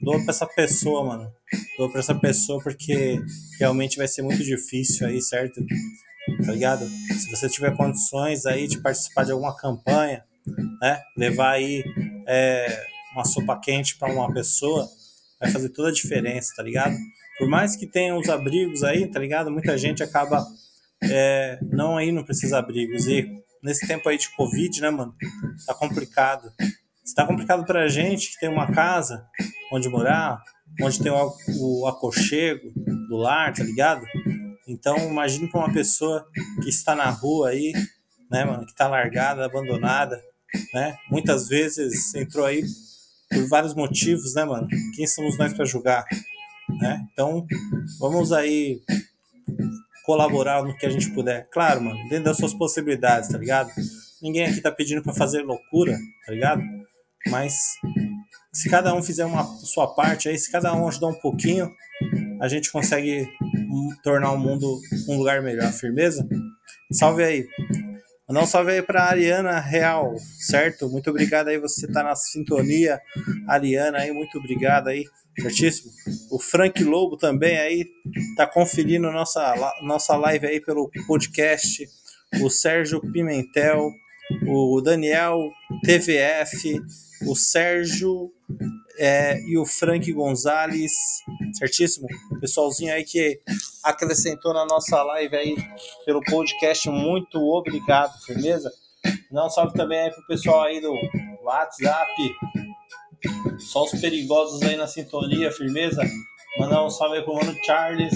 Doa 0.00 0.20
pra 0.20 0.30
essa 0.30 0.46
pessoa, 0.46 1.04
mano. 1.04 1.30
Doa 1.78 1.90
pra 1.90 2.00
essa 2.00 2.14
pessoa 2.14 2.62
porque 2.62 3.18
realmente 3.58 3.96
vai 3.96 4.06
ser 4.06 4.22
muito 4.22 4.42
difícil 4.42 5.06
aí, 5.06 5.20
certo? 5.22 5.64
Tá 6.44 6.52
ligado? 6.52 6.86
Se 6.86 7.30
você 7.30 7.48
tiver 7.48 7.76
condições 7.76 8.44
aí 8.46 8.66
de 8.66 8.78
participar 8.80 9.24
de 9.24 9.32
alguma 9.32 9.56
campanha, 9.56 10.24
né? 10.80 11.00
Levar 11.16 11.52
aí 11.52 11.82
é, 12.26 12.86
uma 13.16 13.24
sopa 13.24 13.58
quente 13.58 13.96
para 13.96 14.12
uma 14.12 14.32
pessoa 14.32 14.86
vai 15.40 15.50
fazer 15.50 15.70
toda 15.70 15.88
a 15.88 15.92
diferença, 15.92 16.52
tá 16.54 16.62
ligado? 16.62 16.94
Por 17.38 17.48
mais 17.48 17.74
que 17.76 17.86
tenha 17.86 18.16
os 18.16 18.28
abrigos 18.28 18.82
aí, 18.82 19.10
tá 19.10 19.18
ligado? 19.18 19.50
Muita 19.50 19.76
gente 19.76 20.02
acaba 20.02 20.46
é, 21.02 21.58
não 21.70 22.00
indo 22.00 22.22
para 22.22 22.32
esses 22.32 22.52
abrigos. 22.52 23.06
E 23.06 23.26
nesse 23.62 23.86
tempo 23.86 24.08
aí 24.08 24.18
de 24.18 24.34
Covid, 24.34 24.80
né, 24.80 24.90
mano? 24.90 25.14
Tá 25.66 25.74
complicado. 25.74 26.50
Está 27.04 27.26
complicado 27.26 27.64
pra 27.64 27.88
gente 27.88 28.32
que 28.32 28.40
tem 28.40 28.48
uma 28.48 28.72
casa 28.72 29.26
onde 29.72 29.88
morar, 29.88 30.42
onde 30.82 31.00
tem 31.00 31.12
o, 31.12 31.32
o 31.60 32.10
do 33.08 33.16
lar, 33.16 33.52
tá 33.52 33.62
ligado? 33.62 34.04
Então, 34.66 34.96
imagine 34.98 35.48
para 35.48 35.60
uma 35.60 35.72
pessoa 35.72 36.26
que 36.62 36.68
está 36.68 36.94
na 36.94 37.08
rua 37.08 37.50
aí, 37.50 37.72
né, 38.30 38.44
mano, 38.44 38.66
que 38.66 38.74
tá 38.74 38.88
largada, 38.88 39.44
abandonada, 39.44 40.20
né? 40.74 40.96
Muitas 41.08 41.48
vezes 41.48 42.12
entrou 42.14 42.44
aí 42.44 42.64
por 43.36 43.48
vários 43.48 43.74
motivos, 43.74 44.34
né, 44.34 44.44
mano? 44.44 44.66
Quem 44.94 45.06
somos 45.06 45.36
nós 45.38 45.52
para 45.52 45.64
julgar, 45.64 46.04
né? 46.80 47.06
Então, 47.12 47.46
vamos 47.98 48.32
aí 48.32 48.80
colaborar 50.04 50.62
no 50.62 50.76
que 50.76 50.86
a 50.86 50.90
gente 50.90 51.10
puder. 51.10 51.48
Claro, 51.50 51.82
mano, 51.82 51.98
dentro 52.08 52.24
das 52.24 52.36
suas 52.36 52.54
possibilidades, 52.54 53.28
tá 53.28 53.38
ligado? 53.38 53.70
Ninguém 54.22 54.46
aqui 54.46 54.60
tá 54.60 54.70
pedindo 54.70 55.02
para 55.02 55.12
fazer 55.12 55.42
loucura, 55.42 55.98
tá 56.24 56.32
ligado? 56.32 56.62
Mas 57.28 57.54
se 58.52 58.70
cada 58.70 58.94
um 58.94 59.02
fizer 59.02 59.26
uma 59.26 59.44
sua 59.44 59.94
parte 59.94 60.28
aí, 60.28 60.38
se 60.38 60.50
cada 60.50 60.72
um 60.74 60.88
ajudar 60.88 61.08
um 61.08 61.20
pouquinho, 61.20 61.70
a 62.40 62.48
gente 62.48 62.70
consegue 62.70 63.28
tornar 64.02 64.32
o 64.32 64.38
mundo 64.38 64.80
um 65.08 65.18
lugar 65.18 65.42
melhor, 65.42 65.70
firmeza? 65.72 66.26
Salve 66.92 67.24
aí. 67.24 67.46
Um 68.28 68.44
salve 68.44 68.72
aí 68.72 68.82
pra 68.82 69.04
Ariana 69.04 69.60
Real, 69.60 70.16
certo? 70.18 70.88
Muito 70.88 71.08
obrigado 71.10 71.46
aí, 71.46 71.58
você 71.58 71.86
tá 71.86 72.02
na 72.02 72.16
sintonia. 72.16 73.00
Ariana 73.46 73.98
aí, 73.98 74.10
muito 74.10 74.36
obrigado 74.38 74.88
aí, 74.88 75.04
certíssimo? 75.40 75.92
O 76.32 76.38
Frank 76.40 76.82
Lobo 76.82 77.16
também 77.16 77.56
aí, 77.56 77.86
tá 78.36 78.44
conferindo 78.44 79.12
nossa, 79.12 79.54
nossa 79.82 80.16
live 80.16 80.44
aí 80.44 80.60
pelo 80.60 80.90
podcast. 81.06 81.88
O 82.42 82.50
Sérgio 82.50 83.00
Pimentel, 83.12 83.92
o 84.48 84.80
Daniel 84.80 85.48
TVF, 85.84 86.80
o 87.22 87.34
Sérgio 87.34 88.32
é, 88.98 89.40
e 89.40 89.58
o 89.58 89.64
Frank 89.64 90.10
Gonzalez, 90.12 90.92
certíssimo? 91.54 92.06
Pessoalzinho 92.40 92.92
aí 92.92 93.04
que 93.04 93.40
acrescentou 93.82 94.52
na 94.52 94.66
nossa 94.66 95.02
live 95.02 95.36
aí 95.36 95.56
pelo 96.04 96.22
podcast, 96.22 96.88
muito 96.90 97.38
obrigado, 97.38 98.12
firmeza? 98.24 98.70
Não 99.30 99.48
salve 99.48 99.74
também 99.74 100.00
aí 100.00 100.10
pro 100.10 100.26
pessoal 100.26 100.64
aí 100.64 100.80
do 100.80 100.92
WhatsApp, 101.42 102.10
só 103.58 103.84
os 103.84 104.00
perigosos 104.00 104.62
aí 104.62 104.76
na 104.76 104.86
sintonia, 104.86 105.50
firmeza? 105.52 106.02
Mandar 106.58 106.84
um 106.84 106.90
salve 106.90 107.18
aí 107.18 107.22
pro 107.22 107.34
mano 107.34 107.54
Charles, 107.64 108.14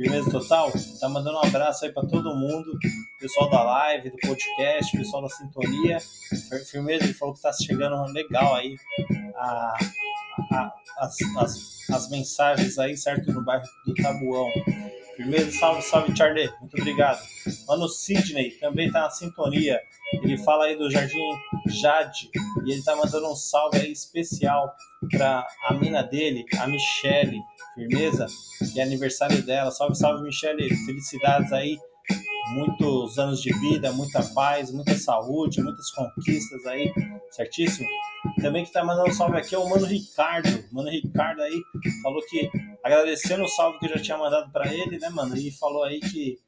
firmeza 0.00 0.30
total? 0.30 0.72
Tá 0.98 1.08
mandando 1.08 1.36
um 1.36 1.44
abraço 1.44 1.84
aí 1.84 1.92
para 1.92 2.08
todo 2.08 2.34
mundo, 2.34 2.78
pessoal 3.18 3.50
da 3.50 3.62
live, 3.62 4.10
do 4.10 4.16
podcast, 4.16 4.96
pessoal 4.96 5.22
da 5.22 5.28
sintonia, 5.28 5.98
firmeza? 6.70 7.04
Ele 7.04 7.12
falou 7.12 7.34
que 7.34 7.42
tá 7.42 7.52
chegando 7.52 8.10
legal 8.12 8.54
aí 8.54 8.76
a, 9.36 9.74
a, 10.52 10.72
as, 10.98 11.16
as, 11.36 11.90
as 11.90 12.10
mensagens 12.10 12.78
aí, 12.78 12.96
certo? 12.96 13.30
No 13.30 13.44
bairro 13.44 13.64
do 13.86 13.94
Tabuão. 13.94 14.50
Primeiro, 15.16 15.52
salve, 15.52 15.82
salve, 15.82 16.16
Charlie. 16.16 16.50
Muito 16.60 16.78
obrigado. 16.78 17.20
Mano 17.68 17.86
Sidney 17.86 18.52
também 18.52 18.90
tá 18.90 19.02
na 19.02 19.10
sintonia. 19.10 19.78
Ele 20.14 20.38
fala 20.38 20.64
aí 20.64 20.76
do 20.76 20.90
Jardim 20.90 21.18
Jade 21.66 22.30
e 22.64 22.72
ele 22.72 22.82
tá 22.82 22.96
mandando 22.96 23.30
um 23.30 23.36
salve 23.36 23.80
aí 23.80 23.92
especial 23.92 24.74
para 25.10 25.46
a 25.68 25.74
mina 25.74 26.02
dele, 26.02 26.46
a 26.58 26.66
Michele. 26.66 27.38
Firmeza? 27.74 28.26
E 28.74 28.80
é 28.80 28.82
aniversário 28.82 29.42
dela. 29.44 29.70
Salve, 29.70 29.96
salve, 29.96 30.22
Michele. 30.22 30.68
Felicidades 30.84 31.52
aí. 31.52 31.78
Muitos 32.54 33.18
anos 33.18 33.40
de 33.40 33.52
vida, 33.60 33.92
muita 33.92 34.22
paz, 34.34 34.72
muita 34.72 34.96
saúde, 34.96 35.62
muitas 35.62 35.88
conquistas 35.92 36.66
aí, 36.66 36.92
certíssimo? 37.30 37.86
Também 38.40 38.64
que 38.64 38.72
tá 38.72 38.84
mandando 38.84 39.12
salve 39.14 39.36
aqui 39.36 39.54
é 39.54 39.58
o 39.58 39.68
Mano 39.68 39.86
Ricardo. 39.86 40.64
Mano 40.72 40.90
Ricardo 40.90 41.42
aí 41.42 41.62
falou 42.02 42.20
que 42.26 42.50
agradecendo 42.82 43.44
o 43.44 43.48
salve 43.48 43.78
que 43.78 43.86
eu 43.86 43.90
já 43.90 44.02
tinha 44.02 44.18
mandado 44.18 44.50
para 44.50 44.72
ele, 44.72 44.98
né, 44.98 45.08
mano? 45.10 45.36
E 45.36 45.52
falou 45.52 45.84
aí 45.84 46.00
que 46.00 46.38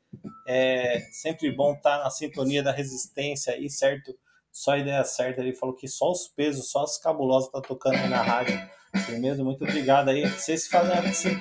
é 0.46 1.00
sempre 1.12 1.50
bom 1.52 1.74
estar 1.74 1.98
tá 1.98 2.04
na 2.04 2.10
sintonia 2.10 2.62
da 2.62 2.72
resistência 2.72 3.54
aí, 3.54 3.70
certo? 3.70 4.12
Só 4.52 4.72
a 4.72 4.78
ideia 4.78 5.02
certa. 5.04 5.40
Ele 5.40 5.54
falou 5.54 5.74
que 5.74 5.88
só 5.88 6.10
os 6.10 6.28
pesos, 6.28 6.70
só 6.70 6.82
as 6.82 6.98
cabulosas 6.98 7.50
tá 7.50 7.60
tocando 7.60 7.96
aí 7.96 8.08
na 8.08 8.22
rádio. 8.22 8.60
Firmeza, 9.06 9.42
muito 9.42 9.64
obrigado 9.64 10.10
aí. 10.10 10.28
Vocês 10.28 10.68
fazem 10.68 10.92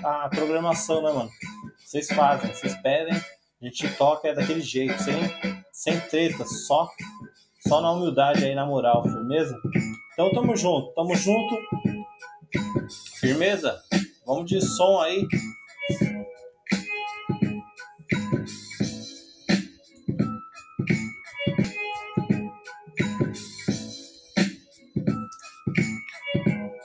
a, 0.03 0.29
programação, 0.29 1.03
né, 1.03 1.11
mano? 1.11 1.29
Vocês 1.85 2.07
fazem, 2.07 2.53
vocês 2.53 2.73
pedem, 2.81 3.13
a 3.13 3.65
gente 3.65 3.89
toca 3.95 4.29
é 4.29 4.33
daquele 4.33 4.61
jeito, 4.61 4.97
sem, 5.03 5.15
sem 5.73 5.99
treta, 5.99 6.45
só, 6.45 6.89
só 7.67 7.81
na 7.81 7.91
humildade 7.91 8.45
aí, 8.45 8.55
na 8.55 8.65
moral, 8.65 9.03
firmeza? 9.03 9.53
Então 10.13 10.31
tamo 10.31 10.55
junto, 10.55 10.93
tamo 10.93 11.13
junto. 11.15 11.57
Firmeza? 13.19 13.81
Vamos 14.25 14.45
de 14.49 14.61
som 14.61 15.01
aí. 15.01 15.27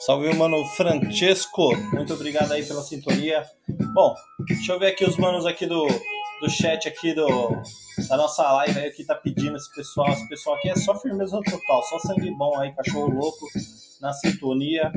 Salve, 0.06 0.32
mano 0.34 0.64
Francesco. 0.64 1.76
Muito 1.92 2.14
obrigado 2.14 2.52
aí 2.52 2.64
pela 2.64 2.80
sintonia. 2.80 3.42
Bom, 3.92 4.14
deixa 4.46 4.72
eu 4.72 4.78
ver 4.78 4.92
aqui 4.92 5.04
os 5.04 5.16
manos 5.16 5.44
aqui 5.44 5.66
do, 5.66 5.84
do 6.40 6.48
chat 6.48 6.86
aqui 6.86 7.12
do, 7.12 7.26
da 8.08 8.16
nossa 8.16 8.52
live 8.52 8.78
aí 8.78 8.92
que 8.92 9.04
tá 9.04 9.16
pedindo 9.16 9.56
esse 9.56 9.68
pessoal. 9.74 10.08
Esse 10.12 10.28
pessoal 10.28 10.54
aqui 10.54 10.70
é 10.70 10.76
só 10.76 10.94
firmeza 10.94 11.40
total, 11.50 11.82
só 11.82 11.98
sangue 11.98 12.30
bom 12.38 12.56
aí, 12.56 12.72
cachorro 12.72 13.12
louco 13.12 13.48
na 14.00 14.12
sintonia. 14.12 14.92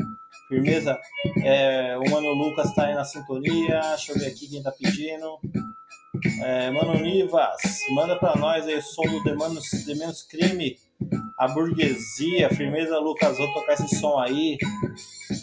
Firmeza? 0.48 0.96
É, 1.44 1.98
o 1.98 2.08
Mano 2.12 2.32
Lucas 2.36 2.72
tá 2.76 2.86
aí 2.86 2.94
na 2.94 3.04
sintonia. 3.04 3.80
Deixa 3.80 4.12
eu 4.12 4.20
ver 4.20 4.28
aqui 4.28 4.48
quem 4.48 4.62
tá 4.62 4.72
pedindo. 4.72 5.40
É, 6.42 6.72
Mano 6.72 6.96
Nivas, 6.96 7.62
manda 7.92 8.16
pra 8.18 8.36
nós 8.36 8.68
aí 8.68 8.82
som 8.82 9.04
do 9.04 9.24
The 9.24 9.36
Menos, 9.36 9.70
The 9.86 9.96
Menos 9.96 10.24
Crime. 10.24 10.78
A 11.38 11.48
burguesia, 11.48 12.50
firmeza, 12.50 13.00
Lucas, 13.00 13.38
vou 13.38 13.54
tocar 13.54 13.74
esse 13.74 13.96
som 14.00 14.20
aí. 14.20 14.58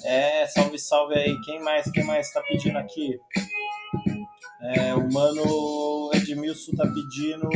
É, 0.05 0.47
salve, 0.49 0.79
salve 0.79 1.15
aí. 1.15 1.41
Quem 1.43 1.63
mais, 1.63 1.91
quem 1.91 2.05
mais 2.05 2.31
tá 2.33 2.43
pedindo 2.43 2.77
aqui? 2.77 3.19
É, 4.61 4.95
o 4.95 5.11
mano 5.11 6.11
Edmilson 6.13 6.73
tá 6.77 6.85
pedindo 6.87 7.49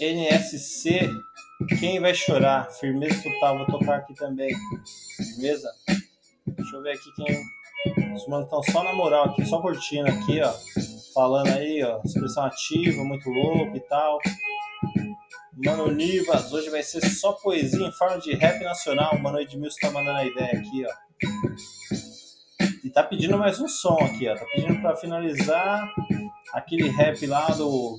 NSC. 0.00 1.10
Quem 1.80 2.00
vai 2.00 2.14
chorar? 2.14 2.70
Firmeza 2.70 3.22
total, 3.22 3.58
vou 3.58 3.66
tocar 3.66 3.96
aqui 3.96 4.14
também. 4.14 4.54
Firmeza? 5.16 5.68
Deixa 6.46 6.76
eu 6.76 6.82
ver 6.82 6.92
aqui 6.92 7.12
quem. 7.16 7.42
Os 8.14 8.26
manos 8.28 8.46
estão 8.46 8.62
só 8.62 8.82
na 8.82 8.92
moral 8.92 9.26
aqui, 9.26 9.44
só 9.44 9.60
curtindo 9.60 10.08
aqui, 10.08 10.40
ó. 10.40 10.52
Falando 11.14 11.48
aí, 11.48 11.82
ó. 11.82 12.00
Expressão 12.04 12.44
ativa, 12.44 13.04
muito 13.04 13.28
louco 13.30 13.76
e 13.76 13.80
tal. 13.80 14.18
Mano 15.64 15.90
Nivas, 15.90 16.52
hoje 16.52 16.68
vai 16.70 16.82
ser 16.82 17.00
só 17.08 17.32
poesia 17.32 17.86
em 17.86 17.92
forma 17.92 18.18
de 18.18 18.34
rap 18.34 18.62
nacional. 18.62 19.18
Mano 19.18 19.40
Edmilson 19.40 19.78
tá 19.80 19.90
mandando 19.90 20.18
a 20.18 20.26
ideia 20.26 20.52
aqui, 20.52 20.84
ó 20.86 21.06
tá 22.96 23.02
pedindo 23.02 23.36
mais 23.36 23.60
um 23.60 23.68
som 23.68 23.98
aqui, 24.00 24.26
ó. 24.26 24.34
Tá 24.34 24.46
pedindo 24.54 24.80
para 24.80 24.96
finalizar 24.96 25.86
aquele 26.54 26.88
rap 26.88 27.26
lá 27.26 27.46
do 27.48 27.98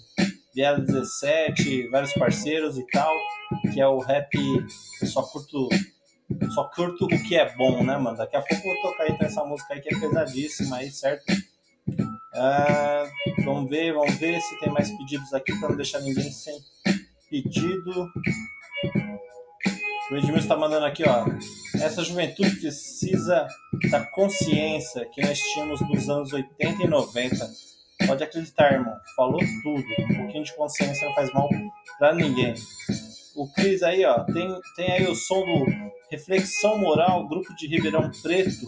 Viada 0.55 0.81
17, 0.81 1.88
vários 1.89 2.13
parceiros 2.13 2.79
e 2.79 2.88
tal, 2.88 3.13
que 3.71 3.79
é 3.79 3.88
o 3.88 3.99
rap 3.99 4.27
eu 4.33 5.07
só 5.07 5.21
curto 5.21 5.69
só 6.53 6.65
curto 6.65 7.05
o 7.05 7.07
que 7.07 7.36
é 7.36 7.55
bom, 7.55 7.84
né, 7.84 7.97
mano? 7.97 8.17
Daqui 8.17 8.36
a 8.36 8.41
pouco 8.41 8.67
eu 8.67 8.73
vou 8.73 8.91
tocar 8.91 9.09
então 9.09 9.28
essa 9.28 9.43
música 9.43 9.73
aí 9.73 9.82
que 9.82 9.93
é 9.93 9.99
pesadíssima 9.99 10.78
aí, 10.78 10.91
certo? 10.91 11.25
Ah, 12.34 13.05
vamos 13.43 13.69
ver, 13.69 13.93
vamos 13.93 14.15
ver 14.15 14.39
se 14.41 14.59
tem 14.59 14.71
mais 14.71 14.89
pedidos 14.97 15.34
aqui 15.34 15.57
para 15.59 15.69
não 15.69 15.75
deixar 15.75 15.99
ninguém 16.01 16.32
sem 16.32 16.57
pedido. 17.30 18.11
O 20.09 20.15
Edmilson 20.15 20.39
está 20.39 20.55
mandando 20.55 20.86
aqui, 20.86 21.03
ó. 21.03 21.25
Essa 21.82 22.03
juventude 22.03 22.55
precisa 22.57 23.47
da 23.89 24.05
consciência 24.05 25.05
que 25.05 25.21
nós 25.21 25.38
tínhamos 25.38 25.82
nos 25.82 26.09
anos 26.09 26.32
80 26.32 26.84
e 26.84 26.88
90. 26.88 27.36
Pode 28.05 28.23
acreditar, 28.23 28.71
irmão. 28.71 28.95
Falou 29.15 29.39
tudo. 29.63 29.84
Um 29.99 30.15
pouquinho 30.17 30.43
de 30.43 30.55
consciência 30.55 31.07
não 31.07 31.15
faz 31.15 31.34
mal 31.34 31.49
para 31.99 32.13
ninguém. 32.13 32.53
O 33.38 33.47
Cris 33.53 33.83
aí, 33.83 34.03
ó, 34.03 34.23
tem, 34.23 34.49
tem 34.75 34.91
aí 34.93 35.07
o 35.07 35.13
som 35.13 35.45
do 35.45 35.65
Reflexão 36.09 36.75
Moral, 36.79 37.27
grupo 37.27 37.55
de 37.55 37.67
Ribeirão 37.67 38.09
Preto. 38.23 38.65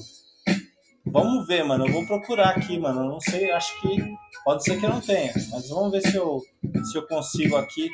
Vamos 1.07 1.47
ver, 1.47 1.63
mano. 1.63 1.87
Eu 1.87 1.91
vou 1.91 2.05
procurar 2.05 2.49
aqui, 2.49 2.77
mano. 2.77 2.99
Eu 2.99 3.09
não 3.09 3.19
sei, 3.19 3.51
acho 3.51 3.81
que 3.81 3.97
pode 4.45 4.63
ser 4.63 4.79
que 4.79 4.85
eu 4.85 4.91
não 4.91 5.01
tenha, 5.01 5.33
mas 5.51 5.69
vamos 5.69 5.91
ver 5.91 6.01
se 6.01 6.15
eu, 6.15 6.39
se 6.83 6.95
eu 6.95 7.07
consigo 7.07 7.55
aqui 7.55 7.89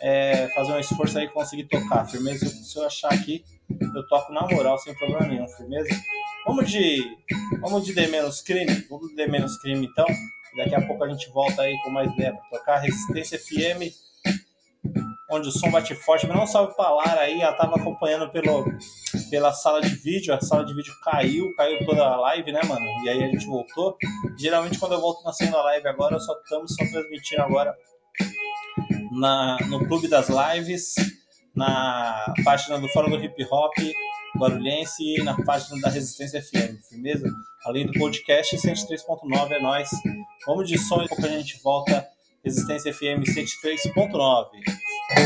é, 0.00 0.48
fazer 0.48 0.72
um 0.72 0.80
esforço 0.80 1.16
aí 1.18 1.26
e 1.26 1.28
conseguir 1.28 1.68
tocar. 1.68 2.04
Firmeza, 2.06 2.48
se 2.48 2.76
eu 2.76 2.84
achar 2.84 3.12
aqui, 3.12 3.44
eu 3.94 4.04
toco 4.08 4.32
na 4.32 4.42
moral, 4.48 4.76
sem 4.76 4.96
problema 4.96 5.24
nenhum, 5.24 5.46
firmeza. 5.46 5.88
Vamos 6.44 6.68
de. 6.68 7.16
Vamos 7.60 7.84
de 7.84 7.94
D 7.94 8.08
menos 8.08 8.40
crime. 8.40 8.84
Vamos 8.90 9.10
de 9.10 9.14
D 9.14 9.28
menos 9.28 9.56
crime 9.58 9.86
então. 9.86 10.06
Daqui 10.56 10.74
a 10.74 10.84
pouco 10.84 11.04
a 11.04 11.08
gente 11.08 11.30
volta 11.30 11.62
aí 11.62 11.80
com 11.84 11.90
mais 11.90 12.12
ideia 12.12 12.32
pra 12.32 12.58
tocar. 12.58 12.78
Resistência 12.78 13.38
FM, 13.38 13.94
onde 15.30 15.48
o 15.48 15.52
som 15.52 15.70
bate 15.70 15.94
forte. 15.94 16.26
Mas 16.26 16.36
não 16.36 16.46
salve 16.46 16.74
pra 16.74 16.90
Lara 16.90 17.20
aí, 17.20 17.40
ela 17.40 17.52
tava 17.52 17.76
acompanhando 17.76 18.30
pelo, 18.30 18.64
pela 19.30 19.52
sala 19.52 19.80
de 19.80 19.94
vídeo. 19.94 20.34
A 20.34 20.40
sala 20.40 20.64
de 20.64 20.74
vídeo 20.74 20.92
caiu, 21.02 21.54
caiu 21.54 21.84
toda 21.84 22.04
a 22.04 22.16
live, 22.16 22.52
né, 22.52 22.60
mano? 22.64 22.86
E 23.04 23.08
aí 23.08 23.22
a 23.22 23.28
gente 23.28 23.46
voltou. 23.46 23.96
Geralmente 24.38 24.78
quando 24.78 24.92
eu 24.92 25.00
volto 25.00 25.22
na 25.24 25.32
segunda 25.32 25.62
live 25.62 25.86
agora, 25.88 26.18
só 26.18 26.32
estamos 26.42 26.74
só 26.74 26.84
transmitindo 26.90 27.42
agora 27.42 27.74
na, 29.12 29.58
no 29.68 29.86
Clube 29.86 30.08
das 30.08 30.28
Lives, 30.28 30.94
na 31.54 32.34
página 32.44 32.78
do 32.78 32.88
Fórum 32.88 33.10
do 33.10 33.22
Hip 33.22 33.44
Hop 33.50 33.74
Barulhense 34.38 35.02
e 35.02 35.22
na 35.22 35.34
página 35.42 35.80
da 35.80 35.88
Resistência 35.88 36.40
FM, 36.40 36.78
firmeza? 36.88 37.28
Além 37.64 37.86
do 37.86 37.92
podcast 37.92 38.56
103.9 38.56 39.50
é 39.50 39.60
nós. 39.60 39.88
Vamos 40.46 40.68
de 40.68 40.78
som 40.78 41.02
e 41.02 41.26
a 41.26 41.28
gente 41.28 41.60
volta. 41.62 42.06
Resistência 42.44 42.92
FM 42.94 43.24
103.9. 43.26 44.77
A 45.10 45.16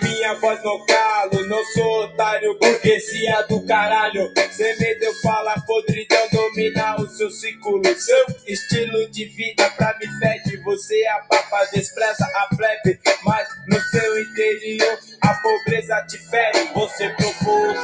minha 0.00 0.34
voz 0.36 0.62
no 0.64 0.86
calo, 0.86 1.46
não 1.46 1.62
sou 1.66 2.04
otário, 2.04 2.58
burguesia 2.58 3.42
do 3.42 3.60
caralho. 3.66 4.32
Cê 4.52 4.74
me 4.80 4.94
deu 4.98 5.12
fala, 5.16 5.54
podridão, 5.66 6.28
domina 6.32 6.96
o 6.96 7.06
seu 7.08 7.30
ciclo. 7.30 7.82
Seu 7.94 8.26
estilo 8.46 9.06
de 9.10 9.26
vida 9.26 9.68
pra 9.76 9.94
me 9.98 10.06
fede. 10.18 10.56
Você 10.62 11.06
abafa, 11.08 11.68
despreza 11.74 12.24
a 12.24 12.56
plebe. 12.56 12.98
Mas 13.22 13.46
no 13.68 13.78
seu 13.78 14.18
interior, 14.22 14.98
a 15.26 15.34
pobreza 15.34 16.06
te 16.06 16.18
fere. 16.18 16.70
Você 16.72 17.08
propôs 17.10 17.76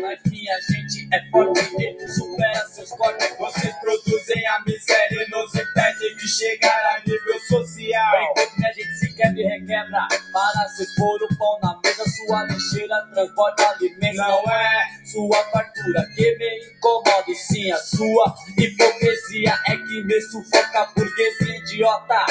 mas 0.00 0.18
minha 0.26 0.60
gente 0.60 1.08
é 1.14 1.30
forte 1.30 1.76
que 1.76 2.08
supera 2.08 2.66
seus 2.66 2.90
corpos. 2.90 3.26
Vocês 3.38 3.74
produzem 3.76 4.46
a 4.46 4.60
miséria 4.66 5.26
e 5.26 5.30
nos 5.30 5.54
impede 5.54 6.14
de 6.16 6.28
chegar 6.28 6.96
a 6.96 7.00
nível 7.00 7.40
social. 7.48 8.22
Enquanto 8.30 8.58
minha 8.58 8.72
gente 8.72 8.94
se 8.98 9.14
quebra 9.14 9.40
e 9.40 9.44
requebra 9.44 10.08
para 10.32 10.68
se 10.68 10.94
pôr 10.96 11.22
o 11.22 11.38
pão 11.38 11.58
na 11.62 11.80
mesa, 11.82 12.04
sua 12.04 12.44
lixeira 12.44 13.06
transborda 13.12 13.70
alimento. 13.70 14.16
Não 14.16 14.50
é 14.50 15.04
sua 15.04 15.44
fartura 15.50 16.06
que 16.14 16.36
me 16.36 16.74
incomoda, 16.74 17.24
e 17.28 17.34
sim 17.34 17.70
a 17.70 17.78
sua 17.78 18.34
hipocrisia 18.58 19.58
é 19.68 19.76
que 19.76 20.04
me 20.04 20.20
sufoca, 20.20 20.88
burguesia 20.94 21.58
idiota. 21.58 22.26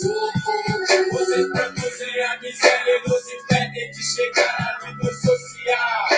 Vocês 0.00 1.46
produzem 1.52 2.24
a 2.24 2.40
miséria 2.40 3.02
nos 3.06 3.32
impedem 3.32 3.90
de 3.90 4.02
chegar 4.02 4.78
a 4.80 4.86
nível 4.86 5.12
social. 5.12 6.08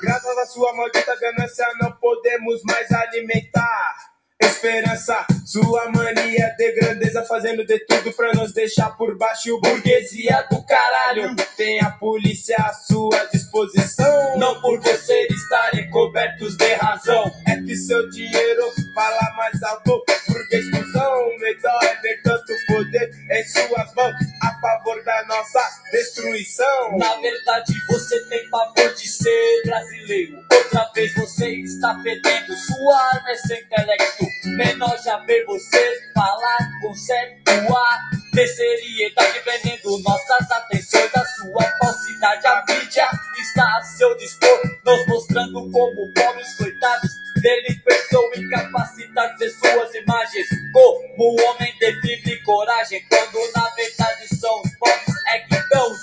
Graças 0.00 0.38
à 0.38 0.46
sua 0.46 0.74
maldita 0.74 1.14
ganância, 1.16 1.66
não 1.78 1.92
podemos 1.92 2.62
mais 2.64 2.90
alimentar. 2.90 4.15
Esperança, 4.42 5.24
sua 5.46 5.90
mania 5.90 6.54
de 6.58 6.72
grandeza 6.72 7.24
fazendo 7.24 7.64
de 7.64 7.78
tudo 7.86 8.12
pra 8.12 8.34
nos 8.34 8.52
deixar 8.52 8.90
por 8.96 9.16
baixo. 9.16 9.58
Burguesia 9.60 10.46
do 10.50 10.62
caralho, 10.62 11.34
tem 11.56 11.80
a 11.80 11.90
polícia 11.92 12.56
à 12.58 12.72
sua 12.72 13.24
disposição. 13.32 14.38
Não 14.38 14.60
por 14.60 14.78
vocês 14.80 15.30
estarem 15.30 15.88
cobertos 15.90 16.54
de 16.56 16.74
razão, 16.74 17.24
é 17.46 17.56
que 17.62 17.74
seu 17.76 18.10
dinheiro 18.10 18.62
fala 18.94 19.34
mais 19.36 19.62
alto. 19.62 20.04
Burguês 20.28 20.70
cuzão, 20.70 21.38
melhor 21.38 21.84
é 21.84 22.00
ver 22.02 22.22
tanto 22.22 22.52
poder 22.66 23.10
em 23.30 23.44
suas 23.44 23.94
mãos 23.94 24.14
a 24.42 24.60
favor 24.60 25.02
da 25.02 25.24
nossa 25.26 25.60
destruição. 25.90 26.98
Na 26.98 27.16
verdade, 27.16 27.72
você 27.88 28.20
tem 28.28 28.50
pavor 28.50 28.92
de 28.94 29.08
ser 29.08 29.62
brasileiro. 29.64 30.36
Outra 30.52 30.90
vez 30.94 31.14
você 31.14 31.48
está 31.50 31.94
perdendo 32.02 32.54
sua 32.54 33.00
arma 33.14 33.30
é 33.30 33.36
sem 33.36 33.60
intelecto. 33.62 34.25
Menor 34.56 34.96
já 35.02 35.18
ver 35.18 35.44
você 35.44 36.10
falar 36.14 36.58
com 36.80 36.94
certo 36.94 37.50
ar 37.50 38.10
de 38.32 38.46
seriedade, 38.46 39.40
vendendo 39.44 39.98
nossas 40.02 40.50
atenções. 40.50 41.10
A 41.14 41.24
sua 41.24 41.62
falsidade, 41.78 42.46
a 42.46 42.64
mídia 42.68 43.08
está 43.40 43.76
a 43.76 43.82
seu 43.82 44.16
dispor, 44.16 44.60
nos 44.84 45.06
mostrando 45.06 45.70
como 45.70 46.12
pobres 46.14 46.56
coitados, 46.56 47.10
delinquentes 47.40 48.12
ou 48.12 48.30
incapacitados 48.36 49.38
de 49.38 49.50
suas 49.50 49.94
imagens. 49.94 50.46
Como 50.72 51.24
o 51.24 51.46
homem 51.46 51.72
de 51.78 52.00
fibra 52.00 52.32
e 52.32 52.42
coragem, 52.42 53.02
quando 53.08 53.52
na 53.54 53.68
verdade 53.70 54.28
são 54.36 54.60
os 54.62 54.76
pobres 54.78 55.16
é 55.28 55.38
que 55.40 55.68
dão 55.70 55.96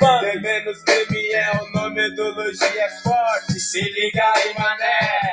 infame. 0.00 0.30
Tem 0.30 0.40
menos 0.40 0.82
crime 0.82 1.32
é 1.32 1.52
o 1.62 1.70
nome 1.72 2.14
do 2.14 2.34
Luigi 2.34 2.78
é 2.78 2.88
forte. 3.02 3.60
Se 3.60 3.80
liga 3.80 4.32
aí, 4.34 4.54
mané. 4.58 5.29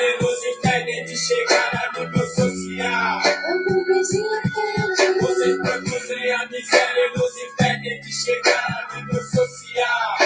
E 0.00 0.56
impedem 0.56 1.04
de 1.04 1.16
chegar 1.16 1.70
a 1.74 1.98
nível 1.98 2.26
social. 2.28 3.22
Vocês 5.20 5.56
produzem 5.58 6.32
a 6.32 6.46
miséria 6.48 7.06
e 7.06 7.18
nos 7.18 7.36
impedem 7.36 8.00
de 8.00 8.12
chegar 8.12 8.88
a 8.90 8.96
nível 8.96 9.22
social. 9.22 10.16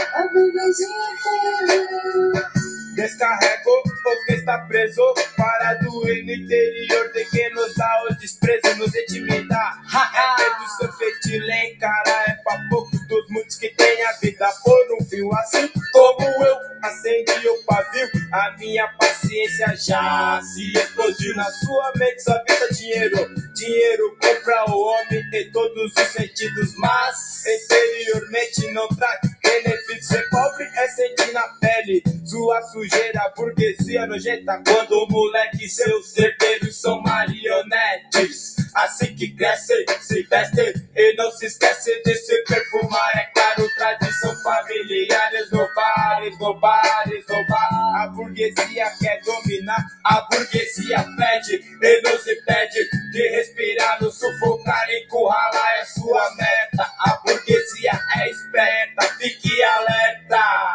Descarrego 2.95 3.83
porque 4.03 4.33
está 4.35 4.59
preso. 4.67 5.03
Parado 5.37 5.91
no 5.91 6.11
interior 6.11 7.13
de 7.13 7.25
quem 7.27 7.53
nos 7.55 7.75
dá 7.75 8.05
o 8.05 8.15
desprezo 8.15 8.75
Nos 8.79 8.95
intimida. 8.95 9.59
É 10.15 10.43
medo 10.43 10.69
seu 10.79 10.93
feitiço 10.93 11.51
encara 11.51 12.25
É 12.27 12.33
pra 12.43 12.59
poucos 12.71 13.07
dos 13.07 13.29
muitos 13.29 13.57
que 13.57 13.69
tem 13.71 14.03
a 14.05 14.13
vida 14.13 14.49
por 14.65 14.97
um 14.99 15.05
fio 15.05 15.33
Assim 15.35 15.69
A 18.37 18.55
minha 18.59 18.87
paciência 18.99 19.75
já 19.79 20.39
se 20.43 20.71
explodiu 20.77 21.35
Na 21.37 21.51
sua 21.51 21.91
mente 21.97 22.23
só 22.23 22.39
vista 22.47 22.69
dinheiro. 22.75 23.35
Dinheiro 23.55 24.15
compra 24.21 24.71
o 24.71 24.79
homem 24.79 25.25
em 25.33 25.51
todos 25.51 25.91
os 25.97 26.09
sentidos 26.09 26.75
Mas 26.77 27.17
interiormente 27.47 28.73
não 28.73 28.89
traz 28.89 29.21
benefício 29.43 30.03
Ser 30.03 30.29
pobre 30.29 30.65
é 30.65 30.87
sentir 30.89 31.33
na 31.33 31.49
pele 31.61 32.03
Sua 32.27 32.61
sujeira, 32.61 33.33
burguesia 33.35 34.07
nojenta 34.07 34.63
Quando 34.67 34.93
o 34.93 35.09
moleque 35.09 35.67
seus 35.67 36.15
herdeiros 36.19 36.79
são 36.79 37.01
marionetes. 37.01 38.57
Assim 38.75 39.15
que 39.15 39.35
cresce, 39.35 39.87
se 40.03 40.23
veste 40.25 40.75
E 40.95 41.17
não 41.17 41.31
se 41.31 41.47
esquece 41.47 42.03
de 42.05 42.15
se 42.15 42.45
perfumar. 42.45 43.17
É 43.17 43.31
claro, 43.33 43.67
tradição 43.79 44.06
familiar 44.43 44.87
Imobiliárias 44.87 45.51
no 45.51 45.69
bares, 45.75 46.39
no 46.39 46.61
bares, 46.61 47.25
no 47.29 47.47
bar. 47.49 48.03
A 48.03 48.07
burguesia 48.09 48.91
quer 49.01 49.21
dominar, 49.23 49.85
a 50.05 50.21
burguesia 50.23 51.05
pede 51.17 51.57
e 51.57 52.03
nos 52.03 52.27
impede 52.27 52.89
de 53.13 53.29
respirar, 53.29 54.01
nos 54.01 54.19
sufocar, 54.19 54.87
encurralar 54.91 55.81
é 55.81 55.85
sua 55.85 56.35
meta. 56.37 56.91
A 57.01 57.17
burguesia 57.25 58.01
é 58.17 58.31
esperta, 58.31 59.07
fique 59.19 59.63
alerta. 59.63 60.73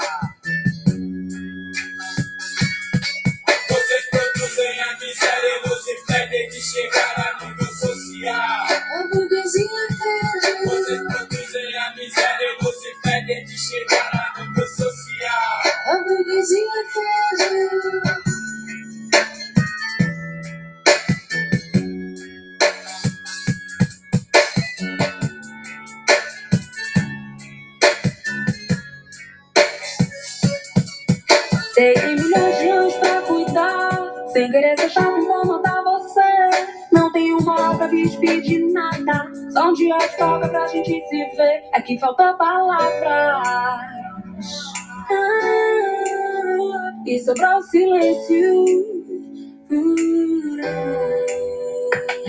Vocês 3.69 4.09
produzem 4.09 4.81
a 4.81 4.99
miséria 4.99 5.47
e 5.47 5.69
nos 5.69 5.87
impedem 5.87 6.49
de 6.49 6.61
chegar 6.61 7.15
a 7.17 7.45
nível 7.45 7.73
social. 7.73 8.65
A 8.99 9.07
burguesia 9.07 9.87
quer. 9.87 10.65
Vocês 10.65 11.01
produzem 11.03 11.30
de 13.39 13.57
chegar 13.57 14.33
a 14.35 14.41
nível 14.41 14.67
social. 14.67 15.61
A 15.87 16.03
burguesia. 16.03 16.71
Sei 31.73 31.93
tem 31.93 32.15
milhões 32.15 32.59
de 32.59 32.69
anos 32.69 32.93
pra 32.95 33.21
cuidar, 33.21 34.13
sem 34.33 34.51
querer 34.51 34.77
ser 34.77 34.89
chato 34.89 35.25
você. 35.25 35.60
Não 36.91 37.11
tenho 37.11 37.41
moral 37.43 37.77
pra 37.77 37.87
vir 37.87 38.09
te 38.09 38.17
pedir 38.17 38.71
nada, 38.71 39.31
só 39.51 39.69
um 39.69 39.73
dia 39.73 39.97
de 39.97 40.17
folga 40.17 40.47
pra 40.49 40.67
gente 40.67 40.89
se 41.07 41.35
ver. 41.35 41.63
É 41.73 41.81
que 41.81 41.97
falta 41.97 42.33
palavras. 42.33 43.47
Ah, 45.09 46.91
e 47.05 47.19
sobrou 47.19 47.61
silêncio. 47.63 48.65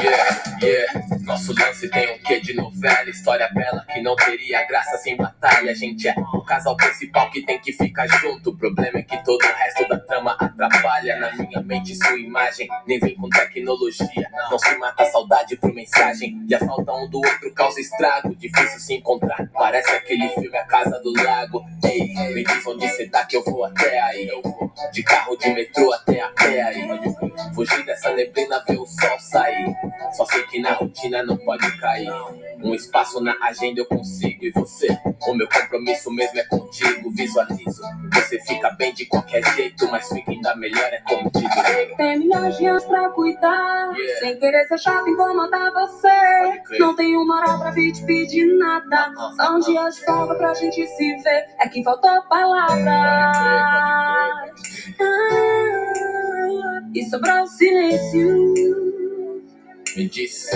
Yeah, 0.02 0.58
yeah. 0.60 1.02
Nosso 1.20 1.54
lance 1.54 1.88
tem 1.88 2.12
um 2.12 2.18
quê 2.18 2.40
de 2.40 2.54
novela, 2.54 3.08
história 3.08 3.48
bela 3.54 3.86
que 3.92 4.00
não 4.00 4.16
teria 4.16 4.66
graça 4.66 4.96
sem 4.98 5.16
batalha. 5.16 5.70
A 5.70 5.74
gente 5.74 6.08
é 6.08 6.14
o 6.34 6.42
casal 6.42 6.76
principal 6.76 7.30
que 7.30 7.42
tem 7.42 7.60
que 7.60 7.72
ficar 7.72 8.08
junto. 8.08 8.50
O 8.50 8.56
problema 8.56 8.98
é 8.98 9.02
que 9.02 9.22
todo 9.22 9.40
o 9.40 9.54
resto 9.54 9.88
da 9.88 9.98
trama 9.98 10.36
atrapalha. 10.38 11.16
Na 11.20 11.32
minha 11.32 11.62
mente, 11.62 11.94
sua 11.94 12.18
imagem 12.18 12.68
nem 12.86 12.98
vem 12.98 13.14
com 13.14 13.28
tecnologia. 13.28 14.28
Não 14.50 14.58
se 14.58 14.76
mata 14.78 15.04
a 15.04 15.06
saudade 15.06 15.56
por 15.56 15.72
mensagem. 15.72 16.44
E 16.48 16.54
a 16.54 16.58
falta 16.58 16.92
um 16.92 17.08
do 17.08 17.18
outro 17.18 17.54
causa 17.54 17.80
estrago. 17.80 18.34
Difícil 18.34 18.80
se 18.80 18.94
encontrar. 18.94 19.48
Parece 19.52 19.92
aquele 19.92 20.28
filme 20.30 20.56
A 20.58 20.64
Casa 20.64 20.98
do 21.00 21.12
Lago. 21.22 21.64
Ei, 21.84 22.12
me 22.34 22.42
diz 22.42 22.66
onde 22.66 22.88
cê 22.88 23.06
tá 23.08 23.24
que 23.24 23.36
eu 23.36 23.44
vou 23.44 23.64
até 23.64 24.00
aí. 24.00 24.26
Eu 24.26 24.42
vou 24.42 24.72
de 24.92 25.02
carro, 25.02 25.36
de 25.36 25.48
metrô 25.50 25.92
até 25.92 26.20
a 26.20 26.28
pé 26.28 26.62
aí. 26.62 26.82
Fugir 27.54 27.84
dessa 27.84 28.12
neblina, 28.14 28.64
ver 28.66 28.78
o 28.78 28.86
sol 28.86 29.18
sair. 29.20 29.74
Só 30.12 30.24
sei 30.26 30.42
que 30.44 30.60
na 30.60 30.72
rotina 30.72 31.22
não 31.22 31.36
pode 31.36 31.70
cair. 31.78 32.10
Um 32.62 32.74
espaço 32.74 33.20
na 33.20 33.34
agenda 33.42 33.80
eu 33.80 33.86
consigo. 33.86 34.44
E 34.44 34.50
você? 34.50 34.86
O 35.26 35.34
meu 35.34 35.48
compromisso 35.48 36.10
mesmo 36.12 36.38
é 36.38 36.44
contigo. 36.44 37.10
Visualizo. 37.10 37.82
Você 38.14 38.38
fica 38.40 38.70
bem 38.70 38.92
de 38.94 39.06
qualquer 39.06 39.44
jeito, 39.54 39.88
mas 39.90 40.08
fica 40.08 40.30
ainda 40.30 40.54
melhor 40.56 40.84
é 40.92 41.00
contigo. 41.00 41.96
Tem 41.96 42.18
milhões 42.18 42.56
de 42.56 42.66
anos 42.66 42.84
pra 42.84 43.08
cuidar, 43.10 43.92
Yeah. 43.92 44.20
sem 44.20 44.38
querer 44.38 44.66
ser 44.66 44.78
chato 44.78 45.08
incomodar 45.08 45.70
você. 45.72 46.78
Não 46.78 46.94
tenho 46.96 47.26
moral 47.26 47.58
pra 47.58 47.70
vir 47.70 47.92
te 47.92 48.02
pedir 48.04 48.46
nada, 48.58 49.12
só 49.36 49.54
um 49.56 49.60
dia 49.60 49.88
de 49.88 50.04
folga 50.04 50.34
pra 50.36 50.54
gente 50.54 50.86
se 50.86 51.16
ver. 51.22 51.46
É 51.60 51.68
que 51.68 51.82
faltou 51.84 52.22
palavras. 52.28 52.86
Ah, 55.00 56.80
e 56.94 57.04
sobrou 57.10 57.46
silêncio. 57.46 59.01
Me 59.96 60.08
diz. 60.08 60.48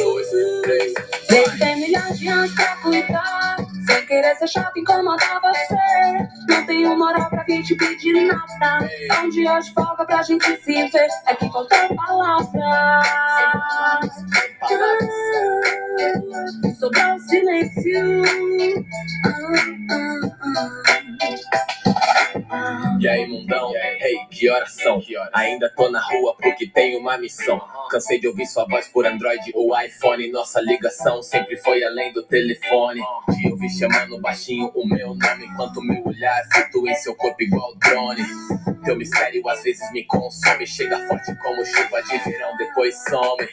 Dois, 0.00 0.28
três. 0.62 0.92
Sei 1.28 1.44
que 1.44 1.58
tem 1.58 1.76
milhões 1.76 2.18
de 2.18 2.26
anos 2.26 2.52
pra 2.54 2.76
cuidar, 2.78 3.56
sem 3.86 4.06
querer 4.06 4.34
ser 4.34 4.48
chato 4.48 4.76
incomodar 4.76 5.40
você. 5.40 5.76
Não 6.48 6.66
tenho 6.66 6.98
moral 6.98 7.30
pra 7.30 7.44
vir 7.44 7.62
te 7.62 7.76
pedir 7.76 8.26
nada, 8.26 8.88
um 9.22 9.28
dia 9.28 9.60
de 9.60 9.72
folga 9.72 10.04
pra 10.04 10.22
gente 10.22 10.44
se 10.44 10.88
ver. 10.88 11.08
É 11.26 11.34
que 11.36 11.48
faltou 11.50 11.94
palavras. 11.94 12.50
Ah, 12.64 14.00
sobrou 16.80 17.18
silêncio. 17.20 18.22
Ah, 19.24 19.30
ah, 19.90 20.36
ah. 20.42 22.03
E 23.04 23.08
aí, 23.08 23.26
mundão? 23.26 23.70
Hey, 24.00 24.16
que 24.30 24.48
horas 24.48 24.72
são? 24.76 24.98
Ainda 25.34 25.68
tô 25.68 25.90
na 25.90 26.00
rua 26.00 26.34
porque 26.40 26.66
tenho 26.66 26.98
uma 26.98 27.18
missão. 27.18 27.60
Cansei 27.90 28.18
de 28.18 28.26
ouvir 28.26 28.46
sua 28.46 28.64
voz 28.64 28.88
por 28.88 29.04
Android 29.06 29.52
ou 29.52 29.78
iPhone. 29.78 30.32
Nossa 30.32 30.58
ligação 30.58 31.22
sempre 31.22 31.54
foi 31.58 31.84
além 31.84 32.14
do 32.14 32.22
telefone. 32.22 33.02
De 33.28 33.50
ouvir 33.50 33.68
chamando 33.68 34.18
baixinho 34.22 34.72
o 34.74 34.88
meu 34.88 35.08
nome. 35.08 35.44
Enquanto 35.44 35.82
meu 35.82 36.02
olhar 36.02 36.48
flutua 36.50 36.92
em 36.92 36.94
seu 36.94 37.14
corpo 37.14 37.42
igual 37.42 37.74
drone. 37.76 38.22
Teu 38.82 38.96
mistério 38.96 39.46
às 39.50 39.62
vezes 39.62 39.92
me 39.92 40.02
consome. 40.06 40.66
Chega 40.66 41.06
forte 41.06 41.36
como 41.42 41.62
chuva 41.62 42.02
de 42.04 42.16
verão, 42.18 42.56
depois 42.56 42.94
some. 43.04 43.46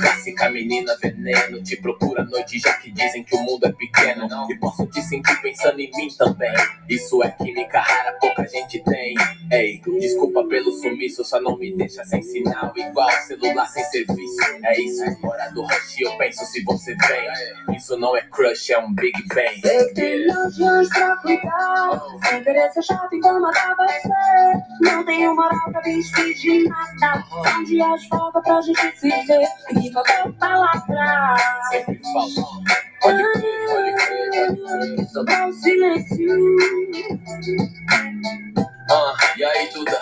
Clássica 0.00 0.48
menina 0.48 0.96
veneno. 0.96 1.62
Te 1.62 1.76
procura 1.76 2.22
à 2.22 2.24
noite 2.24 2.58
já 2.58 2.72
que 2.78 2.90
dizem 2.90 3.22
que 3.22 3.36
o 3.36 3.42
mundo 3.42 3.66
é 3.66 3.72
pequeno. 3.72 4.26
E 4.50 4.58
posso 4.58 4.86
te 4.86 5.02
sentir 5.02 5.38
pensando 5.42 5.78
em 5.78 5.90
mim 5.94 6.08
também. 6.16 6.54
Isso 6.88 7.22
é 7.22 7.30
química 7.32 7.78
rara, 7.78 8.12
pouca 8.18 8.46
gente 8.48 8.61
tem. 8.80 9.14
Ei, 9.50 9.80
desculpa 10.00 10.44
pelo 10.44 10.72
sumiço, 10.72 11.24
só 11.24 11.40
não 11.40 11.56
me 11.56 11.74
deixa 11.76 12.04
sem 12.04 12.22
sinal. 12.22 12.72
Igual 12.76 13.10
celular 13.26 13.66
sem 13.66 13.84
serviço. 13.84 14.36
É 14.64 14.80
isso, 14.80 15.02
hora 15.26 15.50
do 15.52 15.62
rush, 15.62 16.00
eu 16.00 16.16
penso 16.16 16.44
se 16.46 16.62
você 16.64 16.94
vem. 16.94 17.76
Isso 17.76 17.98
não 17.98 18.16
é 18.16 18.22
crush, 18.22 18.70
é 18.70 18.78
um 18.78 18.92
Big 18.94 19.20
Bang. 19.28 19.60
Tem 19.94 20.20
milhões 20.20 20.54
de 20.54 20.64
anos 20.64 20.88
pra 20.88 21.16
cuidar, 21.16 22.02
sem 22.28 22.44
querer 22.44 22.70
ser 22.72 22.82
chato 22.82 23.12
e 23.12 23.16
incomodar 23.16 23.76
você. 23.76 24.08
Não 24.80 25.04
tenho 25.04 25.34
moral 25.34 25.70
pra 25.70 25.80
vir 25.82 26.02
te 26.02 26.12
pedir 26.12 26.68
nada, 26.68 27.24
dia 27.66 27.96
de 27.96 28.08
folga 28.08 28.40
pra 28.40 28.60
gente 28.60 28.98
se 28.98 29.08
ver. 29.08 29.48
Que 29.68 29.92
faltou 29.92 30.32
palavras. 30.34 31.42
Sempre 31.70 32.00
falta. 32.12 32.82
Pode 33.02 33.18
crer, 33.18 33.68
pode 33.68 33.94
crer, 33.94 34.46
pode 34.46 34.96
crer. 34.96 35.08
Sobrou 35.08 35.52
silêncio. 35.52 36.56
Ah, 38.94 39.14
e 39.38 39.42
aí, 39.42 39.70
Duda? 39.72 39.98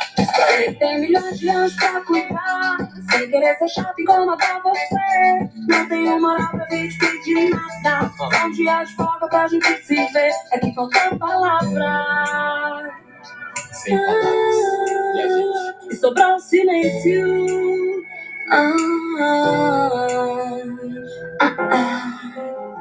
Tem 0.81 1.01
milhões 1.01 1.39
de 1.39 1.49
anos 1.49 1.73
pra 1.75 2.01
cuidar, 2.01 2.77
sem 3.09 3.31
querer 3.31 3.57
ser 3.59 3.69
chato 3.69 3.97
e 3.97 4.03
incomodar 4.03 4.61
você. 4.65 5.49
Não 5.69 5.89
tenho 5.89 6.21
moral 6.21 6.51
pra 6.51 6.65
vir 6.65 6.89
te 6.89 6.99
pedir 6.99 7.51
nada, 7.85 8.11
só 8.17 8.29
um 8.47 8.51
dia 8.51 8.83
de 8.83 8.97
folga 8.97 9.29
pra 9.29 9.47
gente 9.47 9.85
se 9.85 9.95
ver. 9.95 10.33
É 10.51 10.59
que 10.59 10.75
faltou 10.75 11.19
palavras. 11.21 12.93
Sem 13.71 13.97
palavras. 13.97 14.57
E 15.15 15.21
a 15.21 15.29
gente? 15.29 15.93
E 15.93 15.97
sobrou 15.97 16.41
silêncio. 16.41 18.05
Ah, 18.51 18.75
ah, 21.41 21.57
ah, 21.71 22.80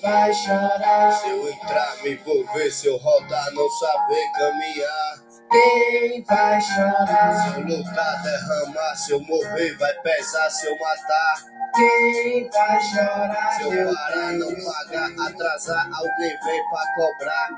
Vai 0.00 0.34
chorar? 0.34 1.12
Se 1.12 1.28
eu 1.28 1.48
entrar, 1.48 1.96
me 2.02 2.12
envolver, 2.12 2.70
se 2.70 2.86
eu 2.88 2.96
rodar, 2.96 3.52
não 3.52 3.70
saber 3.70 4.32
caminhar. 4.38 5.21
Quem 5.52 6.24
vai 6.24 6.60
chorar? 6.62 7.34
Se 7.34 7.60
eu 7.60 7.66
lutar, 7.66 8.22
derramar, 8.22 8.96
se 8.96 9.12
eu 9.12 9.20
morrer, 9.20 9.76
vai 9.76 9.92
pesar, 10.00 10.48
se 10.48 10.66
eu 10.66 10.78
matar. 10.78 11.52
Quem 11.74 12.50
vai 12.50 12.80
chorar? 12.80 13.52
Se 13.52 13.62
eu 13.62 13.94
parar, 13.94 14.32
não 14.32 14.48
pagar, 14.48 15.10
atrasar, 15.26 15.90
alguém 15.92 16.36
vem 16.44 16.62
pra 16.70 16.94
cobrar. 16.94 17.48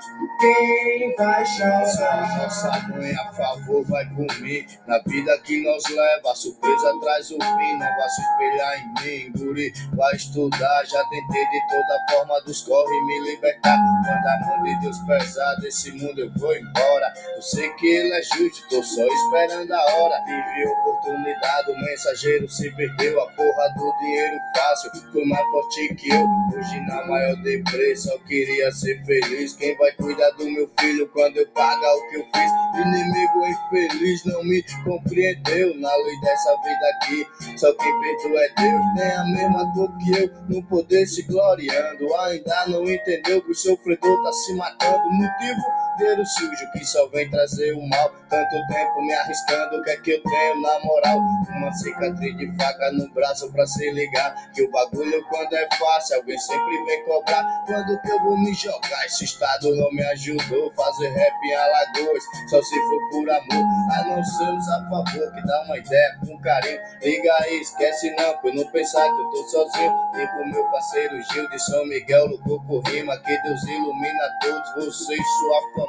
Quem 0.41 1.15
vai 1.17 1.47
chorar? 1.47 1.87
Só 1.87 2.15
nossa 2.37 2.89
mãe 2.89 3.15
a 3.15 3.33
favor 3.33 3.85
vai 3.87 4.05
comigo. 4.07 4.71
Na 4.87 4.99
vida 4.99 5.39
que 5.39 5.63
nós 5.63 5.85
leva, 5.89 6.33
a 6.33 6.35
surpresa 6.35 6.99
traz 7.01 7.31
o 7.31 7.35
fim. 7.35 7.73
Não 7.79 7.97
vai 7.97 8.09
se 8.09 8.23
espelhar 8.23 8.79
em 8.79 9.03
mim, 9.03 9.33
guri. 9.37 9.73
Vai 9.95 10.15
estudar, 10.17 10.85
já 10.85 11.03
tentei 11.05 11.47
de 11.49 11.61
toda 11.69 12.07
forma 12.11 12.41
dos 12.43 12.63
corre 12.63 13.01
me 13.07 13.21
libertar. 13.31 13.77
Quando 14.05 14.27
a 14.27 14.47
mão 14.47 14.63
de 14.65 14.81
Deus 14.81 14.99
pesar 15.07 15.55
desse 15.57 15.93
mundo 15.93 16.21
eu 16.21 16.31
vou 16.37 16.55
embora. 16.57 17.13
Eu 17.37 17.43
sei 17.43 17.71
que 17.75 17.84
ele 17.89 18.13
é 18.13 18.23
justo, 18.23 18.69
tô 18.69 18.83
só 18.83 19.07
esperando 19.07 19.73
a 19.73 19.95
hora. 19.95 20.23
Tive 20.25 20.69
oportunidade, 20.69 21.71
o 21.71 21.77
mensageiro 21.77 22.49
se 22.49 22.71
perdeu. 22.75 23.21
A 23.21 23.27
porra 23.33 23.69
do 23.77 23.99
dinheiro 23.99 24.37
fácil, 24.57 24.91
foi 25.13 25.25
mais 25.27 25.45
forte 25.51 25.95
que 25.95 26.11
eu. 26.11 26.27
Hoje 26.57 26.81
na 26.87 27.07
maior 27.07 27.37
depressa, 27.43 28.13
eu 28.13 28.21
queria 28.21 28.71
ser 28.73 29.05
feliz. 29.05 29.55
Quem 29.55 29.77
vai 29.77 29.93
cuidar 29.93 30.31
do 30.31 30.51
meu 30.51 30.71
filho 30.81 31.09
quando 31.09 31.37
eu 31.37 31.47
pagar 31.49 31.95
o 31.95 32.09
que 32.09 32.17
eu 32.17 32.25
fiz? 32.35 32.65
Inimigo 32.75 33.47
infeliz 33.47 34.25
não 34.25 34.43
me 34.43 34.63
compreendeu 34.85 35.77
na 35.79 35.95
lei 35.95 36.21
dessa 36.21 36.57
vida 36.63 36.87
aqui. 36.97 37.59
Só 37.59 37.73
quem 37.75 38.01
perdoa 38.01 38.41
é 38.41 38.49
Deus, 38.59 38.83
tem 38.97 39.13
a 39.13 39.25
mesma 39.25 39.65
dor 39.75 39.91
que 39.99 40.11
eu, 40.19 40.31
no 40.49 40.63
poder 40.65 41.07
se 41.07 41.23
gloriando. 41.23 42.15
Ainda 42.17 42.67
não 42.69 42.85
entendeu 42.91 43.43
que 43.43 43.51
o 43.51 43.55
sofredor 43.55 44.23
tá 44.23 44.33
se 44.33 44.55
matando. 44.55 45.11
Motivo 45.11 45.84
dinheiro 45.97 46.25
sujo 46.27 46.71
que 46.73 46.85
só 46.85 47.07
vem 47.09 47.31
trazer 47.31 47.73
o 47.73 47.89
mal. 47.89 48.11
Tanto 48.29 48.67
tempo 48.67 49.03
me 49.03 49.15
arriscando, 49.15 49.77
o 49.77 49.83
que 49.83 49.91
é 49.91 49.97
que 49.97 50.11
eu 50.13 50.23
tenho 50.23 50.61
na 50.61 50.79
moral? 50.81 51.19
Uma 51.57 51.73
cicatriz 51.73 52.37
de 52.37 52.57
faca 52.57 52.91
no 52.93 53.09
braço 53.13 53.51
pra 53.53 53.67
se 53.67 53.91
ligar. 53.93 54.35
Que 54.53 54.63
o 54.63 54.71
bagulho 54.71 55.25
quando 55.29 55.55
é 55.55 55.69
fácil, 55.79 56.17
alguém 56.17 56.39
sempre 56.39 56.85
vem 56.85 57.05
cobrar. 57.05 57.45
Quando 57.67 58.01
que 58.01 58.11
eu 58.11 58.21
vou 58.21 58.37
me 58.39 58.53
jogar? 58.55 59.07
Esse 59.07 59.25
estado 59.25 59.75
não 59.77 59.91
me 59.93 60.05
ajudou. 60.07 60.73
Fazer 60.75 61.09
rap 61.09 61.35
em 61.45 61.55
Alagoas, 61.55 62.25
só 62.51 62.61
se 62.63 62.75
for 62.75 63.11
por 63.11 63.31
amor. 63.31 63.65
A 63.93 64.05
não 64.05 64.25
ser 64.25 64.51
os 64.53 64.69
a 64.69 64.89
favor, 64.89 65.33
que 65.33 65.47
dá 65.47 65.63
uma 65.63 65.79
ideia 65.79 66.19
com 66.27 66.39
carinho. 66.41 66.81
Liga 67.03 67.35
aí, 67.41 67.61
esquece 67.61 68.11
não, 68.17 68.37
por 68.39 68.53
não 68.53 68.67
pensar 68.71 69.05
que 69.05 69.21
eu 69.21 69.31
tô 69.31 69.45
sozinho. 69.49 69.95
Tipo 70.13 70.47
meu 70.47 70.65
parceiro 70.71 71.23
Gil 71.33 71.49
de 71.51 71.59
São 71.61 71.87
Miguel, 71.87 72.27
louco 72.27 72.67
por 72.67 72.83
rima. 72.91 73.17
Que 73.19 73.43
Deus 73.43 73.63
ilumina 73.65 74.39
todos 74.41 74.75
vocês, 74.75 75.21
sua 75.39 75.61
família. 75.75 75.84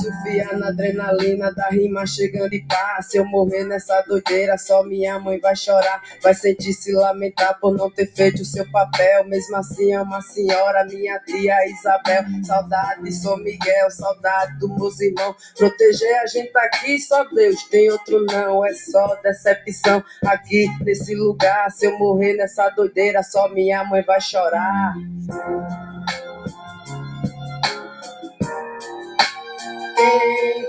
Sofia 0.00 0.56
na 0.56 0.68
adrenalina 0.68 1.52
da 1.52 1.68
rima 1.68 2.06
chegando 2.06 2.52
e 2.54 2.62
pá. 2.62 3.00
Se 3.02 3.16
eu 3.18 3.24
morrer 3.24 3.64
nessa 3.64 4.00
doideira, 4.02 4.56
só 4.56 4.82
minha 4.82 5.18
mãe 5.18 5.38
vai 5.38 5.56
chorar. 5.56 6.02
Vai 6.22 6.34
sentir 6.34 6.72
se 6.72 6.92
lamentar 6.92 7.58
por 7.60 7.76
não 7.76 7.90
ter 7.90 8.06
feito 8.06 8.42
o 8.42 8.44
seu 8.44 8.68
papel. 8.70 9.24
Mesmo 9.24 9.56
assim, 9.56 9.92
é 9.92 10.00
uma 10.00 10.20
senhora, 10.20 10.84
minha 10.84 11.18
tia 11.20 11.66
Isabel. 11.68 12.24
Saudade, 12.44 13.12
São 13.12 13.36
Miguel, 13.38 13.90
saudade 13.90 14.58
dos 14.58 14.70
meus 14.70 15.00
irmãos. 15.00 15.36
Proteger 15.56 16.20
a 16.20 16.26
gente 16.26 16.56
aqui, 16.56 16.98
só 17.00 17.24
Deus, 17.24 17.62
tem 17.64 17.90
outro 17.90 18.24
não. 18.24 18.64
É 18.64 18.72
só 18.72 19.16
decepção 19.22 20.02
aqui 20.24 20.66
nesse 20.84 21.14
lugar. 21.14 21.70
Se 21.70 21.86
eu 21.86 21.98
morrer 21.98 22.34
nessa 22.34 22.68
doideira, 22.70 23.22
só 23.22 23.48
minha 23.48 23.84
mãe 23.84 24.02
vai 24.02 24.20
chorar. 24.20 24.94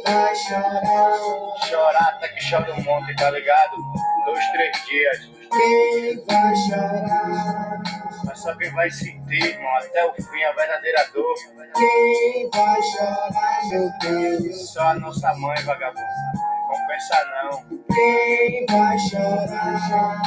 Vai 0.05 0.35
chorar? 0.35 1.17
Chorar 1.69 2.09
até 2.09 2.27
que 2.29 2.41
chove 2.41 2.71
um 2.71 2.83
monte, 2.83 3.15
tá 3.15 3.31
ligado? 3.31 3.77
Dois, 4.25 4.45
três 4.51 4.85
dias. 4.85 5.29
Quem 5.51 6.25
vai 6.25 6.55
chorar? 6.55 7.81
Mas 8.25 8.39
só 8.39 8.55
quem 8.55 8.71
vai 8.71 8.89
sentir, 8.89 9.43
irmão, 9.43 9.75
até 9.77 10.05
o 10.05 10.13
fim 10.13 10.43
a 10.43 10.51
verdadeira 10.53 11.09
dor. 11.13 11.35
Quem 11.75 12.49
vai 12.53 12.81
chorar, 12.81 13.61
meu 13.69 13.89
Deus? 14.01 14.71
Só 14.73 14.81
a 14.81 14.93
nossa 14.95 15.33
mãe, 15.35 15.61
vagabundo. 15.63 16.01
Não 16.67 16.87
pensa 16.87 17.25
não. 17.43 17.79
Quem 17.93 18.65
vai 18.65 18.97
chorar? 18.99 20.21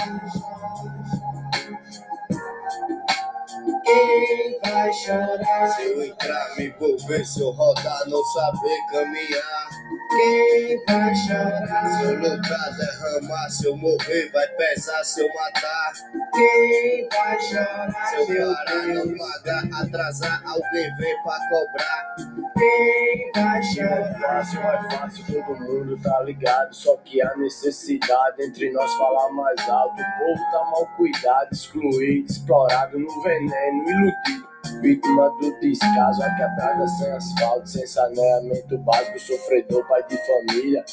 Quem 3.85 4.59
vai 4.65 4.93
chorar? 4.93 5.69
Se 5.69 5.83
eu 5.83 6.03
entrar, 6.05 6.57
me 6.57 6.67
envolver, 6.67 7.25
se 7.25 7.41
eu 7.41 7.51
rodar, 7.51 8.09
não 8.09 8.23
saber 8.25 8.79
caminhar. 8.91 9.69
Quem 10.11 10.85
vai 10.87 11.15
chorar? 11.15 11.91
Se 11.99 12.05
eu 12.05 12.15
lutar, 12.19 12.71
derramar, 12.77 13.51
se 13.51 13.67
eu 13.67 13.77
morrer, 13.77 14.31
vai 14.33 14.47
pesar, 14.49 15.05
se 15.05 15.21
eu 15.21 15.29
matar. 15.35 15.93
Quem 16.35 17.09
vai 17.09 17.41
chorar? 17.41 18.07
Se 18.09 18.33
eu 18.33 18.55
parar, 18.55 18.87
não 18.87 19.19
pagar, 19.19 19.83
atrasar, 19.83 20.43
alguém 20.47 20.97
vem 20.99 21.23
pra 21.23 21.39
cobrar. 21.51 22.15
Quem 22.57 23.33
vai 23.35 23.59
É 23.59 23.63
chorar? 23.63 24.21
fácil, 24.21 24.61
é 24.61 24.91
fácil, 24.91 25.25
todo 25.27 25.61
mundo 25.61 25.99
tá 26.03 26.21
ligado. 26.23 26.73
Só 26.75 26.97
que 27.05 27.21
a 27.21 27.37
necessidade 27.37 28.43
entre 28.43 28.71
nós 28.73 28.93
falar 28.95 29.31
mais 29.33 29.69
alto. 29.69 29.95
O 29.95 30.19
povo 30.19 30.51
tá 30.53 30.65
mal 30.71 30.87
cuidado, 30.97 31.49
excluído, 31.53 32.31
explorado 32.31 32.99
no 32.99 33.23
veneno, 33.23 33.74
минут 33.83 34.15
Vítima 34.81 35.31
do 35.41 35.61
descaso, 35.61 36.23
a 36.23 36.31
quebrada 36.31 36.87
sem 36.89 37.13
asfalto, 37.13 37.69
sem 37.69 37.87
saneamento 37.87 38.79
básico, 38.79 39.19
sofredor, 39.19 39.87
pai 39.89 40.03
de 40.09 40.17
família, 40.27 40.85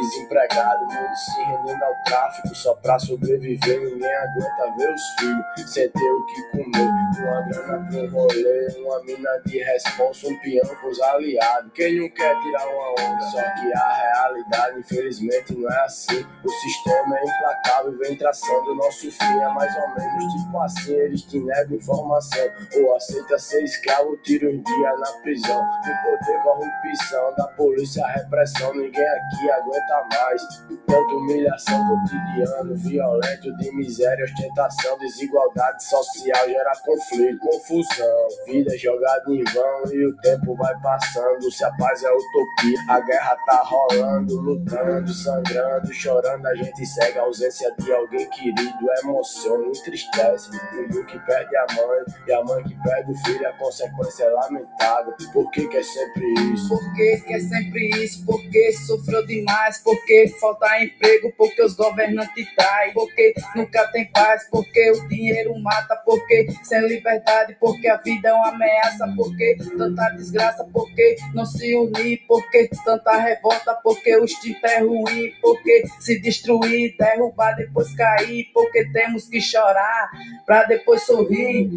desempregado, 0.00 0.84
mundo 0.84 1.16
se 1.16 1.42
rendendo 1.42 1.84
ao 1.84 1.94
tráfico 2.04 2.54
só 2.54 2.74
pra 2.76 2.98
sobreviver. 2.98 3.80
Ninguém 3.80 4.14
aguenta 4.16 4.76
ver 4.76 4.94
os 4.94 5.02
filhos 5.18 5.72
sem 5.72 5.88
ter 5.90 6.10
o 6.10 6.26
que 6.26 6.42
comer. 6.50 6.90
Uma 7.20 7.40
grana 7.42 7.86
pro 7.88 8.10
rolê, 8.10 8.68
uma 8.78 9.02
mina 9.04 9.30
de 9.44 9.58
responsa, 9.58 10.28
um 10.28 10.38
peão 10.40 10.74
com 10.80 10.88
os 10.88 11.00
aliados. 11.00 11.70
Quem 11.74 12.00
não 12.00 12.08
quer 12.10 12.40
tirar 12.40 12.66
uma 12.66 12.90
onda? 12.92 13.20
Só 13.26 13.42
que 13.42 13.72
a 13.72 13.92
realidade, 13.92 14.78
infelizmente, 14.78 15.54
não 15.54 15.68
é 15.68 15.84
assim. 15.84 16.24
O 16.44 16.48
sistema 16.48 17.18
é 17.18 17.24
implacável, 17.24 17.98
vem 17.98 18.16
traçando 18.16 18.74
nosso 18.74 19.10
fim. 19.10 19.40
É 19.40 19.48
mais 19.48 19.74
ou 19.76 19.88
menos 19.94 20.34
tipo 20.34 20.58
assim: 20.58 20.92
eles 20.92 21.22
te 21.22 21.38
negam 21.40 21.76
informação. 21.76 22.48
Ou 22.82 22.94
aceita 23.00 23.38
ser 23.38 23.64
escravo, 23.64 24.16
tira 24.18 24.46
um 24.50 24.62
dia 24.62 24.96
na 24.98 25.12
prisão. 25.22 25.62
No 25.62 25.94
poder, 26.02 26.42
corrupção 26.42 27.34
da 27.36 27.48
polícia, 27.48 28.06
repressão. 28.06 28.74
Ninguém 28.74 29.08
aqui 29.08 29.50
aguenta 29.50 30.06
mais. 30.12 30.42
Tanta 30.86 31.14
humilhação 31.14 31.88
cotidiano, 31.88 32.76
violento, 32.76 33.56
de 33.56 33.72
miséria, 33.74 34.24
ostentação, 34.24 34.98
desigualdade 34.98 35.82
social, 35.84 36.46
gera 36.46 36.72
conflito, 36.84 37.38
confusão. 37.38 38.28
Vida 38.46 38.76
jogada 38.76 39.24
em 39.32 39.44
vão 39.44 39.92
e 39.92 40.06
o 40.06 40.16
tempo 40.18 40.54
vai 40.56 40.78
passando. 40.80 41.50
Se 41.50 41.64
a 41.64 41.72
paz 41.76 42.02
é 42.02 42.12
utopia, 42.12 42.78
a 42.88 43.00
guerra 43.00 43.36
tá 43.46 43.62
rolando, 43.64 44.40
lutando, 44.40 45.12
sangrando, 45.12 45.92
chorando. 45.94 46.46
A 46.46 46.54
gente 46.54 46.84
segue 46.84 47.18
a 47.18 47.22
ausência 47.22 47.72
de 47.78 47.92
alguém 47.92 48.28
querido, 48.28 48.86
emociona, 49.02 49.66
entristece. 49.68 50.50
Filho 50.50 51.06
que 51.06 51.18
perde 51.20 51.56
a 51.56 51.66
mãe 51.74 52.04
e 52.26 52.32
a 52.32 52.44
mãe 52.44 52.62
que 52.64 52.74
perde 52.82 52.89
o 53.06 53.14
filho, 53.24 53.48
a 53.48 53.52
consequência 53.52 54.24
é 54.24 54.28
lamentável. 54.28 55.14
Por 55.32 55.50
que, 55.50 55.66
que 55.68 55.76
é 55.76 55.82
sempre 55.82 56.24
isso? 56.52 56.68
Por 56.68 56.94
que, 56.94 57.20
que 57.26 57.34
é 57.34 57.40
sempre 57.40 57.88
isso? 58.02 58.24
Porque 58.24 58.72
sofreu 58.72 59.24
demais, 59.26 59.78
porque 59.78 60.28
falta 60.40 60.82
emprego, 60.82 61.32
porque 61.36 61.62
os 61.62 61.74
governantes 61.74 62.54
traem, 62.54 62.92
porque 62.92 63.34
nunca 63.54 63.86
tem 63.88 64.10
paz, 64.10 64.46
porque 64.50 64.90
o 64.92 65.08
dinheiro 65.08 65.58
mata, 65.60 65.96
porque 66.04 66.48
sem 66.62 66.86
liberdade, 66.86 67.56
porque 67.60 67.88
a 67.88 67.96
vida 67.96 68.28
é 68.28 68.32
uma 68.32 68.48
ameaça, 68.48 69.12
porque 69.16 69.56
tanta 69.76 70.10
desgraça, 70.10 70.64
porque 70.72 71.16
não 71.34 71.44
se 71.44 71.74
unir, 71.76 72.24
porque 72.26 72.68
tanta 72.84 73.16
revolta, 73.16 73.74
porque 73.82 74.16
o 74.16 74.24
instinto 74.24 74.64
é 74.66 74.80
ruim, 74.80 75.32
porque 75.40 75.84
se 76.00 76.20
destruir, 76.20 76.96
derrubar, 76.98 77.54
depois 77.56 77.94
cair, 77.94 78.50
porque 78.52 78.84
temos 78.92 79.28
que 79.28 79.40
chorar 79.40 80.10
pra 80.46 80.64
depois 80.64 81.02
sorrir. 81.02 81.70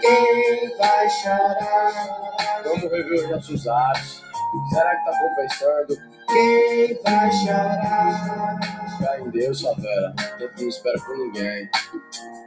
Quem 0.00 0.76
vai 0.76 1.10
chorar? 1.10 2.62
Vamos 2.64 2.82
rever 2.82 3.24
os 3.24 3.30
nossos 3.30 3.68
atos. 3.68 4.22
Será 4.72 4.96
que 4.96 5.04
tá 5.04 5.12
compensando? 5.18 5.96
Quem 6.28 7.00
vai 7.02 7.32
chorar? 7.32 8.58
Fé 8.98 9.20
em 9.20 9.30
Deus, 9.30 9.60
favela. 9.60 10.12
Tempo 10.38 10.54
não 10.60 10.68
espera 10.68 10.98
por 11.00 11.16
ninguém. 11.18 11.68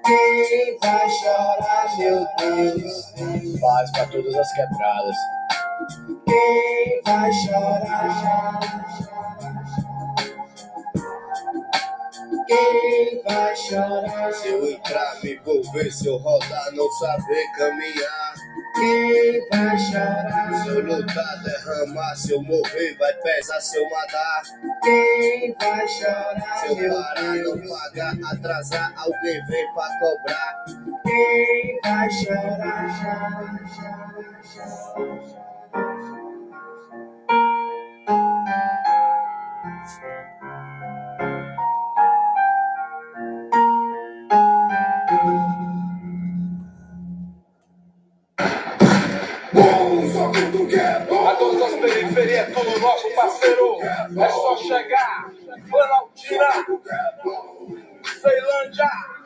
Quem 0.05 0.77
vai 0.79 1.09
chorar, 1.09 1.97
meu 1.97 2.27
Deus? 2.37 3.13
Paz 3.61 3.91
pra 3.91 4.05
todas 4.07 4.35
as 4.35 4.53
quebradas. 4.53 5.15
Quem 6.25 7.01
vai 7.05 7.31
chorar? 12.43 12.47
Quem 12.47 13.21
vai 13.23 13.55
chorar? 13.55 14.33
Se 14.33 14.47
eu 14.47 14.71
entrar, 14.71 15.19
me 15.23 15.35
envolver, 15.35 15.91
se 15.91 16.07
eu 16.07 16.17
rodar, 16.17 16.71
não 16.73 16.89
saber 16.91 17.45
caminhar. 17.57 18.33
Quem 18.75 19.47
vai 19.49 19.77
chorar? 19.77 20.63
Se 20.63 20.69
eu 20.69 20.79
lutar, 20.81 21.43
derramar, 21.43 22.15
se 22.15 22.31
eu 22.31 22.41
morrer, 22.41 22.95
vai 22.97 23.13
pesar, 23.13 23.61
se 23.61 23.77
eu 23.77 23.89
matar. 23.89 24.41
Quem 24.83 25.55
vai 25.59 25.87
chorar? 25.87 26.57
Se 26.57 26.67
eu 26.67 26.93
parar, 26.93 27.35
não 27.35 27.67
pagar, 27.67 28.13
atrasar, 28.31 28.93
alguém 28.97 29.45
vem 29.45 29.73
pra 29.73 29.89
cobrar. 29.99 30.65
Quem 31.03 31.79
vai 31.83 32.09
chorar? 32.09 32.83
A 34.63 34.93
todas 34.93 35.42
as 51.85 51.93
periferias, 51.93 52.53
tudo 52.53 52.79
nosso, 52.79 53.09
parceiro, 53.13 53.77
é 53.81 54.29
só 54.29 54.57
chegar. 54.57 55.31
Planaltina, 55.69 56.65
Ceilândia, 58.21 58.89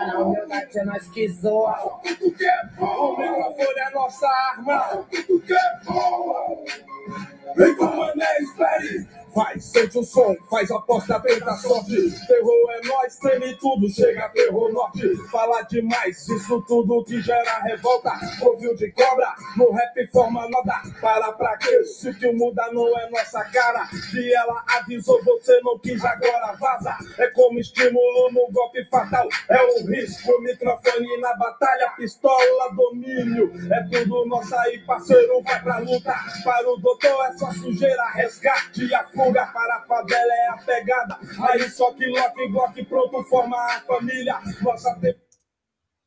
Mas 0.00 0.14
na 0.14 0.18
humildade 0.18 0.78
é 0.78 0.84
nós 0.84 1.06
que 1.08 1.28
zoa. 1.28 1.76
O 1.82 3.16
microfone 3.18 3.80
é 3.80 3.90
nossa 3.90 4.26
arma. 4.26 5.06
Vem 7.54 7.76
com 7.76 7.84
mané, 7.84 8.38
espere. 8.38 9.06
Vai, 9.34 9.60
sente 9.60 9.98
o 9.98 10.02
som, 10.02 10.34
faz 10.50 10.70
aposta, 10.70 11.20
tenta 11.20 11.54
sorte. 11.56 12.26
Terror 12.26 12.70
é 12.70 12.86
nós, 12.86 13.16
treme 13.16 13.56
tudo, 13.56 13.88
chega 13.88 14.28
terror 14.30 14.72
norte. 14.72 15.16
Fala 15.30 15.62
demais, 15.62 16.28
isso 16.28 16.60
tudo 16.66 17.04
que 17.04 17.20
gera 17.20 17.60
revolta. 17.62 18.12
Ouviu 18.42 18.74
de 18.74 18.90
cobra, 18.90 19.32
no 19.56 19.70
rap 19.72 20.06
forma 20.12 20.48
nota. 20.48 20.82
Para 21.00 21.32
pra 21.32 21.56
quê? 21.58 21.84
Se 21.84 22.12
que 22.14 22.32
muda 22.32 22.70
não 22.72 22.86
é 22.98 23.08
nossa 23.10 23.44
cara. 23.44 23.88
Que 24.10 24.34
ela 24.34 24.64
avisou, 24.66 25.22
você 25.22 25.60
não 25.62 25.78
quis, 25.78 26.04
agora 26.04 26.56
vaza. 26.58 26.96
É 27.18 27.28
como 27.28 27.58
estímulo 27.58 28.32
no 28.32 28.50
golpe 28.50 28.84
fatal. 28.86 29.28
É 29.48 29.62
um 29.64 29.86
risco, 29.86 30.40
microfone 30.42 31.20
na 31.20 31.34
batalha, 31.34 31.90
pistola, 31.96 32.72
domínio. 32.74 33.52
É 33.72 33.82
tudo 33.84 34.26
nosso 34.26 34.54
aí, 34.56 34.78
parceiro, 34.80 35.40
vai 35.42 35.62
pra 35.62 35.78
luta. 35.78 36.14
Para 36.42 36.68
o 36.68 36.76
doutor 36.78 37.26
é 37.26 37.32
só 37.32 37.52
sujeira, 37.52 38.10
resgate 38.10 38.86
e 38.86 38.94
a 38.94 39.04
fuga 39.24 39.46
para 39.46 39.76
a 39.76 39.80
favela 39.82 40.32
é 40.32 40.48
a 40.48 40.56
pegada. 40.56 41.18
Aí 41.42 41.68
só 41.68 41.92
que 41.92 42.06
lock, 42.06 42.48
block, 42.48 42.84
pronto, 42.86 43.22
forma 43.24 43.56
a 43.56 43.80
família. 43.80 44.38
Nossa 44.62 44.94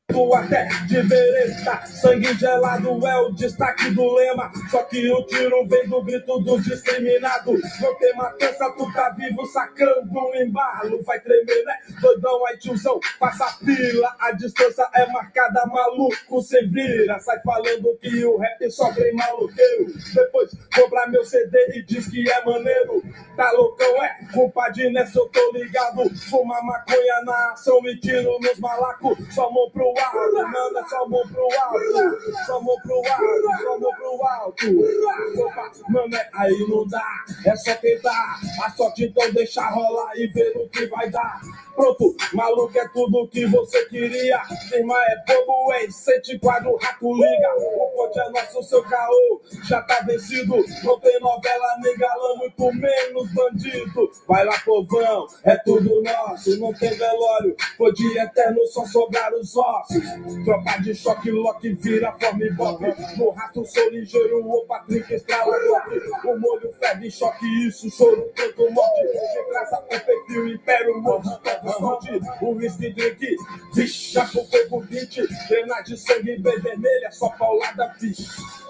te- 0.09 0.33
até 0.35 0.67
de 0.87 1.01
vereda, 1.01 1.85
sangue 1.85 2.33
gelado 2.37 3.07
é 3.07 3.17
o 3.21 3.31
destaque 3.31 3.89
do 3.91 4.13
lema. 4.15 4.51
Só 4.69 4.83
que 4.83 5.09
o 5.11 5.23
tiro 5.25 5.65
vem 5.67 5.87
do 5.87 6.01
grito 6.03 6.39
dos 6.39 6.63
discriminados. 6.63 7.61
Não 7.79 7.95
tem 7.95 8.13
matança, 8.15 8.73
tu 8.77 8.91
tá 8.93 9.09
vivo 9.11 9.45
sacando 9.47 10.09
um 10.11 10.35
embalo. 10.35 11.01
Vai 11.03 11.19
tremer, 11.21 11.63
né? 11.63 11.73
Doidão, 12.01 12.45
aí 12.47 12.57
tiozão, 12.57 12.99
passa 13.19 13.45
a 13.45 13.49
fila. 13.53 14.15
A 14.19 14.31
distância 14.31 14.87
é 14.93 15.05
marcada, 15.07 15.65
maluco, 15.67 16.41
se 16.41 16.61
vira. 16.65 17.19
Sai 17.19 17.39
falando 17.41 17.97
que 18.01 18.25
o 18.25 18.37
rap 18.37 18.69
só 18.71 18.91
tem 18.93 19.13
maluqueiro. 19.13 19.85
Depois 20.13 20.51
compra 20.75 21.07
meu 21.07 21.23
CD 21.23 21.77
e 21.77 21.83
diz 21.83 22.07
que 22.09 22.29
é 22.29 22.43
maneiro. 22.43 23.01
Tá 23.37 23.51
loucão, 23.51 24.03
é? 24.03 24.17
Compadre, 24.33 24.91
nessa 24.91 25.19
eu 25.19 25.27
tô 25.29 25.51
ligado. 25.53 26.03
Fuma 26.29 26.61
maconha 26.63 27.21
na 27.23 27.51
ação 27.53 27.79
e 27.85 27.97
tiro 27.99 28.37
nos 28.39 28.59
malacos. 28.59 29.17
Só 29.33 29.49
mão 29.51 29.69
pro 29.71 29.92
alto, 29.99 30.51
manda 30.51 30.87
só 30.87 31.07
mão 31.07 31.21
pro 31.27 31.47
alto. 31.61 32.35
Só 32.45 32.61
mão 32.61 32.75
pro 32.81 32.95
alto, 32.95 33.63
só 33.63 33.79
mão 33.79 33.91
pro 33.95 34.27
alto. 34.27 34.65
Mano, 35.89 36.15
é- 36.15 36.29
aí 36.33 36.65
não 36.69 36.87
dá, 36.87 37.25
é 37.45 37.55
só 37.55 37.73
tentar. 37.75 38.39
A 38.63 38.69
sorte 38.71 39.05
então 39.05 39.31
deixa 39.33 39.67
rolar 39.69 40.11
e 40.15 40.27
ver 40.27 40.53
o 40.55 40.67
que 40.69 40.85
vai 40.87 41.09
dar. 41.09 41.41
Pronto, 41.75 42.15
maluco 42.33 42.77
é 42.77 42.87
tudo 42.89 43.27
que 43.27 43.45
você 43.47 43.85
queria. 43.85 44.39
Firma 44.69 44.95
é 45.05 45.15
bobo, 45.27 45.73
hein? 45.73 45.89
Sente 45.89 46.37
quadro, 46.37 46.75
rato 46.77 47.13
liga. 47.13 47.49
O 47.57 47.91
pote 47.95 48.19
é 48.19 48.29
nosso, 48.29 48.61
seu 48.63 48.83
caô 48.83 49.41
já 49.67 49.81
tá 49.81 50.01
vencido. 50.01 50.55
Não 50.83 50.99
tem 50.99 51.19
novela 51.19 51.75
nem 51.81 51.97
galã, 51.97 52.35
muito 52.35 52.73
menos 52.73 53.33
bandido. 53.33 54.11
Vai 54.27 54.45
lá, 54.45 54.53
povão, 54.63 55.25
é 55.43 55.55
tudo 55.57 56.01
nosso. 56.03 56.59
Não 56.59 56.71
tem 56.73 56.95
velório, 56.95 57.55
foi 57.75 57.91
de 57.93 58.19
eterno, 58.19 58.65
só 58.67 58.85
sobraram 58.85 59.39
os 59.39 59.55
ossos. 59.55 59.82
Tropa 60.45 60.81
de 60.81 60.95
choque, 60.95 61.31
lock, 61.31 61.73
vira, 61.73 62.11
forma 62.13 62.43
e 62.43 62.51
bop. 62.51 62.83
No 63.17 63.29
rato, 63.31 63.65
sou 63.65 63.89
ligeiro, 63.89 64.45
o 64.45 64.65
Patrick 64.65 65.13
estrala 65.13 65.57
golpe. 65.65 65.99
O 66.27 66.39
molho 66.39 66.73
ferve, 66.79 67.11
choque, 67.11 67.45
isso, 67.67 67.89
choro, 67.89 68.31
tanto 68.35 68.69
morte. 68.71 69.01
De 69.01 69.49
graça, 69.49 69.79
o 69.79 69.83
perfil, 69.83 70.47
império, 70.47 71.01
morte, 71.01 71.29
sorte. 71.77 72.21
O 72.41 72.51
whisky 72.51 72.93
drink, 72.93 73.35
vixe, 73.75 74.13
já 74.13 74.25
com 74.27 74.45
fogo 74.45 74.79
20. 74.81 75.27
Pena 75.47 75.81
de 75.81 75.97
sangue 75.97 76.37
bem 76.37 76.59
vermelha, 76.59 77.11
só 77.11 77.29
paulada, 77.29 77.93
vixe. 77.99 78.62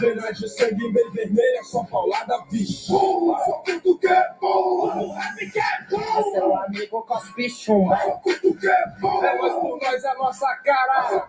Pena 0.00 0.32
de 0.32 0.48
sangue 0.48 0.92
bem 0.92 1.10
vermelha, 1.10 1.62
só 1.64 1.84
paulada, 1.84 2.38
vixe. 2.50 2.86
Só 2.86 3.62
tudo 3.64 3.98
que 3.98 4.06
é 4.06 4.30
bom, 4.40 5.12
rap 5.12 5.50
que 5.50 5.58
é 5.58 5.86
bom. 5.90 6.00
É 6.00 6.22
seu 6.32 6.56
amigo 6.56 7.02
cospe 7.02 7.48
chumba. 7.50 7.98
É 7.98 9.38
nós 9.38 9.54
por 9.54 9.78
nós, 9.80 10.04
a 10.04 10.14
nossa 10.14 10.54
cara. 10.56 11.28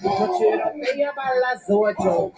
No 0.00 0.38
tiroteio 0.38 1.10
a 1.10 1.12
bala 1.12 1.56
zoa, 1.66 1.94
Joe. 2.00 2.32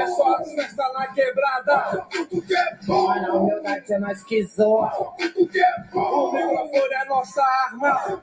É 0.00 0.06
só 0.06 0.44
festa 0.44 0.92
na 0.92 1.06
quebrada. 1.08 2.06
Mas 2.88 3.22
na 3.22 3.34
humildade 3.34 3.92
é 3.92 3.98
nós 3.98 4.22
que 4.24 4.42
zoa. 4.44 4.92
O 5.94 6.32
microfone 6.32 6.94
é 6.94 7.04
nossa 7.06 7.42
arma. 7.42 8.22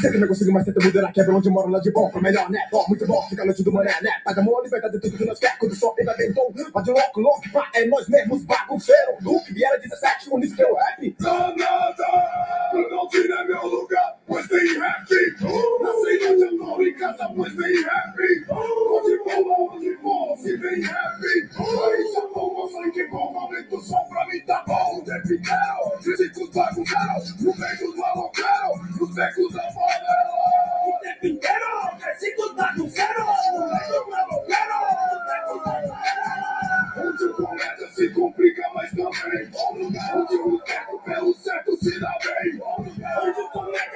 Sei 0.00 0.10
que 0.10 0.18
não 0.18 0.28
consigo 0.28 0.52
mais 0.52 0.64
tentar 0.64 0.84
mudar 0.84 1.12
quebra 1.12 1.34
onde 1.34 1.50
moro 1.50 1.68
lá 1.68 1.80
de 1.80 1.90
bom 1.90 2.10
pra 2.10 2.20
melhor, 2.20 2.48
né? 2.50 2.60
Ó, 2.72 2.86
muito 2.88 3.06
bom, 3.06 3.22
fica 3.28 3.44
longe 3.44 3.62
do 3.62 3.72
mané, 3.72 3.94
né? 4.02 4.10
Paz, 4.24 4.38
amor, 4.38 4.62
liberdade, 4.62 5.00
tudo 5.00 5.16
que 5.16 5.24
nós 5.24 5.38
quer, 5.38 5.58
quando 5.58 5.74
só 5.74 5.94
ainda 5.98 6.14
tentou. 6.14 6.52
Mas 6.72 6.84
de 6.84 6.90
louco, 6.90 7.20
louco, 7.20 7.50
pá, 7.52 7.68
é 7.74 7.84
nós 7.86 8.08
mesmos, 8.08 8.44
bagunceiro. 8.44 9.16
Luke, 9.22 9.52
Vieira 9.52 9.78
17, 9.78 10.30
unidos 10.30 10.56
pelo 10.56 10.74
rap. 10.74 11.16
Danada, 11.20 12.06
não 12.90 13.08
tira 13.08 13.44
meu 13.44 13.66
lugar, 13.66 14.16
pois 14.26 14.46
tem 14.48 14.78
rap. 14.78 15.06
Onde 15.42 16.44
eu 16.44 16.58
tô 16.58 16.82
em 16.82 16.94
casa, 16.94 17.30
pois 17.34 17.54
tem 17.54 17.82
rap. 17.82 18.46
Onde 18.50 19.18
for, 19.18 19.74
onde 19.74 19.96
for, 19.96 20.36
se 20.38 20.58
tem 20.58 20.80
rap. 20.82 21.20
Aí 21.24 22.12
já 22.14 22.20
tô 22.20 22.50
com 22.50 22.68
sangue 22.68 23.08
bom, 23.08 23.32
momento 23.32 23.80
só 23.82 23.98
pra 24.04 24.26
mim 24.26 24.40
tá 24.46 24.64
bom. 24.66 24.98
O 24.98 25.04
tempo 25.04 25.32
inteiro, 25.32 26.02
físicos 26.02 26.50
bagunçaram, 26.50 27.22
no 27.40 27.56
meio 27.56 27.78
dos 27.78 27.96
maloqueiros, 27.96 29.00
nos 29.00 29.14
becos 29.14 29.52
da 29.52 29.72
complica, 38.20 38.62
mas 38.74 38.90
também. 38.90 39.50
Onde 40.14 40.36
o 40.36 40.50
boteco 40.50 41.02
pelo 41.04 41.34
certo 41.34 41.76
se 41.76 41.98
dá 42.00 42.16
bem. 42.24 42.60
Onde 42.62 43.40
o 43.40 43.48
comédia 43.50 43.89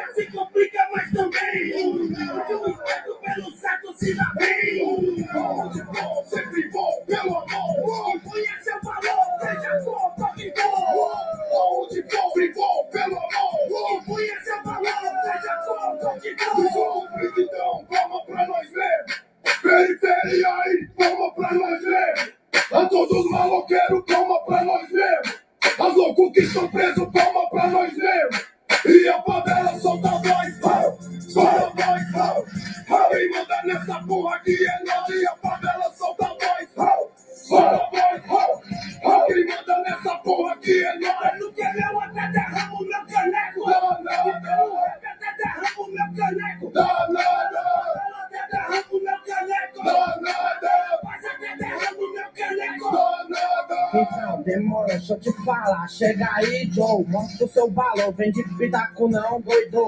valor. 57.95 58.13
Vem 58.15 58.31
de 58.33 58.43
pitaco, 58.57 59.09
não, 59.09 59.41
doido. 59.41 59.84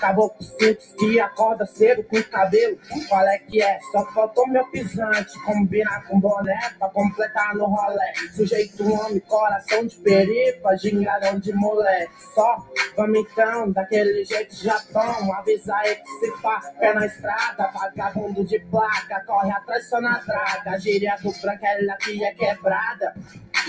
Caboclo 0.00 0.42
simples 0.42 0.94
que 0.98 1.20
acorda 1.20 1.66
cedo 1.66 2.02
com 2.04 2.22
cabelo. 2.22 2.78
Qual 3.08 3.26
é 3.26 3.38
que 3.38 3.62
é? 3.62 3.78
Só 3.92 4.04
faltou 4.12 4.46
meu 4.48 4.64
pisante. 4.70 5.38
Combinar 5.44 6.04
com 6.06 6.18
boné 6.18 6.58
pra 6.78 6.88
completar 6.88 7.54
no 7.54 7.66
rolê. 7.66 8.14
Sujeito 8.34 8.82
homem, 8.92 9.20
coração 9.20 9.86
de 9.86 9.96
perifa, 9.96 10.76
gingarão 10.76 11.38
de 11.38 11.52
moleque. 11.52 12.12
Só 12.34 12.66
vamos 12.96 13.20
então, 13.20 13.70
daquele 13.70 14.24
jeito 14.24 14.54
já 14.56 14.78
tão. 14.92 15.32
Avisa 15.34 15.74
aí 15.76 15.96
que 15.96 16.10
se 16.20 16.42
pá, 16.42 16.60
pé 16.78 16.94
na 16.94 17.06
estrada. 17.06 17.70
Vagabundo 17.72 18.44
de 18.44 18.58
placa, 18.58 19.22
corre 19.26 19.50
atrás 19.50 19.88
só 19.88 20.00
na 20.00 20.18
draga. 20.18 20.78
Gíria 20.78 21.16
do 21.22 21.32
branco, 21.40 21.64
ela 21.64 21.92
aqui 21.94 22.24
é 22.24 22.32
quebrada. 22.32 23.14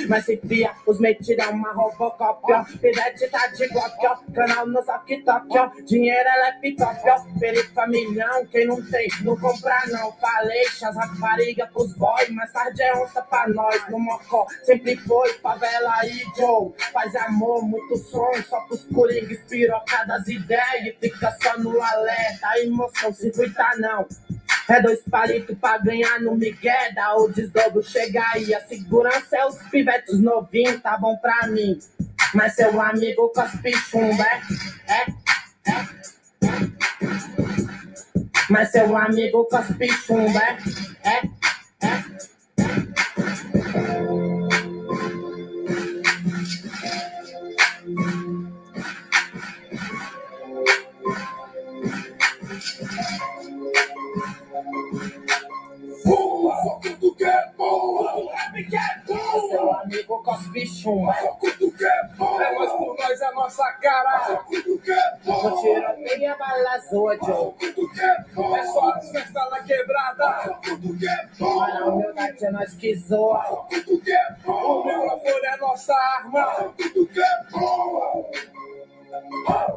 Mas 0.08 0.26
se 0.26 0.38
pia, 0.38 0.72
os 0.88 1.00
metidos 1.00 1.46
é 1.46 1.50
uma 1.50 1.74
robocop, 1.74 2.52
ó. 2.52 2.64
Pivete 2.64 3.28
tá 3.30 3.48
de 3.48 3.68
golpe, 3.68 4.08
ó. 4.08 4.16
Canal 4.34 4.66
no 4.66 4.82
TikTok, 4.82 5.58
ó. 5.58 5.70
Dinheiro 6.02 6.30
é 6.30 6.52
picope, 6.54 7.10
ó. 7.12 7.40
Perifa 7.40 7.86
milhão, 7.86 8.44
quem 8.48 8.66
não 8.66 8.84
tem, 8.84 9.08
não 9.22 9.38
compra 9.38 9.84
não. 9.92 10.12
Falei, 10.14 10.64
as 10.66 10.96
rapariga 10.96 11.68
pros 11.68 11.94
boys, 11.94 12.28
mais 12.30 12.52
tarde 12.52 12.82
é 12.82 12.98
onça 12.98 13.22
pra 13.22 13.48
nós. 13.48 13.88
No 13.88 14.00
mocó, 14.00 14.48
sempre 14.64 14.98
foi 14.98 15.32
favela 15.34 15.94
aí, 16.00 16.24
Joe. 16.36 16.74
Faz 16.92 17.16
amor, 17.18 17.64
muito 17.64 17.96
som, 17.98 18.32
só 18.50 18.62
pros 18.62 18.84
coringas, 18.86 19.38
pirocadas 19.48 20.28
ideias. 20.28 20.96
Fica 21.00 21.38
só 21.40 21.60
no 21.60 21.80
alerta, 21.80 22.48
a 22.48 22.60
emoção 22.62 23.14
se 23.14 23.32
cuida 23.32 23.70
não. 23.78 24.08
É 24.68 24.82
dois 24.82 25.02
palitos 25.04 25.56
pra 25.60 25.78
ganhar 25.78 26.20
no 26.20 26.34
Miguel, 26.36 26.96
dá 26.96 27.16
o 27.16 27.28
desdobro, 27.32 27.84
chega 27.84 28.24
aí. 28.34 28.56
A 28.56 28.62
segurança 28.62 29.38
é 29.38 29.46
os 29.46 29.56
pivetes 29.70 30.20
novinhos, 30.20 30.82
tá 30.82 30.98
bom 30.98 31.16
pra 31.18 31.46
mim. 31.46 31.78
Mas 32.34 32.56
seu 32.56 32.82
amigo 32.82 33.30
cospe 33.30 33.72
chumba, 33.74 34.24
é? 34.24 34.42
É? 34.92 35.22
É? 35.68 35.86
Mas 38.50 38.72
seu 38.72 38.98
amigo 38.98 39.46
cospe 39.46 39.88
chumba, 39.90 40.40
é? 40.40 40.58
É? 41.04 41.22
Boa, 56.04 56.56
só 56.64 56.80
quando 56.82 57.16
quer 57.16 57.54
boa. 57.58 58.11
O 58.52 58.54
rap 58.54 58.64
que 58.66 58.76
é 58.76 59.02
boa. 59.08 59.50
Seu 59.50 59.74
amigo 59.74 60.24
cospe 60.24 60.66
chumba. 60.68 61.14
Só 61.14 61.28
quando 61.36 61.72
quer 61.78 62.08
boa. 62.18 62.44
É 62.44 62.54
nós 62.56 62.72
por 62.74 62.98
nós, 62.98 63.22
é 63.22 63.32
nossa 63.32 63.72
cara. 63.74 64.26
Só 64.26 64.36
quando 64.38 64.82
quer 64.82 65.20
boa. 65.24 65.50
Vou 65.50 65.62
tirar 65.62 65.98
meia 65.98 66.36
bala 66.36 66.78
zoa, 66.80 67.18
Só 67.18 67.26
Joe. 67.26 67.54
quando 67.60 67.94
quer 67.94 68.26
boa. 68.34 68.60
É 68.60 68.66
só 68.66 68.90
as 68.94 69.12
festas 69.12 69.50
na 69.52 69.64
quebrada. 69.64 70.42
Só 70.44 70.54
quando 70.56 71.00
quer 71.00 71.30
Olha 71.40 71.80
a 71.80 71.86
humildade, 71.86 72.46
é 72.46 72.52
nós 72.52 72.74
que 72.74 72.96
zoa. 72.96 73.44
Só 73.46 73.56
quando 73.70 74.02
quer 74.04 74.38
O 74.46 74.52
boa. 74.52 74.86
microfone 74.86 75.46
é 75.46 75.58
nossa 75.58 75.94
arma. 75.96 76.46
Só 76.56 76.64
quando 76.78 77.08
quer 77.08 77.46
boa. 77.52 78.32
Paz, 79.46 79.74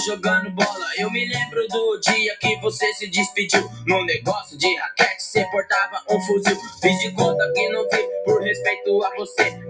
jogando 0.00 0.50
bola, 0.50 0.86
eu 0.96 1.10
me 1.10 1.28
lembro 1.28 1.66
do 1.68 2.00
dia 2.00 2.36
que 2.36 2.56
você 2.60 2.92
se 2.94 3.08
despediu. 3.08 3.68
No 3.86 4.04
negócio 4.04 4.56
de 4.56 4.74
raquete, 4.76 5.22
você 5.22 5.44
portava 5.50 6.02
um 6.08 6.20
fuzil. 6.22 6.56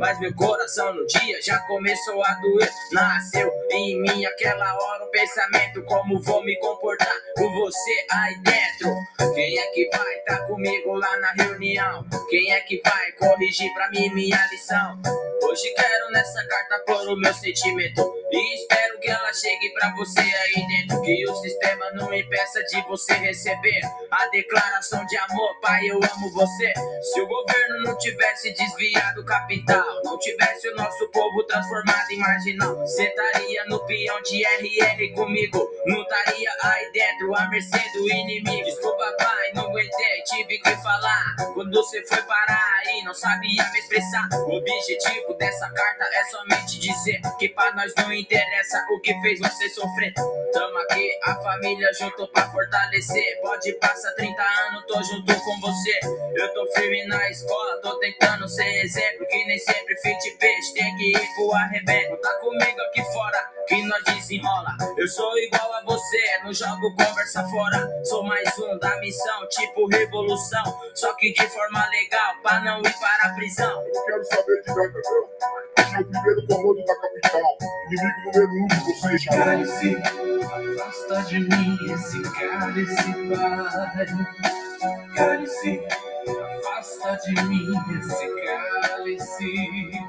Mas 0.01 0.18
meu 0.18 0.35
coração 0.35 0.94
no 0.94 1.06
dia 1.06 1.43
já 1.43 1.59
começou 1.66 2.24
a 2.24 2.32
doer. 2.36 2.70
Nasceu 2.90 3.52
em 3.70 4.01
mim 4.01 4.24
aquela 4.24 4.74
hora 4.74 5.05
um 5.05 5.10
pensamento: 5.10 5.82
como 5.85 6.18
vou 6.22 6.43
me 6.43 6.59
comportar 6.59 7.14
com 7.36 7.52
você 7.52 8.06
aí 8.10 8.35
dentro? 8.40 8.97
Quem 9.35 9.59
é 9.59 9.66
que 9.66 9.90
vai 9.94 10.16
tá 10.20 10.39
comigo 10.47 10.94
lá 10.94 11.18
na 11.18 11.32
reunião? 11.32 12.06
Quem 12.31 12.51
é 12.51 12.60
que 12.60 12.81
vai 12.82 13.12
corrigir 13.12 13.70
pra 13.74 13.90
mim 13.90 14.09
minha 14.14 14.40
lição? 14.51 14.98
Hoje 15.43 15.74
quero 15.74 16.10
nessa 16.12 16.47
carta 16.47 16.78
pôr 16.86 17.09
o 17.09 17.16
meu 17.16 17.32
sentimento 17.35 18.14
E 18.31 18.55
espero 18.55 19.01
que 19.01 19.09
ela 19.09 19.32
chegue 19.32 19.72
pra 19.72 19.93
você 19.97 20.20
aí 20.20 20.66
dentro 20.68 21.02
Que 21.02 21.28
o 21.28 21.35
sistema 21.35 21.90
não 21.93 22.12
impeça 22.12 22.62
de 22.64 22.81
você 22.82 23.14
receber 23.14 23.81
A 24.10 24.27
declaração 24.28 25.05
de 25.06 25.16
amor, 25.16 25.59
pai 25.60 25.86
eu 25.86 25.97
amo 25.97 26.32
você 26.32 26.72
Se 27.02 27.20
o 27.20 27.27
governo 27.27 27.82
não 27.85 27.98
tivesse 27.98 28.52
desviado 28.52 29.22
o 29.22 29.24
capital 29.24 29.90
Não 30.05 30.19
tivesse 30.19 30.69
o 30.69 30.77
nosso 30.77 31.09
povo 31.11 31.43
transformado 31.45 32.11
em 32.11 32.19
marginal 32.19 32.87
Cê 32.87 33.05
estaria 33.05 33.65
no 33.67 33.85
peão 33.87 34.21
de 34.23 34.45
RR 34.45 35.15
comigo. 35.15 35.71
Não 35.87 36.03
estaria 36.03 36.51
aí 36.62 36.93
dentro 36.93 37.35
a 37.35 37.49
mercê 37.49 37.79
do 37.93 38.09
inimigo. 38.09 38.65
Desculpa 38.65 39.15
pai, 39.19 39.53
não 39.55 39.65
aguentei, 39.65 40.23
tive 40.25 40.59
que 40.59 40.77
falar. 40.83 41.37
Quando 41.55 41.73
você 41.73 42.05
foi 42.07 42.23
parar 42.23 42.81
aí, 42.87 43.03
não 43.05 43.15
sabia 43.15 43.62
me 43.71 43.79
expressar. 43.79 44.29
O 44.33 44.57
objetivo 44.57 45.35
dessa 45.35 45.69
carta 45.71 46.05
é 46.05 46.25
somente 46.25 46.79
dizer 46.79 47.21
Que 47.39 47.49
pra 47.49 47.73
nós 47.75 47.93
não 47.97 48.12
interessa 48.12 48.85
o 48.93 49.01
que 49.01 49.12
fez 49.21 49.39
você 49.39 49.69
sofrer. 49.71 50.12
Tamo 50.53 50.79
aqui, 50.79 51.11
a 51.25 51.35
família 51.37 51.93
junto 51.95 52.27
pra 52.29 52.51
fortalecer. 52.51 53.41
Pode 53.41 53.73
passar 53.75 54.12
30 54.15 54.43
anos, 54.43 54.85
tô 54.87 55.03
junto 55.03 55.35
com 55.41 55.61
você. 55.61 56.01
Eu 56.35 56.55
tô 56.55 56.67
firme 56.73 57.07
na 57.07 57.31
escola, 57.31 57.81
tô 57.83 57.99
tentando 57.99 58.49
ser 58.49 58.85
exemplo 58.85 59.27
Que 59.27 59.45
nem 59.45 59.59
sempre 59.81 59.97
fit 59.97 60.36
peixe, 60.39 60.74
tem 60.74 60.97
que 60.97 61.11
ir 61.11 61.35
pro 61.35 61.55
arrebento 61.55 62.16
Tá 62.19 62.32
comigo 62.40 62.81
aqui 62.82 63.02
fora, 63.12 63.51
que 63.66 63.82
nós 63.85 64.02
desenrola 64.05 64.77
Eu 64.97 65.09
sou 65.09 65.36
igual 65.39 65.73
a 65.74 65.82
você, 65.82 66.39
não 66.44 66.52
jogo 66.52 66.94
conversa 66.94 67.44
fora 67.48 67.89
Sou 68.05 68.23
mais 68.24 68.59
um 68.59 68.78
da 68.78 68.98
missão, 69.01 69.48
tipo 69.48 69.86
revolução 69.89 70.65
Só 70.94 71.12
que 71.15 71.32
de 71.32 71.47
forma 71.48 71.86
legal, 71.89 72.35
pra 72.43 72.61
não 72.61 72.81
ir 72.81 72.98
para 72.98 73.31
a 73.31 73.35
prisão 73.35 73.82
Eu 73.82 74.05
quero 74.05 74.24
saber 74.24 74.62
de 74.62 74.74
nada. 74.74 75.01
Esse 75.78 75.97
é 75.97 76.01
o 76.01 76.05
primeiro 76.05 76.47
comando 76.47 76.85
da 76.85 76.94
capital. 76.97 77.59
Inimigo 77.86 78.20
número 78.27 78.65
um 78.65 78.66
de 78.69 78.81
vocês. 78.85 79.24
Cálice, 79.24 79.97
afasta 80.77 81.23
de 81.23 81.40
mim 81.40 81.77
esse 81.93 82.23
cálice, 82.23 83.12
pai. 83.28 84.70
Cálice, 85.15 85.86
afasta 86.59 87.19
de 87.27 87.43
mim 87.44 87.74
esse 87.98 88.28
cálice. 88.44 90.01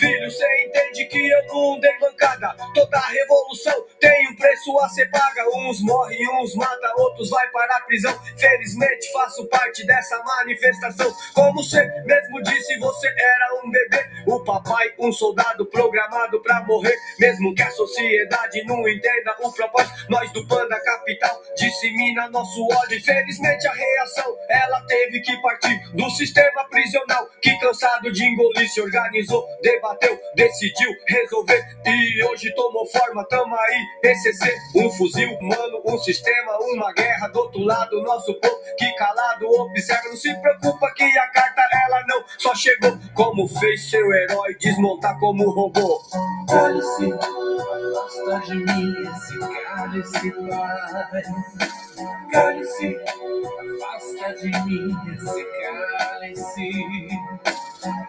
Filho, 0.00 0.30
cê 0.30 0.64
entende 0.64 1.04
que 1.04 1.28
eu 1.28 1.46
não 1.48 1.78
dei 1.78 1.92
bancada. 1.98 2.56
Toda 2.74 2.98
revolução 3.00 3.84
tem 4.00 4.28
um 4.30 4.34
preço 4.34 4.78
a 4.78 4.88
ser 4.88 5.10
paga. 5.10 5.44
Uns 5.58 5.82
morrem, 5.82 6.26
uns 6.40 6.54
mata, 6.54 6.94
outros 6.96 7.28
vai 7.28 7.46
para 7.50 7.76
a 7.76 7.80
prisão. 7.82 8.18
Felizmente 8.38 9.12
faço 9.12 9.46
parte 9.48 9.84
dessa 9.84 10.18
manifestação. 10.22 11.14
Como 11.34 11.62
você 11.62 11.84
mesmo 12.06 12.42
disse, 12.44 12.78
você 12.78 13.08
era 13.08 13.60
um 13.62 13.70
bebê. 13.70 14.02
O 14.26 14.42
papai, 14.42 14.90
um 14.98 15.12
soldado 15.12 15.66
programado 15.66 16.40
pra 16.40 16.62
morrer. 16.62 16.96
Mesmo 17.18 17.54
que 17.54 17.62
a 17.62 17.70
sociedade 17.70 18.64
não 18.64 18.88
entenda 18.88 19.36
o 19.40 19.52
propósito, 19.52 20.06
nós 20.08 20.32
do 20.32 20.48
Panda 20.48 20.80
Capital 20.82 21.42
dissemina 21.58 22.30
nosso 22.30 22.66
ódio. 22.68 22.96
Infelizmente 22.96 23.68
a 23.68 23.72
reação, 23.74 24.34
ela 24.48 24.80
teve 24.86 25.20
que 25.20 25.36
partir 25.42 25.78
do 25.92 26.08
sistema 26.08 26.64
prisional. 26.70 27.28
Que 27.42 27.54
cansado 27.58 28.10
de 28.10 28.24
engolir, 28.24 28.66
se 28.70 28.80
organizou, 28.80 29.46
debateu 29.60 29.89
debateu, 29.90 30.18
decidiu 30.34 30.90
resolver 31.08 31.64
e 31.84 32.24
hoje 32.24 32.52
tomou 32.54 32.86
forma, 32.86 33.26
tamo 33.28 33.54
aí, 33.54 33.86
PCC, 34.02 34.54
um 34.76 34.90
fuzil, 34.90 35.36
mano, 35.40 35.82
um 35.84 35.98
sistema, 35.98 36.58
uma 36.60 36.92
guerra, 36.92 37.28
do 37.28 37.40
outro 37.40 37.62
lado, 37.62 38.02
nosso 38.02 38.34
povo 38.34 38.56
que 38.78 38.92
calado 38.94 39.46
observa, 39.46 40.08
não 40.08 40.16
se 40.16 40.34
preocupa 40.40 40.92
que 40.94 41.04
a 41.04 41.26
carta 41.28 41.62
ela 41.86 42.04
não 42.06 42.24
só 42.38 42.54
chegou, 42.54 42.96
como 43.14 43.48
fez 43.48 43.90
seu 43.90 44.12
herói 44.12 44.54
desmontar 44.60 45.18
como 45.18 45.50
robô. 45.50 46.00
Cálice, 46.48 47.12
afasta 47.12 48.40
de 48.46 48.54
mim 48.56 48.94
esse 49.02 49.38
cálice, 49.38 50.32
pai. 50.48 51.22
Cálice, 52.32 52.96
afasta 53.80 54.34
de 54.34 54.50
mim 54.64 54.96
esse 55.14 55.44
cálice. 55.44 56.70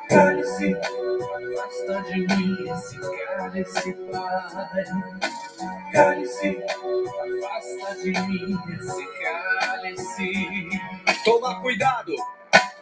Cálice, 0.09 0.75
afasta 0.75 2.01
de 2.03 2.17
mim 2.27 2.57
esse 2.69 2.99
cálice, 2.99 3.93
pai. 4.11 4.85
Cálice, 5.93 6.65
afasta 6.65 7.95
de 7.95 8.11
mim 8.11 8.59
esse 8.77 9.07
cálice. 9.21 10.31
Toma 11.23 11.61
cuidado, 11.61 12.13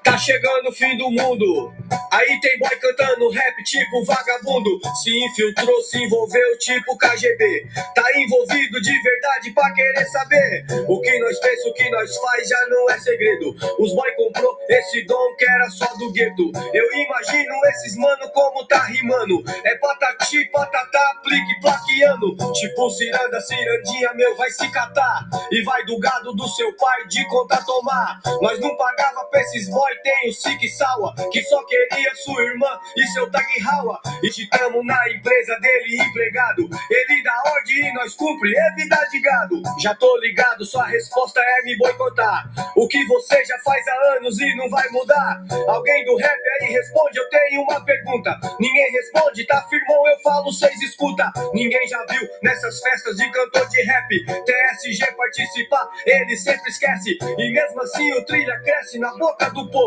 tá 0.04 0.18
chegando 0.18 0.70
o 0.70 0.72
fim 0.72 0.98
do 0.98 1.10
mundo. 1.12 1.74
Aí 2.12 2.40
tem 2.42 2.58
boy 2.58 2.76
cantando 2.78 3.30
rap 3.30 3.64
tipo 3.64 4.04
vagabundo. 4.04 4.80
Se 5.02 5.26
infiltrou, 5.26 5.82
se 5.84 5.98
envolveu 6.04 6.58
tipo 6.58 6.98
KGB. 6.98 7.68
Tá 7.96 8.04
envolvido 8.18 8.82
de 8.82 9.02
verdade 9.02 9.52
pra 9.52 9.72
querer 9.74 10.06
saber. 10.06 10.66
O 10.88 11.00
que 11.02 11.20
nós 11.20 11.40
pensa, 11.40 11.70
o 11.70 11.74
que 11.74 11.90
nós 11.90 12.18
faz 12.18 12.48
já 12.48 12.68
não 12.68 12.90
é 12.90 13.00
segredo. 13.00 13.56
Os 13.80 13.94
boy 13.94 14.12
comprou 14.16 14.58
esse 14.70 15.06
dom 15.06 15.36
que 15.38 15.46
era 15.46 15.70
só 15.70 15.86
do 15.98 16.12
gueto. 16.12 16.52
Eu 16.74 16.92
imagino 16.94 17.54
esses 17.68 17.96
mano 17.96 18.30
como 18.32 18.66
tá 18.68 18.84
rimando. 18.84 19.44
É 19.64 19.76
patati, 19.76 20.46
patatá, 20.46 21.22
plique, 21.24 21.62
plaqueando. 21.62 22.36
Tipo 22.54 22.90
ciranda, 22.90 23.40
cirandinha, 23.42 24.14
meu, 24.14 24.36
vai 24.36 24.50
se 24.52 24.70
catar. 24.72 25.28
E 25.52 25.64
vai 25.64 25.86
do 25.86 26.00
gado 26.00 26.34
do 26.34 26.48
seu 26.48 26.76
pai 26.76 27.08
de 27.08 27.26
conta 27.28 27.64
tomar. 27.66 28.20
Nós 28.42 28.60
não 28.60 28.76
pagava 28.76 29.26
pra 29.26 29.42
esses 29.42 29.70
boy, 29.70 29.89
tem 29.98 30.30
o 30.30 30.34
Sik 30.34 30.68
Sawa, 30.70 31.14
que 31.32 31.41
só 31.44 31.64
queria 31.66 32.16
sua 32.16 32.41
irmã 32.44 32.80
e 32.95 33.06
seu 33.07 33.30
Tag 33.30 33.45
Hawa. 33.68 33.99
E 34.24 34.30
te 34.30 34.48
tamo 34.49 34.84
na 34.84 35.11
empresa 35.11 35.57
dele, 35.60 36.02
empregado. 36.02 36.70
Ele 36.90 37.24
dá 37.24 37.44
ordem 37.45 37.88
e 37.88 37.94
nós 37.94 38.14
cumpre, 38.16 38.56
é 38.56 38.76
vida 38.76 38.98
de 39.11 39.20
gado. 39.20 39.61
Já 39.82 39.95
tô 39.95 40.18
ligado, 40.18 40.66
sua 40.66 40.86
resposta 40.86 41.40
é 41.41 41.64
me 41.64 41.78
boicotar. 41.78 42.49
O 42.76 42.88
que 42.88 43.03
você 43.06 43.44
já 43.45 43.57
faz 43.60 43.88
há 43.88 44.18
anos 44.18 44.40
e 44.40 44.56
não 44.56 44.70
vai 44.70 44.88
mudar. 44.90 45.41
Alguém 45.68 46.06
do 46.06 46.16
rap 46.18 46.40
aí 46.61 46.70
responde, 46.72 47.20
eu 47.20 47.30
tenho 47.30 47.61
uma 47.61 47.84
pergunta. 47.84 48.40
Ninguém 48.60 48.91
responde, 48.91 49.45
tá 49.45 49.61
firmão, 49.70 50.07
eu 50.07 50.20
falo, 50.20 50.52
vocês 50.52 50.82
escuta. 50.82 51.32
Ninguém 51.53 51.88
já 51.88 52.03
viu 52.06 52.28
nessas 52.41 52.80
festas 52.80 53.18
de 53.18 53.30
cantor 53.32 53.68
de 53.70 53.82
rap. 53.82 54.26
TSG 54.45 55.11
participar, 55.16 55.90
ele 56.06 56.36
sempre 56.38 56.70
esquece. 56.70 57.18
E 57.38 57.52
mesmo 57.52 57.82
assim 57.82 58.14
o 58.14 58.26
trilha 58.26 58.60
cresce 58.61 58.99
na 58.99 59.16
boca 59.18 59.49
do 59.52 59.70
povo. 59.70 59.79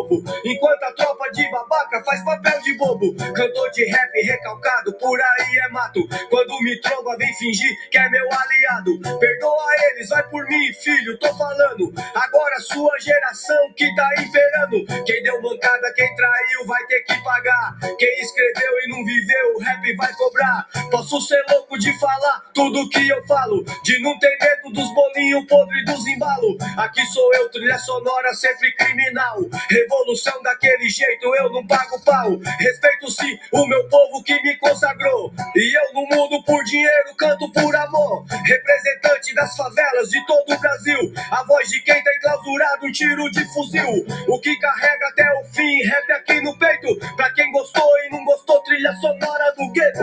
Enquanto 0.44 0.82
a 0.85 0.93
tropa 0.93 1.31
de 1.32 1.51
babaca 1.51 2.02
faz 2.05 2.24
papel 2.24 2.60
de 2.62 2.74
bobo. 2.77 3.14
Cantor 3.35 3.70
de 3.70 3.85
rap 3.85 4.10
recalcado, 4.23 4.93
por 4.94 5.20
aí 5.20 5.59
é 5.66 5.69
mato. 5.69 6.01
Quando 6.31 6.59
me 6.62 6.81
tromba, 6.81 7.16
vem 7.19 7.32
fingir 7.35 7.70
que 7.90 7.98
é 7.98 8.09
meu 8.09 8.24
aliado. 8.24 9.19
Perdoa 9.19 9.66
eles, 9.90 10.09
vai 10.09 10.23
por 10.28 10.47
mim, 10.47 10.73
filho, 10.82 11.19
tô 11.19 11.32
falando. 11.36 11.93
Agora 12.14 12.59
sua 12.60 12.98
geração 12.98 13.73
que 13.77 13.94
tá 13.94 14.09
imperando. 14.19 15.05
Quem 15.05 15.23
deu 15.23 15.40
mancada, 15.43 15.93
quem 15.94 16.14
traiu, 16.14 16.66
vai 16.66 16.85
ter 16.86 17.01
que 17.01 17.23
pagar. 17.23 17.77
Quem 17.98 18.20
escreveu 18.20 18.78
e 18.85 18.89
não 18.89 19.05
viveu, 19.05 19.56
o 19.56 19.59
rap 19.60 19.97
vai 19.97 20.12
cobrar. 20.14 20.66
Posso 20.90 21.20
ser 21.20 21.43
louco 21.51 21.78
de 21.78 21.93
falar 21.98 22.51
tudo 22.55 22.89
que 22.89 23.09
eu 23.09 23.24
falo. 23.27 23.62
De 23.85 24.01
não 24.01 24.19
ter 24.19 24.36
medo 24.40 24.73
dos 24.73 24.94
bolinhos 24.94 25.47
podres 25.47 25.85
dos 25.85 26.06
embalos. 26.06 26.56
Aqui 26.77 27.05
sou 27.06 27.35
eu, 27.35 27.51
trilha 27.51 27.78
sonora, 27.78 28.32
sempre 28.35 28.73
criminal. 28.74 29.39
Revolução 29.82 30.40
daquele 30.42 30.88
jeito, 30.88 31.34
eu 31.36 31.50
não 31.50 31.66
pago 31.66 32.00
pau. 32.04 32.38
Respeito 32.60 33.10
sim 33.10 33.36
o 33.52 33.66
meu 33.66 33.88
povo 33.88 34.22
que 34.22 34.40
me 34.42 34.56
consagrou. 34.56 35.32
E 35.56 35.76
eu 35.76 35.92
não 35.92 36.06
mudo 36.06 36.42
por 36.44 36.62
dinheiro, 36.62 37.16
canto 37.16 37.50
por 37.50 37.74
amor. 37.74 38.24
Representante 38.44 39.34
das 39.34 39.56
favelas 39.56 40.09
de 40.09 40.24
todo 40.24 40.52
o 40.52 40.59
Brasil. 40.59 41.12
A 41.32 41.42
voz 41.44 41.68
de 41.68 41.80
quem 41.80 42.00
tá 42.00 42.14
enclausurado, 42.14 42.86
um 42.86 42.92
tiro 42.92 43.28
de 43.32 43.44
fuzil. 43.52 44.06
O 44.28 44.38
que 44.40 44.56
carrega 44.60 45.09
até 45.09 45.40
o 45.40 45.44
fim, 45.46 45.82
rap 45.82 46.12
aqui 46.12 46.40
no 46.42 46.56
peito. 46.56 47.16
Pra 47.16 47.32
quem 47.32 47.50
gostou 47.50 47.98
e 48.04 48.10
não 48.10 48.24
gostou, 48.24 48.62
trilha 48.62 48.92
sonora 49.00 49.52
do 49.56 49.68
gueto. 49.72 50.00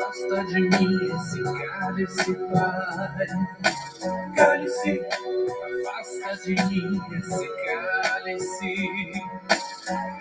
Afasta 0.00 0.44
de 0.46 0.60
mim 0.60 1.10
esse 1.14 1.42
cálice, 1.42 2.34
pai. 2.54 3.89
Cálice, 4.00 5.06
afasta 5.86 6.36
de 6.42 6.54
mim 6.70 7.02
esse 7.18 7.48
cálice. 7.66 8.74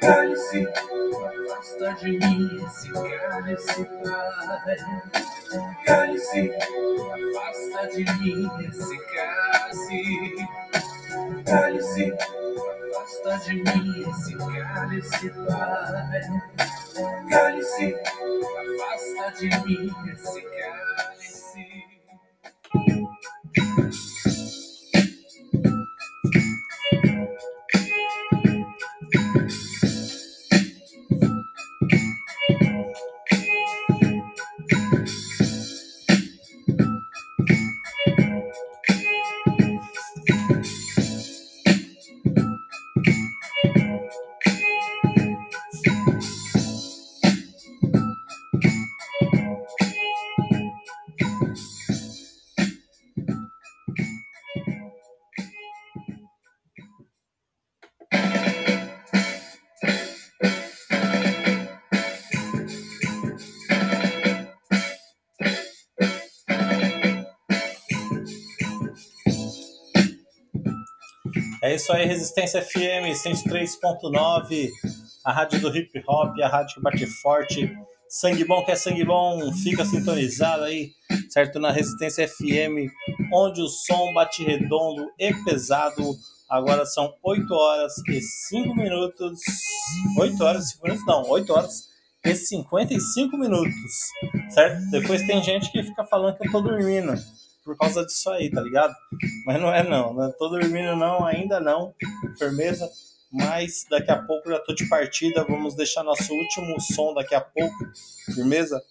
Cálice, 0.02 0.68
afasta 1.50 1.94
de 2.02 2.12
mim 2.20 2.66
esse 2.66 2.92
cálice, 2.92 3.86
pai. 4.04 4.78
Cálice, 5.86 6.58
afasta 7.38 7.88
de 7.88 8.04
mim 8.20 8.50
esse 8.68 8.98
cálice. 9.16 10.02
Cálice, 11.46 12.06
afasta 12.98 13.32
de 13.46 13.54
mim 13.64 13.88
esse 14.10 14.34
cálice, 14.36 15.30
pai. 15.48 16.26
Cálice, 17.30 17.88
afasta 18.84 19.40
de 19.40 19.48
mim 19.66 19.90
esse 20.12 20.42
cálice. 20.42 21.19
É 71.70 71.76
isso 71.76 71.94
aí, 71.94 72.04
Resistência 72.04 72.64
FM 72.64 73.14
103.9, 73.14 74.72
a 75.24 75.32
rádio 75.32 75.62
do 75.62 75.78
hip 75.78 76.04
hop, 76.08 76.36
a 76.41 76.48
rádio 76.48 76.74
que 76.74 76.82
bate 76.82 77.06
forte. 77.06 77.72
Sangue 78.10 78.44
bom 78.44 78.66
que 78.66 78.72
é 78.72 78.76
sangue 78.76 79.06
bom, 79.06 79.54
fica 79.54 79.86
sintonizado 79.86 80.64
aí, 80.64 80.90
certo? 81.30 81.60
Na 81.60 81.70
Resistência 81.70 82.28
FM, 82.28 82.90
onde 83.32 83.62
o 83.62 83.68
som 83.68 84.12
bate 84.16 84.44
redondo 84.44 85.12
e 85.20 85.32
pesado. 85.44 86.16
Agora 86.50 86.88
são 86.88 87.14
8 87.22 87.54
horas 87.54 87.94
e 88.08 88.20
5 88.20 88.76
minutos. 88.76 89.40
8 90.18 90.44
horas 90.44 90.66
e 90.66 90.72
5 90.72 90.84
minutos? 90.88 91.06
Não, 91.06 91.30
8 91.30 91.54
horas 91.54 91.88
e 92.26 92.34
55 92.34 93.38
minutos, 93.38 93.94
certo? 94.50 94.90
Depois 94.90 95.22
tem 95.22 95.44
gente 95.44 95.72
que 95.72 95.84
fica 95.84 96.04
falando 96.04 96.36
que 96.36 96.48
eu 96.48 96.52
tô 96.52 96.62
dormindo 96.62 97.14
por 97.64 97.77
causa 97.77 98.06
disso 98.06 98.30
aí, 98.30 98.49
tá 98.49 98.61
ligado? 98.61 98.94
Mas 99.45 99.61
não 99.61 99.73
é 99.73 99.84
não, 99.84 100.14
não 100.14 100.31
tô 100.31 100.49
dormindo 100.49 100.95
não, 100.95 101.26
ainda 101.26 101.60
não, 101.60 101.94
firmeza. 102.38 102.90
Mas 103.31 103.86
daqui 103.90 104.10
a 104.10 104.18
pouco 104.18 104.49
já 104.49 104.60
tô 104.60 104.73
de 104.73 104.88
partida, 104.90 105.44
vamos 105.44 105.76
deixar 105.76 106.03
nosso 106.03 106.34
último 106.34 106.80
som 106.81 107.14
daqui 107.14 107.36
a 107.36 107.41
pouco, 107.41 107.76
firmeza? 108.34 108.81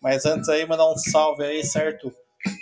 Mas 0.00 0.24
antes 0.24 0.48
aí, 0.48 0.64
mandar 0.64 0.88
um 0.88 0.96
salve 0.96 1.42
aí, 1.42 1.64
certo? 1.64 2.12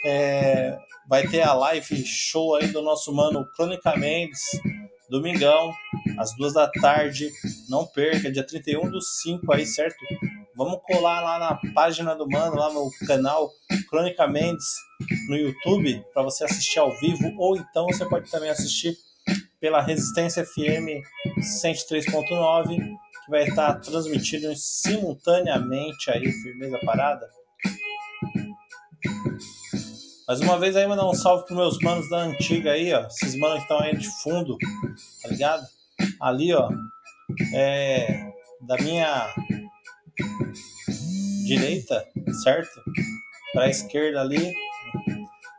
É, 0.06 0.78
vai 1.06 1.26
ter 1.26 1.42
a 1.42 1.52
live 1.52 2.04
show 2.06 2.54
aí 2.54 2.68
do 2.68 2.80
nosso 2.80 3.12
mano 3.14 3.46
Crônica 3.54 3.94
Mendes, 3.96 4.40
domingão, 5.10 5.70
às 6.18 6.34
duas 6.36 6.54
da 6.54 6.68
tarde. 6.68 7.30
Não 7.68 7.86
perca, 7.86 8.32
dia 8.32 8.46
31 8.46 8.90
do 8.90 9.02
5 9.02 9.52
aí, 9.52 9.66
certo? 9.66 9.98
Vamos 10.56 10.80
colar 10.86 11.20
lá 11.20 11.38
na 11.38 11.72
página 11.74 12.14
do 12.14 12.26
mano, 12.26 12.56
lá 12.56 12.72
no 12.72 12.90
canal 13.06 13.50
Crônica 13.90 14.26
Mendes 14.26 14.64
no 15.28 15.36
YouTube, 15.36 16.02
para 16.14 16.22
você 16.22 16.44
assistir 16.44 16.78
ao 16.78 16.98
vivo, 16.98 17.30
ou 17.36 17.58
então 17.58 17.84
você 17.84 18.06
pode 18.06 18.30
também 18.30 18.48
assistir 18.48 18.96
pela 19.60 19.82
Resistência 19.82 20.46
FM 20.46 21.04
103.9, 21.38 22.78
que 22.78 23.30
vai 23.30 23.46
estar 23.46 23.74
transmitindo 23.80 24.50
simultaneamente 24.56 26.10
aí, 26.10 26.32
firmeza 26.32 26.78
parada. 26.86 27.28
Mais 30.26 30.40
uma 30.40 30.58
vez 30.58 30.74
aí 30.74 30.86
mandar 30.86 31.06
um 31.06 31.14
salve 31.14 31.44
pros 31.44 31.58
meus 31.58 31.78
manos 31.80 32.08
da 32.08 32.16
antiga 32.16 32.72
aí, 32.72 32.94
ó. 32.94 33.06
Esses 33.06 33.38
manos 33.38 33.58
que 33.58 33.62
estão 33.64 33.78
aí 33.78 33.94
de 33.94 34.08
fundo, 34.22 34.56
tá 35.22 35.28
ligado? 35.28 35.66
Ali, 36.18 36.54
ó. 36.54 36.70
É, 37.54 38.32
da 38.66 38.76
minha 38.78 39.34
direita, 41.46 42.06
certo? 42.42 42.82
Para 43.52 43.64
a 43.64 43.70
esquerda 43.70 44.20
ali, 44.20 44.52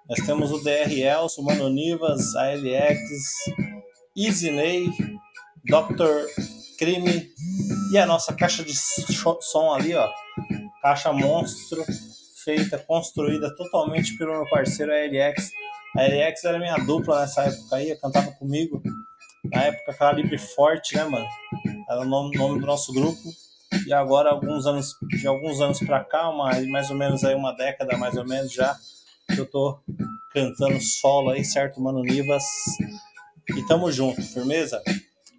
nós 0.09 0.25
temos 0.25 0.51
o 0.51 0.63
DR 0.63 0.91
Elson, 0.91 1.41
Mano 1.41 1.69
Nivas, 1.69 2.35
ALX, 2.35 2.99
Easyney, 4.15 4.89
Dr. 5.65 6.25
Crime 6.77 7.29
e 7.91 7.97
a 7.97 8.05
nossa 8.05 8.33
caixa 8.33 8.63
de 8.63 8.73
som 8.73 9.73
ali, 9.73 9.95
ó. 9.95 10.09
Caixa 10.81 11.11
monstro, 11.11 11.83
feita, 12.43 12.77
construída 12.77 13.53
totalmente 13.55 14.17
pelo 14.17 14.31
meu 14.31 14.49
parceiro 14.49 14.91
ALX. 14.91 15.51
A 15.97 16.03
ALX 16.03 16.43
era 16.45 16.59
minha 16.59 16.77
dupla 16.77 17.21
nessa 17.21 17.43
época 17.43 17.75
aí, 17.75 17.95
cantava 17.99 18.31
comigo. 18.31 18.81
Na 19.45 19.63
época, 19.63 19.93
Calibre 19.93 20.37
Forte, 20.37 20.95
né, 20.95 21.03
mano? 21.03 21.27
Era 21.89 22.01
o 22.01 22.05
nome, 22.05 22.37
nome 22.37 22.59
do 22.59 22.65
nosso 22.65 22.93
grupo. 22.93 23.19
E 23.85 23.93
agora, 23.93 24.29
alguns 24.29 24.65
anos, 24.65 24.95
de 25.09 25.27
alguns 25.27 25.61
anos 25.61 25.79
pra 25.79 26.03
cá, 26.03 26.29
uma, 26.29 26.51
mais 26.67 26.89
ou 26.89 26.95
menos 26.95 27.23
aí 27.23 27.35
uma 27.35 27.53
década 27.53 27.97
mais 27.97 28.15
ou 28.15 28.25
menos 28.25 28.51
já, 28.51 28.75
que 29.33 29.39
eu 29.39 29.45
tô 29.45 29.79
cantando 30.33 30.79
solo 30.81 31.31
aí, 31.31 31.43
certo, 31.43 31.81
Mano 31.81 32.01
Nivas? 32.01 32.43
E 33.55 33.65
tamo 33.67 33.91
junto, 33.91 34.21
firmeza? 34.21 34.81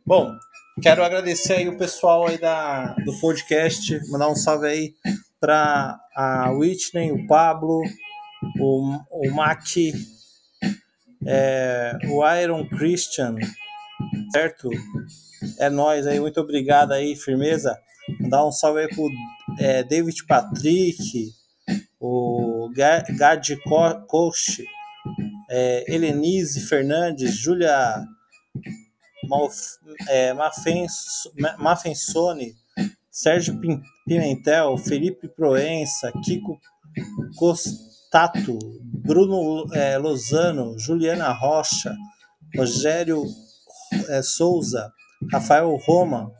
Bom, 0.05 0.34
quero 0.82 1.05
agradecer 1.05 1.55
aí 1.55 1.68
o 1.68 1.76
pessoal 1.76 2.26
aí 2.26 2.38
da, 2.38 2.94
do 3.05 3.18
podcast, 3.20 4.00
mandar 4.10 4.28
um 4.28 4.34
salve 4.34 4.66
aí 4.66 4.94
para 5.40 5.98
a 6.14 6.50
Whitney, 6.50 7.12
o 7.12 7.26
Pablo, 7.26 7.82
o, 8.59 8.98
o 9.10 9.30
Mac, 9.34 9.64
é, 11.26 11.98
o 12.09 12.26
Iron 12.34 12.66
Christian, 12.68 13.36
certo? 14.32 14.70
É 15.59 15.68
nós 15.68 16.06
aí, 16.06 16.18
muito 16.18 16.40
obrigado 16.40 16.92
aí, 16.92 17.14
firmeza. 17.14 17.78
Mandar 18.28 18.46
um 18.46 18.52
salve 18.52 18.80
aí 18.80 18.88
pro 18.88 19.09
é, 19.59 19.82
David 19.82 20.26
Patrick, 20.26 21.32
o 21.98 22.68
Gad 22.76 23.56
Coach, 24.06 24.62
é, 25.48 25.90
Helenise 25.90 26.60
Fernandes, 26.60 27.34
Júlia 27.34 28.05
é, 30.10 30.34
Mafensone, 31.59 32.55
Sérgio 33.10 33.59
Pimentel, 34.06 34.76
Felipe 34.76 35.26
Proença, 35.26 36.12
Kiko 36.22 36.60
Costato, 37.34 38.59
Bruno 39.06 39.64
é, 39.72 39.96
Lozano, 39.96 40.78
Juliana 40.78 41.32
Rocha, 41.32 41.96
Rogério 42.55 43.24
é, 44.10 44.20
Souza, 44.20 44.92
Rafael 45.32 45.74
Roma, 45.86 46.30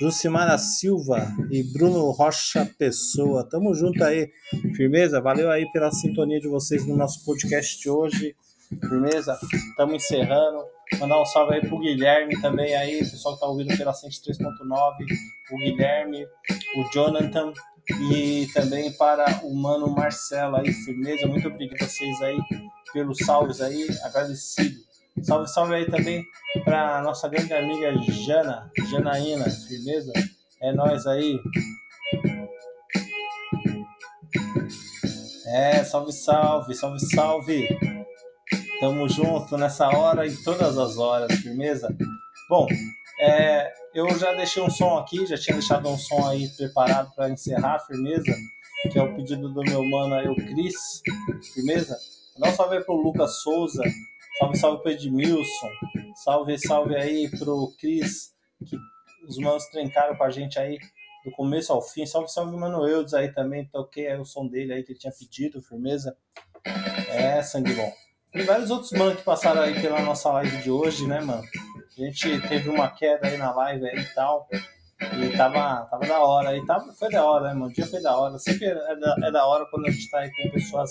Jucimara 0.00 0.56
Silva 0.58 1.26
e 1.50 1.62
Bruno 1.72 2.10
Rocha 2.10 2.68
Pessoa. 2.78 3.48
Tamo 3.48 3.74
junto 3.74 4.02
aí, 4.04 4.30
firmeza? 4.76 5.20
Valeu 5.20 5.50
aí 5.50 5.70
pela 5.72 5.90
sintonia 5.90 6.40
de 6.40 6.48
vocês 6.48 6.86
no 6.86 6.96
nosso 6.96 7.24
podcast 7.24 7.78
de 7.80 7.90
hoje, 7.90 8.36
firmeza? 8.80 9.38
Tamo 9.76 9.94
encerrando. 9.94 10.64
Mandar 10.98 11.20
um 11.20 11.24
salve 11.24 11.54
aí 11.54 11.60
pro 11.60 11.80
Guilherme 11.80 12.40
também 12.40 12.74
aí, 12.76 12.98
pessoal 12.98 13.34
que 13.34 13.40
tá 13.40 13.46
ouvindo 13.46 13.76
pela 13.76 13.92
103.9, 13.92 14.94
o 15.50 15.56
Guilherme, 15.56 16.24
o 16.76 16.92
Jonathan 16.92 17.52
e 18.10 18.46
também 18.52 18.92
para 18.92 19.40
o 19.44 19.54
Mano 19.54 19.88
Marcelo 19.90 20.56
aí, 20.56 20.72
firmeza. 20.72 21.26
Muito 21.26 21.48
obrigado 21.48 21.82
a 21.82 21.86
vocês 21.86 22.22
aí 22.22 22.38
pelos 22.92 23.18
salves 23.18 23.60
aí, 23.60 23.86
agradecido. 24.02 24.83
Salve, 25.22 25.48
salve 25.48 25.74
aí 25.76 25.86
também 25.88 26.26
para 26.64 27.00
nossa 27.00 27.28
grande 27.28 27.52
amiga 27.52 27.92
Jana, 28.02 28.70
Janaína, 28.90 29.44
firmeza? 29.48 30.12
É 30.60 30.72
nós 30.72 31.06
aí. 31.06 31.38
É, 35.46 35.84
salve, 35.84 36.12
salve, 36.12 36.74
salve, 36.74 37.00
salve. 37.00 37.68
Tamo 38.80 39.08
junto 39.08 39.56
nessa 39.56 39.88
hora 39.88 40.26
e 40.26 40.36
todas 40.42 40.76
as 40.76 40.98
horas, 40.98 41.32
firmeza? 41.38 41.94
Bom, 42.48 42.66
é, 43.20 43.72
eu 43.94 44.10
já 44.18 44.32
deixei 44.34 44.62
um 44.62 44.70
som 44.70 44.98
aqui, 44.98 45.24
já 45.26 45.38
tinha 45.38 45.56
deixado 45.56 45.88
um 45.88 45.96
som 45.96 46.26
aí 46.26 46.48
preparado 46.56 47.14
para 47.14 47.30
encerrar, 47.30 47.78
firmeza? 47.86 48.34
Que 48.92 48.98
é 48.98 49.02
o 49.02 49.14
pedido 49.14 49.48
do 49.54 49.62
meu 49.62 49.82
mano 49.84 50.16
aí, 50.16 50.28
o 50.28 50.34
Cris, 50.34 50.74
firmeza? 51.54 51.96
Dá 52.36 52.48
um 52.48 52.52
salve 52.52 52.78
aí 52.78 52.84
pro 52.84 52.96
Lucas 52.96 53.42
Souza, 53.42 53.82
Salve, 54.38 54.58
salve 54.58 54.82
pro 54.82 54.92
Edmilson. 54.92 55.70
Salve, 56.16 56.58
salve 56.58 56.96
aí 56.96 57.30
pro 57.30 57.72
Cris, 57.78 58.32
que 58.66 58.76
os 59.28 59.38
manos 59.38 59.64
trancaram 59.66 60.16
com 60.16 60.24
a 60.24 60.30
gente 60.30 60.58
aí 60.58 60.78
do 61.24 61.30
começo 61.30 61.72
ao 61.72 61.80
fim. 61.80 62.04
Salve, 62.04 62.28
salve, 62.28 62.56
mano 62.56 62.86
Eudes 62.86 63.14
aí 63.14 63.32
também. 63.32 63.66
Toquei 63.66 64.08
aí 64.08 64.18
o 64.18 64.24
som 64.24 64.46
dele 64.46 64.72
aí 64.72 64.82
que 64.82 64.92
ele 64.92 64.98
tinha 64.98 65.12
pedido, 65.12 65.62
firmeza. 65.62 66.16
É, 67.10 67.42
sangue 67.42 67.72
bom. 67.74 67.92
Tem 68.32 68.44
vários 68.44 68.70
outros 68.70 68.90
manos 68.92 69.16
que 69.16 69.22
passaram 69.22 69.62
aí 69.62 69.80
pela 69.80 70.00
nossa 70.00 70.30
live 70.32 70.62
de 70.62 70.70
hoje, 70.70 71.06
né, 71.06 71.20
mano? 71.20 71.44
A 71.96 72.00
gente 72.00 72.40
teve 72.48 72.68
uma 72.68 72.88
queda 72.88 73.28
aí 73.28 73.36
na 73.36 73.54
live 73.54 73.88
aí 73.88 74.00
e 74.00 74.14
tal. 74.14 74.48
E 75.00 75.36
tava, 75.36 75.86
tava 75.86 76.06
da 76.06 76.18
hora 76.18 76.48
aí. 76.50 76.66
Tava, 76.66 76.92
foi 76.94 77.08
da 77.08 77.24
hora, 77.24 77.48
né, 77.48 77.54
mano? 77.54 77.66
O 77.66 77.72
dia 77.72 77.86
foi 77.86 78.02
da 78.02 78.16
hora. 78.16 78.36
Sempre 78.38 78.66
é 78.66 78.96
da, 78.96 79.16
é 79.22 79.30
da 79.30 79.46
hora 79.46 79.64
quando 79.70 79.86
a 79.86 79.90
gente 79.90 80.10
tá 80.10 80.18
aí 80.18 80.30
com 80.34 80.50
pessoas 80.50 80.90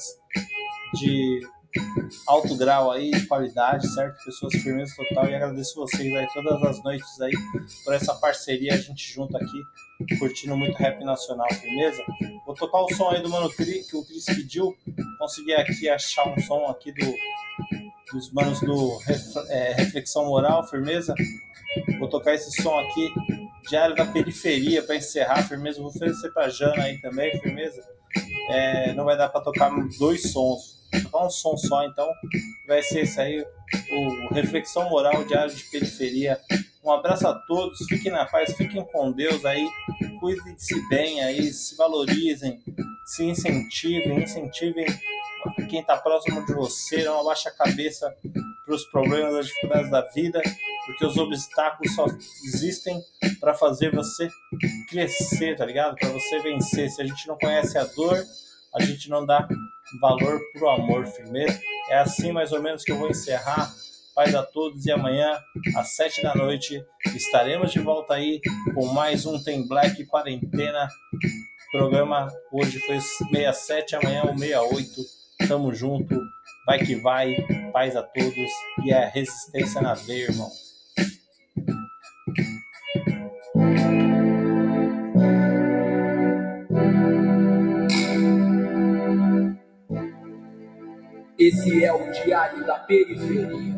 de 0.93 1.41
alto 2.27 2.55
grau 2.55 2.91
aí 2.91 3.11
de 3.11 3.25
qualidade, 3.25 3.87
certo? 3.93 4.23
Pessoas 4.23 4.53
firmes 4.55 4.95
total 4.95 5.27
e 5.27 5.35
agradeço 5.35 5.75
vocês 5.75 6.13
aí 6.15 6.27
todas 6.33 6.61
as 6.63 6.83
noites 6.83 7.21
aí 7.21 7.33
por 7.83 7.93
essa 7.93 8.13
parceria, 8.15 8.73
a 8.73 8.77
gente 8.77 9.11
junto 9.13 9.35
aqui, 9.35 10.17
curtindo 10.19 10.55
muito 10.55 10.77
rap 10.77 11.03
nacional, 11.03 11.47
firmeza? 11.53 12.03
Vou 12.45 12.55
tocar 12.55 12.81
o 12.81 12.93
som 12.93 13.09
aí 13.09 13.21
do 13.21 13.29
Mano 13.29 13.49
Cri, 13.49 13.83
que 13.83 13.95
o 13.95 14.05
Cris 14.05 14.25
pediu, 14.25 14.75
consegui 15.17 15.53
aqui 15.53 15.89
achar 15.89 16.27
um 16.27 16.39
som 16.41 16.65
aqui 16.67 16.91
do, 16.91 17.13
dos 18.11 18.31
manos 18.31 18.59
do 18.61 18.99
é, 19.49 19.73
Reflexão 19.73 20.25
Moral, 20.25 20.67
firmeza? 20.67 21.13
Vou 21.99 22.07
tocar 22.07 22.35
esse 22.35 22.61
som 22.61 22.77
aqui, 22.79 23.09
Diário 23.67 23.95
da 23.95 24.05
Periferia, 24.05 24.83
para 24.83 24.95
encerrar, 24.95 25.47
firmeza? 25.47 25.79
Vou 25.79 25.89
oferecer 25.89 26.31
pra 26.31 26.49
Jana 26.49 26.83
aí 26.83 27.01
também, 27.01 27.39
firmeza? 27.39 27.81
É, 28.49 28.93
não 28.93 29.05
vai 29.05 29.17
dar 29.17 29.29
para 29.29 29.41
tocar 29.41 29.71
dois 29.97 30.31
sons 30.31 30.82
tocar 31.03 31.25
um 31.25 31.29
som 31.29 31.57
só, 31.57 31.83
então 31.85 32.09
vai 32.67 32.81
ser 32.81 33.01
esse 33.01 33.19
aí, 33.19 33.45
o 33.91 34.33
Reflexão 34.33 34.89
Moral 34.89 35.23
Diário 35.25 35.53
de 35.53 35.63
Periferia. 35.65 36.39
Um 36.83 36.91
abraço 36.91 37.27
a 37.27 37.33
todos, 37.33 37.79
fiquem 37.87 38.11
na 38.11 38.25
paz, 38.25 38.53
fiquem 38.55 38.83
com 38.85 39.11
Deus 39.11 39.45
aí, 39.45 39.65
cuidem-se 40.19 40.89
bem 40.89 41.23
aí, 41.23 41.51
se 41.53 41.75
valorizem, 41.77 42.61
se 43.05 43.23
incentivem, 43.23 44.23
incentivem 44.23 44.85
quem 45.69 45.81
está 45.81 45.97
próximo 45.97 46.45
de 46.45 46.53
você, 46.53 47.03
não 47.03 47.19
abaixe 47.19 47.47
a 47.47 47.51
cabeça 47.51 48.15
para 48.65 48.75
os 48.75 48.85
problemas, 48.85 49.33
as 49.35 49.47
dificuldades 49.47 49.91
da 49.91 50.01
vida, 50.01 50.41
porque 50.85 51.05
os 51.05 51.17
obstáculos 51.17 51.93
só 51.95 52.05
existem 52.45 53.01
para 53.39 53.53
fazer 53.53 53.93
você 53.93 54.29
crescer, 54.89 55.55
tá 55.55 55.65
ligado? 55.65 55.95
Para 55.95 56.09
você 56.09 56.39
vencer. 56.39 56.89
Se 56.89 57.01
a 57.01 57.05
gente 57.05 57.27
não 57.27 57.37
conhece 57.37 57.77
a 57.77 57.83
dor, 57.85 58.23
a 58.73 58.83
gente 58.83 59.09
não 59.09 59.25
dá 59.25 59.47
valor 59.99 60.39
pro 60.53 60.69
amor, 60.69 61.05
firmeza. 61.05 61.59
É 61.89 61.97
assim 61.97 62.31
mais 62.31 62.51
ou 62.51 62.61
menos 62.61 62.83
que 62.83 62.91
eu 62.91 62.97
vou 62.97 63.09
encerrar. 63.09 63.71
Paz 64.15 64.35
a 64.35 64.43
todos 64.43 64.85
e 64.85 64.91
amanhã 64.91 65.39
às 65.75 65.95
sete 65.95 66.21
da 66.21 66.35
noite 66.35 66.83
estaremos 67.15 67.71
de 67.71 67.79
volta 67.79 68.13
aí 68.13 68.39
com 68.75 68.85
mais 68.87 69.25
um 69.25 69.41
Tem 69.43 69.67
Black 69.67 70.05
Quarentena. 70.05 70.87
programa 71.71 72.31
hoje 72.51 72.79
foi 72.81 73.01
67, 73.01 73.95
amanhã 73.95 74.23
o 74.25 74.37
68. 74.37 75.01
Tamo 75.47 75.73
junto, 75.73 76.15
vai 76.65 76.79
que 76.79 76.95
vai. 76.95 77.35
Paz 77.71 77.95
a 77.95 78.03
todos 78.03 78.51
e 78.85 78.93
a 78.93 79.07
resistência 79.09 79.81
na 79.81 79.95
veia, 79.95 80.25
irmão. 80.25 80.49
Esse 91.53 91.85
é 91.85 91.93
o 91.93 92.11
Diário 92.11 92.65
da 92.65 92.79
Periferia. 92.79 93.75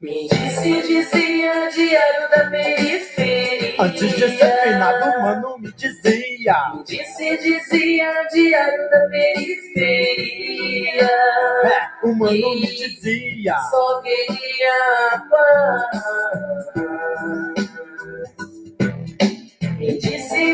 Me 0.00 0.28
disse, 0.28 0.82
dizia, 0.82 1.68
Diário 1.70 2.30
da 2.30 2.50
Periferia. 2.50 3.76
Antes 3.78 4.10
de 4.16 4.28
ser 4.36 4.62
finado, 4.64 5.20
mano, 5.20 5.58
me 5.60 5.70
dizia. 5.70 6.74
Me 6.74 6.82
disse, 6.82 7.38
dizia, 7.38 8.26
Diário 8.32 8.90
da 8.90 9.08
Periferia. 9.08 11.06
É, 11.06 12.06
o 12.06 12.12
mano 12.12 12.54
me 12.56 12.66
dizia. 12.66 13.56
Só 13.70 14.02
queria 14.02 15.22
paz. 15.30 16.02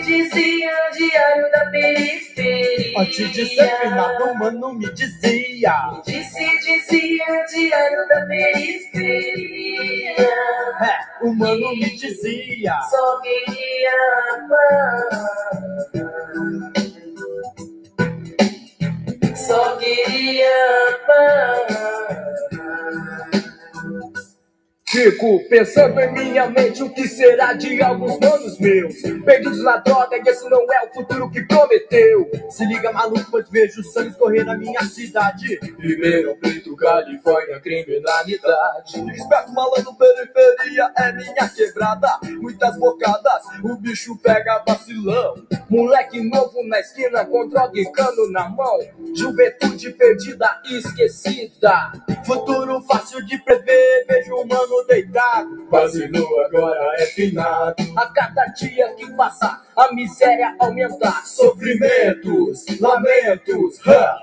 Dizia, 0.09 0.73
diário 0.97 1.51
da 1.51 1.67
periferia. 1.71 3.01
Antes 3.01 3.31
de 3.33 3.47
ser 3.47 3.81
finado, 3.81 4.25
o 4.25 4.39
mano 4.39 4.75
me 4.75 4.91
dizia. 4.93 6.01
Disse, 6.05 6.59
dizia, 6.61 7.45
diário 7.51 8.09
da 8.09 8.27
periferia. 8.27 10.15
É, 10.19 11.25
o 11.27 11.35
mano 11.35 11.71
me 11.77 11.91
dizia. 11.97 12.81
Só 12.91 13.21
queria 13.21 13.93
amar. 14.35 15.03
Só 19.37 19.77
queria 19.77 20.51
amar. 21.05 22.28
Fico 24.99 25.45
pensando 25.49 26.01
em 26.01 26.12
minha 26.12 26.51
mente 26.51 26.83
o 26.83 26.91
que 26.91 27.07
será 27.07 27.53
de 27.53 27.81
alguns 27.81 28.19
manos 28.19 28.59
meus? 28.59 29.01
Perdidos 29.25 29.62
na 29.62 29.77
droga 29.77 30.16
e 30.16 30.29
esse 30.29 30.51
não 30.51 30.66
é 30.73 30.87
o 30.87 30.93
futuro 30.93 31.31
que 31.31 31.41
prometeu. 31.43 32.29
Se 32.51 32.65
liga 32.65 32.91
maluco, 32.91 33.31
pois 33.31 33.49
vejo 33.49 33.85
sangue 33.85 34.09
escorrer 34.09 34.45
na 34.45 34.59
minha 34.59 34.83
cidade. 34.83 35.57
Ribeirão 35.79 36.37
Preto, 36.41 36.75
Califórnia, 36.75 37.61
criminalidade. 37.61 38.99
Esperto 39.15 39.53
malandro, 39.53 39.95
periferia 39.95 40.91
é 40.97 41.12
minha 41.12 41.49
quebrada. 41.49 42.19
Muitas 42.41 42.77
bocadas, 42.77 43.45
o 43.62 43.77
bicho 43.77 44.19
pega 44.19 44.65
vacilão. 44.66 45.47
Moleque 45.70 46.20
novo 46.29 46.66
na 46.66 46.81
esquina 46.81 47.25
com 47.25 47.49
droga 47.49 47.79
e 47.79 47.85
cano 47.93 48.33
na 48.33 48.49
mão. 48.49 48.81
Juventude 49.15 49.93
perdida 49.93 50.61
e 50.69 50.79
esquecida. 50.79 51.93
Futuro 52.27 52.83
fácil 52.83 53.25
de 53.25 53.39
prever, 53.39 54.05
vejo 54.09 54.35
o 54.35 54.47
mano 54.47 54.88
deitado 54.89 55.66
Quase 55.69 56.09
nu 56.09 56.24
agora 56.40 56.94
é 56.98 57.06
finado. 57.06 57.77
A 57.94 58.06
cada 58.06 58.47
dia 58.47 58.93
que 58.94 59.10
passa, 59.12 59.62
a 59.77 59.93
miséria 59.93 60.56
aumenta. 60.59 61.12
Sofrimentos, 61.24 62.65
lamentos, 62.81 63.86
ha! 63.86 64.19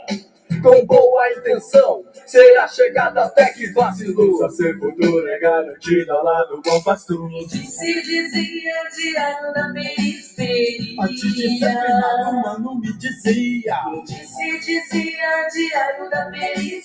Com 0.62 0.86
boa 0.86 1.32
intenção. 1.32 2.06
Será 2.26 2.68
chegada 2.68 3.24
até 3.24 3.46
que 3.54 3.72
vacilou. 3.72 4.38
Só 4.38 4.50
ser 4.50 4.78
futuro 4.78 5.28
é 5.28 5.40
garantido 5.40 6.12
ao 6.12 6.24
lado 6.24 6.56
do 6.56 6.62
bom 6.62 6.82
pastor. 6.84 7.30
Se 7.50 8.02
dizia, 8.02 8.74
diário 8.96 9.54
da 9.54 9.72
periferia. 9.74 11.04
Antes 11.04 11.34
de 11.34 11.60
ser 11.60 11.70
finado, 11.70 12.30
o 12.30 12.42
mano 12.42 12.80
me 12.80 12.94
dizia. 12.98 13.76
Disse, 14.06 14.60
dizia, 14.60 15.48
diário 15.54 16.10
da 16.10 16.26
periferia. 16.32 16.78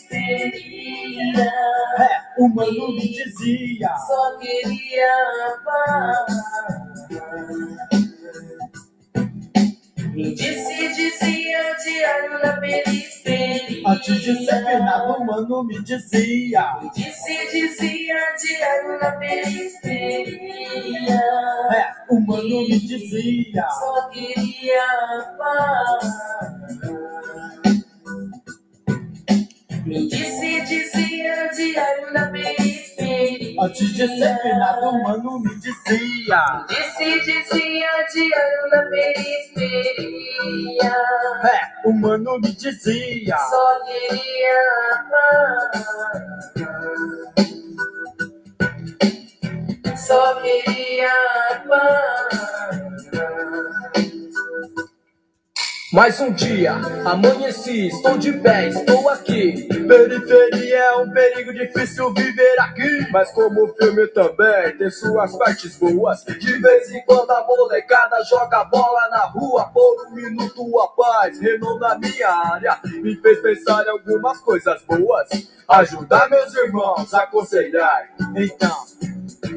É, 1.98 2.20
o 2.38 2.48
mano 2.48 2.88
me 2.92 3.08
dizia. 3.08 3.94
Só 4.06 4.38
queria 4.38 5.10
amar. 5.60 6.26
Me 10.20 10.34
disse, 10.34 10.88
dizia, 10.92 11.74
diário 11.82 12.42
da 12.42 12.52
periferia. 12.58 13.88
Antes 13.88 14.20
de 14.20 14.44
ser 14.44 14.66
finado, 14.66 15.14
o 15.14 15.24
mano 15.24 15.64
me 15.64 15.82
dizia. 15.82 16.78
Disse, 16.94 17.50
dizia, 17.50 18.16
diário 18.38 19.00
da 19.00 19.12
periferia. 19.12 20.30
É, 21.72 21.86
o 22.10 22.20
mano 22.20 22.68
me 22.68 22.78
dizia. 22.80 23.66
Só 23.70 24.10
queria 24.10 24.84
amar. 25.32 26.00
Me 29.86 30.06
disse, 30.06 30.60
dizia, 30.66 31.48
diário 31.56 32.12
da 32.12 32.26
periferia. 32.26 32.89
Antes 33.60 33.92
de 33.92 34.08
ser 34.08 34.38
finado, 34.40 34.88
o 34.88 35.02
mano 35.02 35.38
me 35.38 35.54
dizia. 35.56 36.64
Disse, 36.66 37.20
dizia, 37.20 38.06
diário 38.10 38.70
da 38.70 38.82
periferia. 38.88 40.40
É, 41.44 41.88
o 41.88 41.92
mano 41.92 42.38
me 42.40 42.52
dizia. 42.52 43.36
Só 43.36 43.80
queria 43.84 44.60
amar. 44.98 45.70
Só 49.94 50.40
queria 50.40 51.12
amar. 51.62 52.89
Mais 55.92 56.20
um 56.20 56.30
dia, 56.30 56.74
amanheci, 57.04 57.88
estou 57.88 58.16
de 58.16 58.32
pé, 58.34 58.68
estou 58.68 59.08
aqui. 59.08 59.66
Periferia 59.88 60.78
é 60.78 60.96
um 60.98 61.10
perigo 61.10 61.52
difícil 61.52 62.14
viver 62.14 62.60
aqui. 62.60 63.10
Mas 63.10 63.32
como 63.32 63.64
o 63.64 63.74
filme 63.74 64.06
também 64.06 64.76
tem 64.78 64.88
suas 64.88 65.36
partes 65.36 65.76
boas. 65.76 66.22
De 66.24 66.60
vez 66.60 66.92
em 66.92 67.04
quando 67.04 67.32
a 67.32 67.44
molecada 67.44 68.22
joga 68.22 68.62
bola 68.66 69.08
na 69.10 69.24
rua. 69.26 69.68
Por 69.74 70.06
um 70.06 70.14
minuto 70.14 70.80
a 70.80 70.88
paz 70.88 71.40
reinou 71.40 71.76
na 71.80 71.98
minha 71.98 72.28
área. 72.28 72.78
Me 72.84 73.16
fez 73.16 73.40
pensar 73.40 73.84
em 73.84 73.90
algumas 73.90 74.38
coisas 74.42 74.80
boas. 74.84 75.28
Ajudar 75.66 76.30
meus 76.30 76.54
irmãos, 76.54 77.12
aconselhar. 77.12 78.10
Então, 78.36 78.76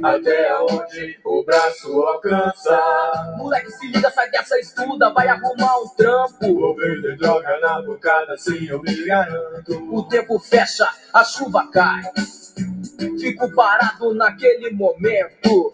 Até 0.01 0.57
onde 0.60 1.19
o 1.23 1.43
braço 1.43 1.91
alcança. 2.01 3.35
moleque 3.38 3.72
se 3.72 3.88
liga, 3.88 4.10
sai 4.11 4.30
dessa, 4.30 4.57
estuda, 4.60 5.11
vai 5.14 5.27
arrumar 5.27 5.80
um 5.80 5.88
trampo. 5.89 6.53
Vou 6.53 6.76
vender 6.76 7.18
droga 7.18 7.60
na 7.60 7.81
bocada, 7.81 8.38
sim, 8.38 8.65
eu 8.68 8.81
me 8.81 9.05
garanto. 9.05 9.73
O 9.93 10.03
tempo 10.03 10.39
fecha, 10.39 10.88
a 11.14 11.23
chuva 11.23 11.68
cai. 11.72 12.03
Fico 13.19 13.53
parado 13.53 14.14
naquele 14.14 14.72
momento. 14.72 15.73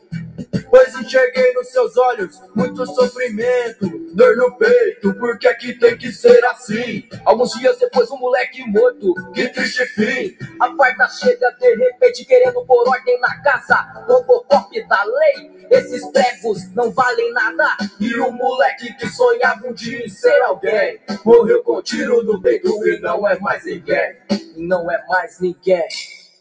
Pois 0.70 0.94
enxerguei 0.95 1.53
nos 1.53 1.70
seus 1.70 1.98
olhos 1.98 2.40
muito 2.56 2.86
sofrimento, 2.86 3.88
dor 4.14 4.36
no 4.38 4.56
peito, 4.57 5.14
porque 5.16 5.48
aqui 5.48 5.74
tem 5.74 5.98
que 5.98 6.11
ser 6.11 6.44
assim. 6.45 7.07
Alguns 7.26 7.52
dias 7.52 7.78
depois, 7.78 8.10
um 8.11 8.18
moleque 8.18 8.64
morto, 8.70 9.14
que 9.34 9.48
triste 9.49 9.86
fim. 9.88 10.38
A 10.60 10.76
farda 10.76 11.07
chega 11.07 11.52
de 11.60 11.76
repente, 11.76 12.26
querendo 12.26 12.66
pôr 12.66 12.88
ordem 12.88 13.20
na 13.20 13.41
casa. 13.41 13.76
Robocop 14.07 14.88
da 14.88 15.03
lei, 15.03 15.68
esses 15.70 16.06
pregos 16.11 16.74
não 16.76 16.91
valem 16.91 17.32
nada. 17.34 17.78
E 17.99 18.14
o 18.16 18.32
moleque 18.32 18.94
que 18.95 19.07
sonhava 19.07 19.68
um 19.68 19.74
dia 19.74 20.06
em 20.06 20.10
ser 20.10 20.41
alguém, 20.44 20.99
morreu 21.24 21.64
com 21.64 21.82
tiro 21.82 22.24
no 22.24 22.41
peito 22.41 22.68
e 22.88 22.99
não 22.99 23.28
é 23.28 23.40
mais 23.40 23.66
ninguém. 23.66 24.16
Não 24.56 24.91
é 24.91 25.06
mais 25.07 25.40
ninguém. 25.40 25.88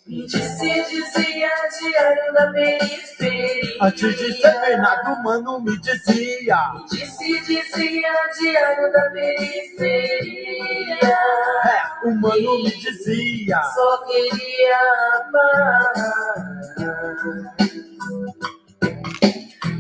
Me 0.09 0.25
disse, 0.25 0.85
dizia, 0.89 1.51
diário 1.79 2.33
da 2.33 2.51
periferia. 2.51 3.77
Antes 3.83 4.17
de 4.17 4.33
ser 4.41 4.59
Bernardo, 4.59 5.23
mano, 5.23 5.61
me 5.61 5.79
dizia. 5.81 6.57
Disse, 6.91 7.39
dizia, 7.43 8.11
diário 8.39 8.91
da 8.91 9.11
periferia. 9.11 10.99
É, 11.03 12.09
o 12.09 12.15
mano 12.15 12.63
me 12.63 12.71
dizia. 12.71 13.61
Só 13.63 14.07
queria 14.07 14.79
amar. 15.27 15.93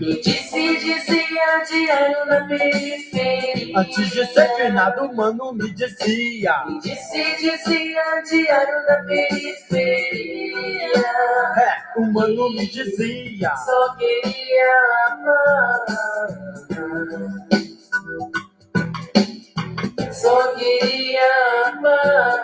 Me 0.09 0.14
disse, 0.22 0.78
dizia, 0.78 1.64
diário 1.68 2.26
da 2.26 2.40
periferia. 2.47 3.78
Antes 3.78 4.10
de 4.10 4.24
ser 4.28 4.56
Bernardo, 4.56 5.12
mano, 5.14 5.52
me 5.52 5.70
dizia. 5.70 6.64
Disse, 6.82 7.36
dizia, 7.36 8.22
diário 8.26 8.86
da 8.86 9.05
periferia. 9.05 10.89
É, 11.59 12.01
o 12.01 12.10
mano 12.10 12.48
me 12.55 12.66
dizia. 12.68 13.55
Só 13.55 13.97
queria 13.97 14.72
amar. 15.10 15.85
Só 20.10 20.55
queria 20.55 21.66
amar. 21.66 22.38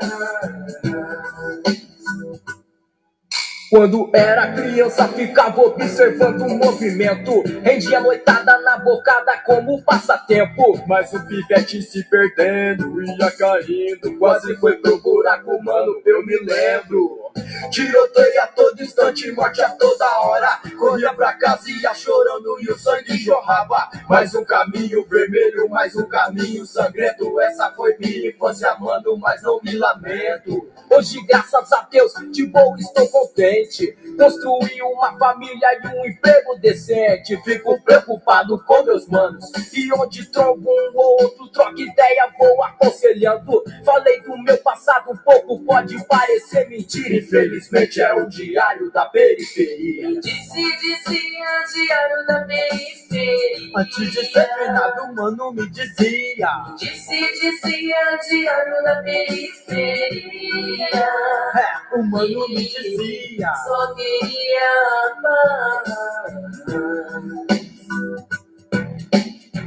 Quando 3.75 4.09
era 4.15 4.53
criança, 4.53 5.09
ficava 5.09 5.61
observando 5.63 6.43
o 6.43 6.57
movimento. 6.57 7.43
Rendia 7.61 7.99
noitada 7.99 8.61
na 8.61 8.79
bocada 8.79 9.37
como 9.39 9.83
passatempo. 9.83 10.81
Mas 10.87 11.13
o 11.13 11.27
pivete 11.27 11.83
se 11.83 12.05
perdendo, 12.05 13.03
ia 13.03 13.33
caindo. 13.33 14.17
Quase 14.17 14.55
foi 14.59 14.77
pro 14.77 15.03
buraco, 15.03 15.61
mano, 15.61 16.01
eu 16.07 16.25
me 16.25 16.37
lembro. 16.37 17.24
Tiroteio 17.71 18.43
a 18.43 18.47
todo 18.47 18.81
instante, 18.83 19.31
morte 19.33 19.61
a 19.61 19.71
toda 19.71 20.07
hora. 20.21 20.61
Corria 20.79 21.13
pra 21.13 21.33
casa 21.35 21.69
e 21.69 21.81
ia 21.81 21.93
chorando 21.95 22.57
e 22.61 22.71
o 22.71 22.79
sangue 22.79 23.17
jorrava. 23.17 23.89
Mais 24.09 24.35
um 24.35 24.45
caminho 24.45 25.05
vermelho, 25.07 25.69
mais 25.69 25.97
um 25.97 26.07
caminho 26.07 26.65
sangrento. 26.67 27.41
Essa 27.41 27.73
foi 27.73 27.97
minha 27.99 28.29
infância, 28.29 28.75
mano, 28.79 29.17
mas 29.19 29.43
não 29.43 29.61
me 29.63 29.77
lamento. 29.77 30.69
Hoje, 30.91 31.21
graças 31.27 31.73
a 31.73 31.83
Deus, 31.91 32.13
de 32.31 32.47
boa 32.47 32.77
estou 32.79 33.09
contente. 33.09 33.97
Construí 34.17 34.81
uma 34.83 35.19
família 35.19 35.69
e 35.83 35.89
um 35.89 36.07
emprego 36.07 36.57
decente. 36.61 37.37
Fico 37.43 37.81
preocupado 37.83 38.63
com 38.65 38.85
meus 38.85 39.09
manos. 39.09 39.51
E 39.73 39.93
onde 39.93 40.27
trombo 40.27 40.71
um 40.71 40.93
ou 40.95 41.23
outro, 41.23 41.49
troca 41.49 41.81
ideia, 41.81 42.33
vou 42.39 42.63
aconselhando. 42.63 43.65
Falei 43.85 44.21
do 44.23 44.37
meu 44.39 44.59
passado, 44.59 45.19
pouco 45.25 45.65
pode 45.65 46.03
parecer 46.07 46.69
mentira. 46.69 47.24
Infelizmente 47.25 48.01
é 48.01 48.15
o 48.15 48.29
diário 48.29 48.91
da 48.91 49.07
periferia. 49.07 50.21
Disse, 50.21 50.77
dizia, 50.79 51.65
diário 51.73 52.27
da 52.27 52.45
periferia. 52.45 53.73
Antes 53.77 54.13
de 54.13 54.27
ser 54.27 54.49
finado, 54.59 55.15
mano, 55.15 55.53
me 55.53 55.69
dizia. 55.71 56.75
Disse, 56.79 57.33
dizia, 57.41 58.19
diário 58.29 58.85
da 58.85 59.03
periferia. 59.03 60.89
É, 61.57 61.97
o 61.97 62.03
mano 62.03 62.49
me 62.49 62.57
dizia. 62.57 63.55
Só 63.55 63.95
queria 63.95 65.13
amar. 65.17 65.83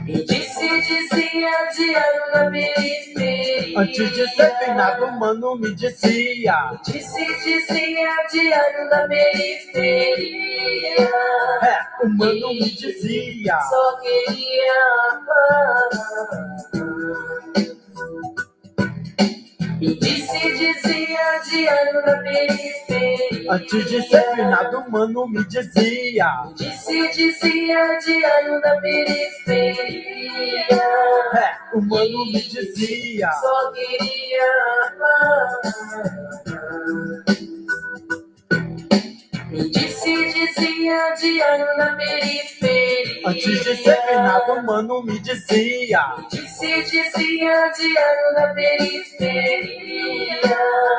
E 0.08 0.24
disse, 0.24 0.70
dizia, 0.70 1.70
diário 1.76 2.32
da 2.32 2.50
periferia. 2.50 3.78
Antes 3.78 4.12
de 4.14 4.26
ser 4.36 4.58
finado, 4.60 5.12
mano, 5.12 5.58
me 5.58 5.76
dizia. 5.76 6.80
Disse, 6.86 7.26
dizia, 7.44 8.10
diário 8.32 8.90
da 8.90 9.06
periferia. 9.06 10.18
É, 11.62 12.06
o 12.06 12.10
mano 12.10 12.54
me 12.54 12.72
dizia. 12.72 13.60
Só 13.60 13.98
queria 14.00 14.74
amar. 15.12 15.90
Disse, 19.80 20.40
dizia, 20.58 21.40
diário 21.50 22.04
da 22.04 22.18
periferia. 22.24 23.52
Antes 23.54 23.90
de 23.90 24.02
ser 24.08 24.36
finado, 24.36 24.90
mano, 24.90 25.28
me 25.28 25.44
dizia. 25.46 26.52
Disse, 26.56 27.12
dizia, 27.12 28.00
diário 28.04 28.60
da 28.62 28.82
periferia. 28.82 30.66
É, 31.36 31.58
o 31.76 31.82
mano 31.82 32.26
me 32.26 32.42
dizia. 32.42 33.32
Só 33.34 33.72
queria 33.72 34.44
amar. 34.96 35.62
E 39.50 39.70
disse, 39.70 40.14
dizia, 40.34 41.14
diário 41.14 41.78
da 41.78 41.96
periferia. 41.96 43.30
Antes 43.30 43.64
de 43.64 43.76
ser 43.78 43.96
finado, 44.08 44.62
mano, 44.64 45.02
me 45.04 45.18
dizia. 45.20 46.02
Disse, 46.30 46.84
dizia, 46.84 47.70
diário 47.70 48.36
da 48.36 48.54
periferia. 48.54 50.42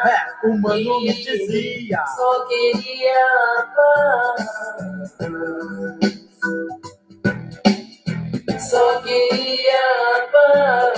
É, 0.06 0.46
o 0.46 0.58
mano 0.60 1.00
me 1.00 1.12
dizia. 1.12 2.02
Só 2.06 2.46
queria 2.46 3.26
amar. 3.58 4.34
Só 8.58 9.00
queria 9.02 9.80
amar 10.14 10.94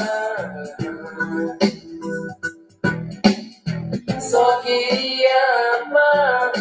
só 4.20 4.60
queria 4.62 5.82
amar. 5.82 6.52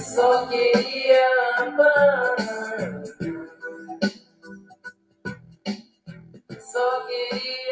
Só 0.00 0.46
queria 0.48 1.28
amar. 1.58 2.36
Só 6.60 7.06
queria. 7.06 7.65